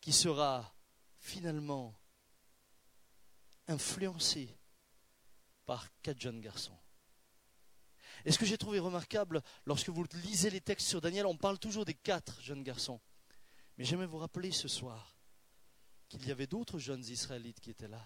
qui 0.00 0.14
sera 0.14 0.74
finalement 1.18 1.94
influencé 3.66 4.48
par 5.66 5.88
quatre 6.00 6.22
jeunes 6.22 6.40
garçons. 6.40 6.78
Et 8.24 8.32
ce 8.32 8.38
que 8.38 8.46
j'ai 8.46 8.56
trouvé 8.56 8.78
remarquable, 8.78 9.42
lorsque 9.66 9.90
vous 9.90 10.06
lisez 10.24 10.48
les 10.48 10.62
textes 10.62 10.88
sur 10.88 11.02
Daniel, 11.02 11.26
on 11.26 11.36
parle 11.36 11.58
toujours 11.58 11.84
des 11.84 11.92
quatre 11.92 12.40
jeunes 12.40 12.62
garçons. 12.62 12.98
Mais 13.78 13.84
j'aimerais 13.84 14.06
vous 14.06 14.18
rappeler 14.18 14.52
ce 14.52 14.68
soir 14.68 15.16
qu'il 16.08 16.26
y 16.26 16.30
avait 16.30 16.46
d'autres 16.46 16.78
jeunes 16.78 17.04
Israélites 17.04 17.60
qui 17.60 17.70
étaient 17.70 17.88
là, 17.88 18.04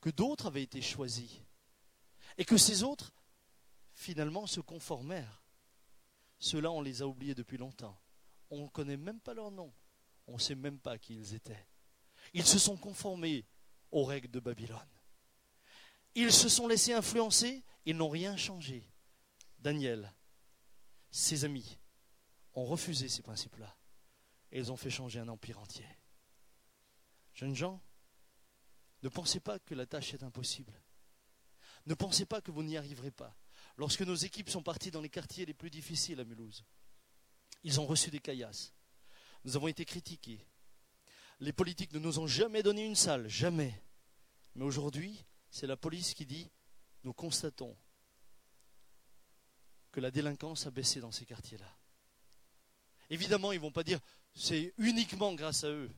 que 0.00 0.10
d'autres 0.10 0.46
avaient 0.46 0.62
été 0.62 0.80
choisis, 0.80 1.30
et 2.38 2.44
que 2.44 2.56
ces 2.56 2.82
autres, 2.82 3.12
finalement, 3.94 4.46
se 4.46 4.60
conformèrent. 4.60 5.42
Ceux-là, 6.38 6.70
on 6.70 6.80
les 6.80 7.02
a 7.02 7.06
oubliés 7.06 7.34
depuis 7.34 7.58
longtemps. 7.58 7.98
On 8.50 8.64
ne 8.64 8.68
connaît 8.68 8.96
même 8.96 9.20
pas 9.20 9.34
leur 9.34 9.50
nom 9.50 9.72
on 10.26 10.34
ne 10.34 10.38
sait 10.38 10.54
même 10.54 10.78
pas 10.78 10.98
qui 10.98 11.16
ils 11.16 11.34
étaient. 11.34 11.66
Ils 12.32 12.46
se 12.46 12.58
sont 12.58 12.76
conformés 12.76 13.44
aux 13.90 14.04
règles 14.04 14.30
de 14.30 14.40
Babylone. 14.40 14.78
Ils 16.14 16.32
se 16.32 16.48
sont 16.48 16.66
laissés 16.66 16.92
influencer, 16.92 17.62
ils 17.84 17.96
n'ont 17.96 18.08
rien 18.08 18.36
changé. 18.36 18.88
Daniel, 19.58 20.12
ses 21.10 21.44
amis, 21.44 21.78
ont 22.54 22.64
refusé 22.64 23.08
ces 23.08 23.22
principes-là. 23.22 23.74
Et 24.52 24.58
ils 24.58 24.70
ont 24.70 24.76
fait 24.76 24.90
changer 24.90 25.18
un 25.18 25.28
empire 25.28 25.58
entier. 25.58 25.86
Jeunes 27.34 27.56
gens, 27.56 27.82
ne 29.02 29.08
pensez 29.08 29.40
pas 29.40 29.58
que 29.58 29.74
la 29.74 29.86
tâche 29.86 30.14
est 30.14 30.22
impossible. 30.22 30.80
Ne 31.86 31.94
pensez 31.94 32.26
pas 32.26 32.40
que 32.40 32.50
vous 32.50 32.62
n'y 32.62 32.76
arriverez 32.76 33.10
pas. 33.10 33.36
Lorsque 33.76 34.02
nos 34.02 34.14
équipes 34.14 34.50
sont 34.50 34.62
parties 34.62 34.90
dans 34.90 35.00
les 35.00 35.08
quartiers 35.08 35.46
les 35.46 35.54
plus 35.54 35.70
difficiles 35.70 36.20
à 36.20 36.24
Mulhouse, 36.24 36.64
ils 37.64 37.80
ont 37.80 37.86
reçu 37.86 38.10
des 38.10 38.20
caillasses. 38.20 38.72
Nous 39.44 39.56
avons 39.56 39.68
été 39.68 39.84
critiqués. 39.84 40.46
Les 41.40 41.52
politiques 41.52 41.92
ne 41.92 41.98
nous 41.98 42.18
ont 42.18 42.26
jamais 42.26 42.62
donné 42.62 42.84
une 42.84 42.94
salle, 42.94 43.28
jamais. 43.28 43.82
Mais 44.54 44.64
aujourd'hui, 44.64 45.24
c'est 45.50 45.66
la 45.66 45.76
police 45.76 46.14
qui 46.14 46.26
dit, 46.26 46.50
nous 47.02 47.12
constatons 47.12 47.76
que 49.90 50.00
la 50.00 50.10
délinquance 50.10 50.66
a 50.66 50.70
baissé 50.70 51.00
dans 51.00 51.10
ces 51.10 51.24
quartiers-là. 51.24 51.78
Évidemment, 53.10 53.52
ils 53.52 53.56
ne 53.56 53.62
vont 53.62 53.72
pas 53.72 53.84
dire, 53.84 53.98
c'est 54.34 54.72
uniquement 54.78 55.34
grâce 55.34 55.64
à 55.64 55.68
eux. 55.68 55.90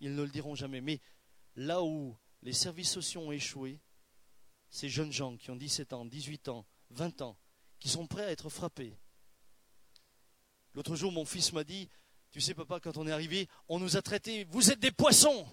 Ils 0.00 0.14
ne 0.14 0.22
le 0.22 0.28
diront 0.28 0.54
jamais. 0.54 0.80
Mais 0.80 1.00
là 1.56 1.82
où 1.82 2.16
les 2.42 2.52
services 2.52 2.90
sociaux 2.90 3.22
ont 3.22 3.32
échoué, 3.32 3.80
ces 4.70 4.88
jeunes 4.88 5.12
gens 5.12 5.36
qui 5.36 5.50
ont 5.50 5.56
17 5.56 5.92
ans, 5.92 6.04
18 6.04 6.48
ans, 6.48 6.66
20 6.90 7.22
ans, 7.22 7.36
qui 7.78 7.88
sont 7.88 8.06
prêts 8.06 8.24
à 8.24 8.30
être 8.30 8.48
frappés. 8.48 8.96
L'autre 10.74 10.96
jour, 10.96 11.12
mon 11.12 11.24
fils 11.24 11.52
m'a 11.52 11.64
dit, 11.64 11.88
tu 12.30 12.40
sais, 12.40 12.54
papa, 12.54 12.80
quand 12.80 12.96
on 12.96 13.06
est 13.06 13.12
arrivé, 13.12 13.48
on 13.68 13.78
nous 13.78 13.96
a 13.96 14.02
traités, 14.02 14.44
vous 14.50 14.70
êtes 14.70 14.80
des 14.80 14.90
poissons. 14.90 15.46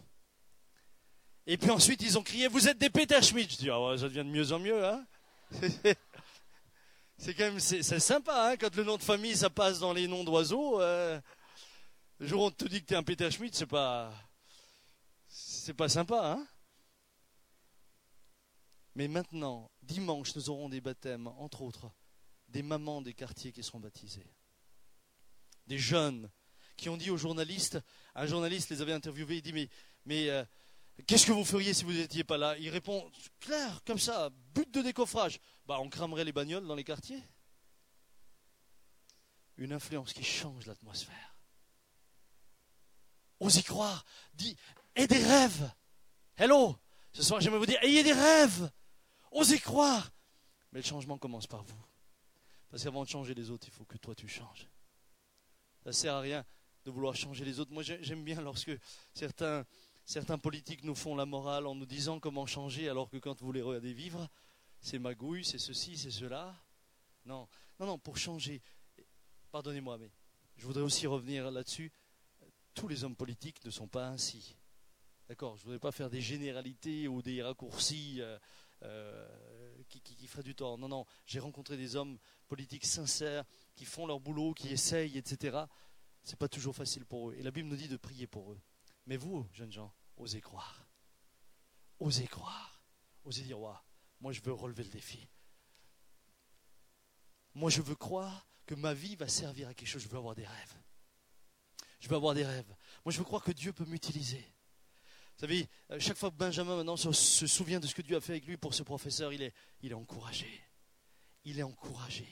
Et 1.48 1.58
puis 1.58 1.70
ensuite, 1.70 2.02
ils 2.02 2.18
ont 2.18 2.24
crié, 2.24 2.48
vous 2.48 2.68
êtes 2.68 2.78
des 2.78 2.90
Peter 2.90 3.22
Schmidt. 3.22 3.54
Je 3.54 3.58
dis, 3.58 3.70
ah 3.70 3.96
ça 3.98 4.08
devient 4.10 4.18
de 4.18 4.24
mieux 4.24 4.52
en 4.52 4.60
mieux, 4.60 4.86
hein. 4.86 5.06
C'est 7.18 7.34
quand 7.34 7.46
même, 7.46 7.62
c'est 7.62 7.82
sympa, 8.00 8.52
hein, 8.52 8.58
quand 8.58 8.76
le 8.76 8.84
nom 8.84 8.98
de 8.98 9.02
famille, 9.02 9.38
ça 9.38 9.50
passe 9.50 9.80
dans 9.80 9.94
les 9.94 10.06
noms 10.06 10.26
d'oiseaux. 10.26 10.82
Euh, 10.82 11.20
le 12.20 12.28
jour 12.28 12.44
où 12.44 12.46
on 12.46 12.52
te 12.52 12.66
dit 12.66 12.82
que 12.82 12.88
tu 12.88 12.94
es 12.94 12.98
un 12.98 13.04
Peter 13.04 13.30
Schmidt, 13.30 13.58
c'est 13.58 13.66
pas, 13.66 14.14
c'est 15.28 15.74
pas 15.74 15.90
sympa, 15.90 16.34
hein. 16.34 16.48
Mais 18.96 19.10
maintenant, 19.10 19.70
dimanche, 19.82 20.36
nous 20.36 20.50
aurons 20.50 20.70
des 20.70 20.80
baptêmes, 20.80 21.28
entre 21.28 21.62
autres, 21.62 21.92
des 22.48 22.64
mamans 22.64 23.02
des 23.02 23.14
quartiers 23.14 23.52
qui 23.52 23.62
seront 23.62 23.82
baptisées. 23.82 24.34
Des 25.68 25.78
jeunes 25.78 26.32
qui 26.78 26.88
ont 26.88 26.96
dit 26.96 27.10
aux 27.10 27.18
journalistes, 27.18 27.80
un 28.16 28.26
journaliste 28.26 28.70
les 28.70 28.82
avait 28.82 28.94
interviewés, 28.94 29.38
il 29.38 29.42
dit 29.42 29.52
mais, 29.52 29.70
mais 30.06 30.30
euh, 30.30 30.46
qu'est-ce 31.08 31.26
que 31.26 31.34
vous 31.34 31.44
feriez 31.44 31.74
si 31.74 31.84
vous 31.84 31.92
n'étiez 31.92 32.24
pas 32.24 32.38
là? 32.38 32.58
Il 32.58 32.70
répond, 32.70 33.12
clair, 33.42 33.84
comme 33.84 34.00
ça, 34.00 34.30
but 34.54 34.72
de 34.72 34.82
décoffrage. 34.82 35.40
Bah 35.66 35.80
on 35.82 35.90
cramerait 35.90 36.24
les 36.24 36.32
bagnoles 36.32 36.66
dans 36.66 36.76
les 36.76 36.84
quartiers. 36.86 37.22
Une 39.58 39.74
influence 39.74 40.14
qui 40.14 40.24
change 40.24 40.66
l'atmosphère. 40.68 41.35
Osez 43.40 43.64
croire, 43.64 44.06
dit, 44.34 44.56
et 44.96 45.08
des 45.08 45.24
rêves. 45.24 45.72
Hello, 46.38 46.76
ce 47.12 47.24
soir 47.24 47.42
j'aimerais 47.42 47.60
vous 47.60 47.66
dire, 47.66 47.82
ayez 47.84 48.04
des 48.04 48.14
rêves. 48.14 48.72
Osez 49.32 49.60
croire. 49.60 50.12
Mais 50.72 50.80
le 50.80 50.86
changement 50.86 51.18
commence 51.18 51.48
par 51.48 51.64
vous. 51.64 51.86
Parce 52.70 52.84
qu'avant 52.84 53.04
de 53.04 53.10
changer 53.10 53.34
les 53.34 53.50
autres, 53.50 53.68
il 53.68 53.74
faut 53.74 53.86
que 53.86 53.98
toi 53.98 54.16
tu 54.16 54.28
changes. 54.28 54.68
Ça 55.84 55.90
ne 55.90 55.92
sert 55.92 56.16
à 56.16 56.20
rien 56.20 56.46
de 56.86 56.92
vouloir 56.92 57.16
changer 57.16 57.46
les 57.46 57.60
autres. 57.60 57.72
Moi, 57.72 57.84
j'aime 57.84 58.24
bien 58.24 58.42
lorsque 58.42 58.72
certains, 59.14 59.66
certains 60.06 60.38
politiques 60.38 60.84
nous 60.84 60.96
font 60.96 61.16
la 61.16 61.26
morale 61.26 61.68
en 61.68 61.76
nous 61.76 61.86
disant 61.86 62.20
comment 62.20 62.46
changer, 62.46 62.90
alors 62.90 63.10
que 63.10 63.18
quand 63.18 63.42
vous 63.42 63.52
les 63.52 63.62
regardez 63.62 63.94
vivre, 63.94 64.28
c'est 64.80 65.00
magouille, 65.00 65.44
c'est 65.44 65.58
ceci, 65.58 65.98
c'est 65.98 66.12
cela. 66.12 66.56
Non, 67.26 67.48
non, 67.80 67.88
non, 67.88 67.98
pour 67.98 68.18
changer. 68.18 68.62
Pardonnez-moi, 69.52 69.98
mais 69.98 70.12
je 70.58 70.66
voudrais 70.66 70.84
aussi 70.84 71.08
revenir 71.08 71.50
là-dessus. 71.50 71.92
Tous 72.76 72.88
les 72.88 73.04
hommes 73.04 73.16
politiques 73.16 73.64
ne 73.66 73.72
sont 73.72 73.88
pas 73.88 74.08
ainsi. 74.08 74.56
D'accord 75.28 75.56
Je 75.56 75.62
ne 75.62 75.66
voudrais 75.66 75.80
pas 75.80 75.92
faire 75.92 76.10
des 76.10 76.22
généralités 76.22 77.08
ou 77.08 77.22
des 77.22 77.42
raccourcis 77.42 78.22
euh, 78.22 78.38
euh, 78.84 79.28
qui, 79.90 80.28
feraient 80.28 80.44
du 80.44 80.54
tort. 80.54 80.78
Non, 80.78 80.88
non, 80.88 81.06
j'ai 81.26 81.40
rencontré 81.40 81.78
des 81.78 81.96
hommes 81.96 82.20
politiques 82.48 82.86
sincères 82.86 83.44
qui 83.76 83.86
font 83.86 84.06
leur 84.06 84.20
boulot, 84.20 84.54
qui 84.54 84.70
essayent, 84.70 85.18
etc. 85.18 85.58
C'est 86.22 86.38
pas 86.38 86.48
toujours 86.48 86.76
facile 86.76 87.06
pour 87.06 87.32
eux. 87.32 87.36
Et 87.36 87.44
la 87.44 87.52
Bible 87.52 87.70
nous 87.70 87.76
dit 87.76 87.88
de 87.88 87.98
prier 87.98 88.28
pour 88.28 88.52
eux. 88.52 88.60
Mais 89.08 89.18
vous, 89.18 89.48
jeunes 89.54 89.72
gens, 89.72 89.94
osez 90.18 90.42
croire. 90.42 90.86
Osez 92.00 92.28
croire. 92.28 92.82
Osez 93.24 93.44
dire, 93.44 93.58
moi 94.20 94.32
je 94.32 94.42
veux 94.42 94.54
relever 94.54 94.84
le 94.84 94.90
défi. 94.90 95.28
Moi 97.54 97.70
je 97.70 97.82
veux 97.82 97.96
croire 97.96 98.48
que 98.66 98.76
ma 98.76 98.94
vie 98.94 99.16
va 99.16 99.28
servir 99.28 99.70
à 99.70 99.74
quelque 99.74 99.88
chose. 99.88 100.04
Je 100.04 100.10
veux 100.10 100.18
avoir 100.18 100.36
des 100.36 100.46
rêves. 100.46 100.76
Je 102.06 102.10
veux 102.12 102.18
avoir 102.18 102.36
des 102.36 102.46
rêves. 102.46 102.72
Moi 103.04 103.12
je 103.12 103.18
veux 103.18 103.24
croire 103.24 103.42
que 103.42 103.52
Dieu 103.52 103.74
peut 103.74 103.84
m'utiliser. 103.86 104.38
Vous 104.38 105.40
savez, 105.40 105.68
euh, 105.90 106.00
chaque 106.00 106.18
fois 106.18 106.30
que 106.30 106.36
Benjamin 106.36 106.76
maintenant 106.76 106.98
se, 106.98 107.12
souvient 107.48 107.80
de 107.80 107.88
ce 107.88 107.96
que 107.96 108.04
Dieu 108.04 108.16
a 108.16 108.22
fait 108.22 108.34
avec 108.34 108.46
lui 108.46 108.58
pour 108.58 108.76
ce 108.76 108.84
professeur, 108.84 109.34
il 109.34 109.42
est, 109.42 109.56
il 109.82 109.92
est 109.92 109.96
encouragé. 109.96 110.48
Il 111.46 111.58
est 111.58 111.64
encouragé. 111.64 112.28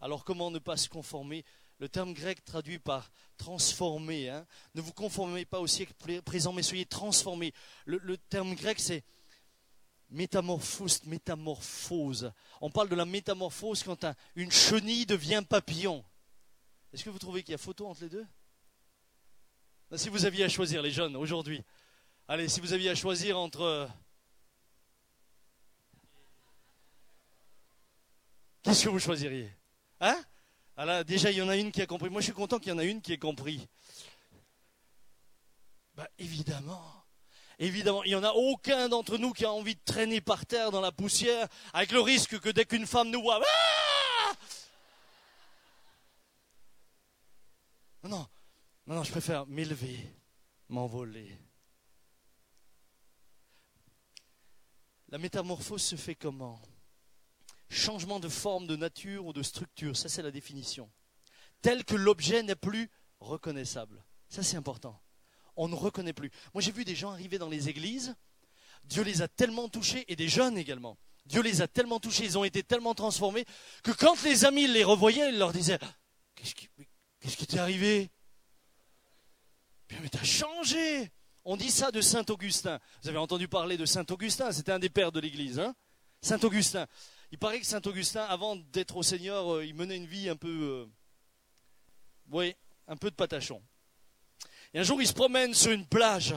Alors 0.00 0.24
comment 0.24 0.52
ne 0.52 0.60
pas 0.60 0.76
se 0.76 0.88
conformer? 0.88 1.44
Le 1.80 1.88
terme 1.88 2.14
grec 2.14 2.44
traduit 2.44 2.78
par 2.78 3.10
transformer. 3.36 4.28
Hein. 4.28 4.46
ne 4.76 4.80
vous 4.80 4.92
conformez 4.92 5.44
pas 5.44 5.58
au 5.58 5.66
siècle 5.66 5.94
présent, 6.24 6.52
mais 6.52 6.62
soyez 6.62 6.86
transformés. 6.86 7.52
Le, 7.86 8.16
terme 8.16 8.54
grec, 8.54 8.78
c'est 8.78 9.02
métamorphose, 10.08 11.02
métamorphose. 11.06 12.32
On 12.60 12.70
parle 12.70 12.88
de 12.88 12.94
la 12.94 13.06
métamorphose 13.06 13.82
quand 13.82 14.06
une 14.36 14.52
chenille 14.52 15.04
devient 15.04 15.42
papillon. 15.48 16.04
Est-ce 16.92 17.02
que 17.02 17.10
vous 17.10 17.18
trouvez 17.18 17.42
qu'il 17.42 17.52
y 17.52 17.54
a 17.56 17.58
photo 17.58 17.88
entre 17.88 18.02
les 18.02 18.08
deux? 18.08 18.26
Si 19.96 20.08
vous 20.08 20.24
aviez 20.24 20.44
à 20.44 20.48
choisir, 20.48 20.82
les 20.82 20.90
jeunes, 20.90 21.16
aujourd'hui, 21.16 21.62
Allez, 22.32 22.48
si 22.48 22.60
vous 22.60 22.72
aviez 22.72 22.90
à 22.90 22.94
choisir 22.94 23.36
entre... 23.36 23.90
Qu'est-ce 28.62 28.84
que 28.84 28.88
vous 28.88 29.00
choisiriez? 29.00 29.52
Hein? 30.00 30.22
Ah 30.76 31.02
déjà, 31.02 31.32
il 31.32 31.38
y 31.38 31.42
en 31.42 31.48
a 31.48 31.56
une 31.56 31.72
qui 31.72 31.82
a 31.82 31.86
compris. 31.86 32.08
Moi, 32.08 32.20
je 32.20 32.26
suis 32.26 32.32
content 32.32 32.60
qu'il 32.60 32.68
y 32.68 32.72
en 32.72 32.78
a 32.78 32.84
une 32.84 33.02
qui 33.02 33.12
ait 33.12 33.18
compris. 33.18 33.66
Bah, 35.96 36.06
évidemment. 36.20 37.04
Évidemment, 37.58 38.04
il 38.04 38.10
n'y 38.10 38.14
en 38.14 38.22
a 38.22 38.30
aucun 38.30 38.88
d'entre 38.88 39.18
nous 39.18 39.32
qui 39.32 39.44
a 39.44 39.50
envie 39.50 39.74
de 39.74 39.82
traîner 39.84 40.20
par 40.20 40.46
terre 40.46 40.70
dans 40.70 40.80
la 40.80 40.92
poussière 40.92 41.48
avec 41.72 41.90
le 41.90 42.00
risque 42.00 42.38
que 42.38 42.50
dès 42.50 42.64
qu'une 42.64 42.86
femme 42.86 43.10
nous 43.10 43.22
voit... 43.22 43.42
Ah 48.04 48.08
non, 48.08 48.28
non, 48.90 48.96
non, 48.96 49.04
je 49.04 49.12
préfère 49.12 49.46
m'élever, 49.46 50.04
m'envoler. 50.68 51.38
La 55.10 55.18
métamorphose 55.18 55.80
se 55.80 55.94
fait 55.94 56.16
comment? 56.16 56.60
Changement 57.68 58.18
de 58.18 58.28
forme, 58.28 58.66
de 58.66 58.74
nature 58.74 59.26
ou 59.26 59.32
de 59.32 59.44
structure, 59.44 59.96
ça 59.96 60.08
c'est 60.08 60.22
la 60.22 60.32
définition. 60.32 60.90
Tel 61.62 61.84
que 61.84 61.94
l'objet 61.94 62.42
n'est 62.42 62.56
plus 62.56 62.90
reconnaissable. 63.20 64.04
Ça 64.28 64.42
c'est 64.42 64.56
important. 64.56 65.00
On 65.54 65.68
ne 65.68 65.76
reconnaît 65.76 66.12
plus. 66.12 66.32
Moi 66.52 66.60
j'ai 66.60 66.72
vu 66.72 66.84
des 66.84 66.96
gens 66.96 67.12
arriver 67.12 67.38
dans 67.38 67.48
les 67.48 67.68
églises, 67.68 68.16
Dieu 68.82 69.04
les 69.04 69.22
a 69.22 69.28
tellement 69.28 69.68
touchés, 69.68 70.04
et 70.08 70.16
des 70.16 70.28
jeunes 70.28 70.58
également. 70.58 70.98
Dieu 71.26 71.42
les 71.42 71.62
a 71.62 71.68
tellement 71.68 72.00
touchés, 72.00 72.24
ils 72.24 72.38
ont 72.38 72.42
été 72.42 72.64
tellement 72.64 72.94
transformés, 72.94 73.44
que 73.84 73.92
quand 73.92 74.20
les 74.24 74.44
amis 74.44 74.66
les 74.66 74.82
revoyaient, 74.82 75.28
ils 75.28 75.38
leur 75.38 75.52
disaient 75.52 75.78
Qu'est-ce 76.34 77.36
qui, 77.36 77.46
t'est 77.46 77.58
arrivé? 77.60 78.10
Mais 79.90 80.08
t'as 80.08 80.24
changé 80.24 81.10
on 81.44 81.56
dit 81.56 81.70
ça 81.70 81.90
de 81.90 82.00
Saint 82.00 82.24
Augustin. 82.28 82.78
Vous 83.02 83.08
avez 83.08 83.18
entendu 83.18 83.48
parler 83.48 83.76
de 83.76 83.86
Saint 83.86 84.04
Augustin, 84.10 84.52
c'était 84.52 84.72
un 84.72 84.78
des 84.78 84.90
pères 84.90 85.12
de 85.12 85.20
l'Église. 85.20 85.58
Hein? 85.58 85.74
Saint 86.20 86.38
Augustin. 86.40 86.86
Il 87.32 87.38
paraît 87.38 87.60
que 87.60 87.66
Saint 87.66 87.80
Augustin, 87.86 88.24
avant 88.24 88.56
d'être 88.56 88.96
au 88.96 89.02
Seigneur, 89.02 89.54
euh, 89.54 89.64
il 89.64 89.74
menait 89.74 89.96
une 89.96 90.06
vie 90.06 90.28
un 90.28 90.36
peu... 90.36 90.48
Euh, 90.48 90.86
oui, 92.30 92.54
un 92.88 92.96
peu 92.96 93.10
de 93.10 93.14
patachon. 93.14 93.62
Et 94.74 94.80
un 94.80 94.82
jour, 94.82 95.00
il 95.00 95.08
se 95.08 95.14
promène 95.14 95.54
sur 95.54 95.72
une 95.72 95.86
plage. 95.86 96.34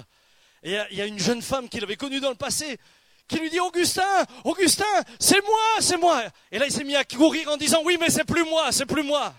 Et 0.64 0.80
il 0.92 0.98
y 0.98 1.02
a 1.02 1.06
une 1.06 1.20
jeune 1.20 1.42
femme 1.42 1.68
qu'il 1.68 1.84
avait 1.84 1.98
connue 1.98 2.20
dans 2.22 2.30
le 2.30 2.36
passé 2.36 2.80
qui 3.28 3.38
lui 3.38 3.50
dit 3.50 3.60
Augustin, 3.60 4.26
Augustin, 4.44 4.84
c'est 5.20 5.42
moi, 5.44 5.62
c'est 5.80 5.98
moi. 5.98 6.24
Et 6.52 6.60
là, 6.60 6.66
il 6.66 6.72
s'est 6.72 6.84
mis 6.84 6.96
à 6.96 7.04
courir 7.04 7.50
en 7.50 7.58
disant 7.58 7.82
Oui, 7.84 7.98
mais 8.00 8.10
c'est 8.10 8.26
plus 8.26 8.44
moi, 8.44 8.72
c'est 8.72 8.86
plus 8.86 9.04
moi. 9.04 9.34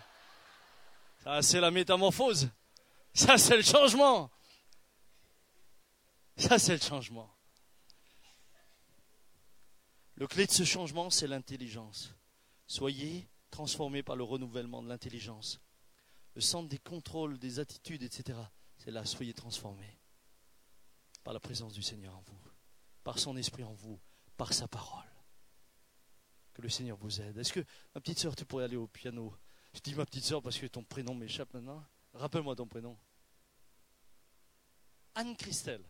Ça, 1.22 1.42
c'est 1.42 1.60
la 1.60 1.70
métamorphose. 1.70 2.48
Ça, 3.14 3.38
c'est 3.38 3.56
le 3.56 3.62
changement. 3.62 4.30
Ça, 6.36 6.58
c'est 6.58 6.74
le 6.74 6.80
changement. 6.80 7.32
Le 10.16 10.26
clé 10.26 10.46
de 10.46 10.50
ce 10.50 10.64
changement, 10.64 11.10
c'est 11.10 11.28
l'intelligence. 11.28 12.12
Soyez 12.66 13.28
transformés 13.50 14.02
par 14.02 14.16
le 14.16 14.24
renouvellement 14.24 14.82
de 14.82 14.88
l'intelligence. 14.88 15.60
Le 16.34 16.40
centre 16.40 16.68
des 16.68 16.78
contrôles, 16.78 17.38
des 17.38 17.60
attitudes, 17.60 18.02
etc. 18.02 18.38
C'est 18.78 18.90
là, 18.90 19.04
soyez 19.04 19.32
transformés 19.32 20.00
par 21.22 21.32
la 21.32 21.40
présence 21.40 21.72
du 21.72 21.82
Seigneur 21.82 22.16
en 22.16 22.20
vous, 22.22 22.40
par 23.04 23.18
son 23.18 23.36
esprit 23.36 23.62
en 23.62 23.72
vous, 23.72 24.00
par 24.36 24.52
sa 24.52 24.66
parole. 24.66 25.06
Que 26.52 26.62
le 26.62 26.68
Seigneur 26.68 26.96
vous 26.96 27.20
aide. 27.20 27.38
Est-ce 27.38 27.52
que, 27.52 27.64
ma 27.94 28.00
petite 28.00 28.18
sœur, 28.18 28.34
tu 28.34 28.44
pourrais 28.44 28.64
aller 28.64 28.76
au 28.76 28.88
piano? 28.88 29.34
Je 29.72 29.80
dis 29.80 29.94
ma 29.94 30.04
petite 30.04 30.24
sœur 30.24 30.42
parce 30.42 30.58
que 30.58 30.66
ton 30.66 30.82
prénom 30.82 31.14
m'échappe 31.14 31.52
maintenant. 31.54 31.84
Rappelle-moi 32.14 32.54
ton 32.56 32.66
prénom. 32.66 32.96
Anne-Christelle. 35.14 35.84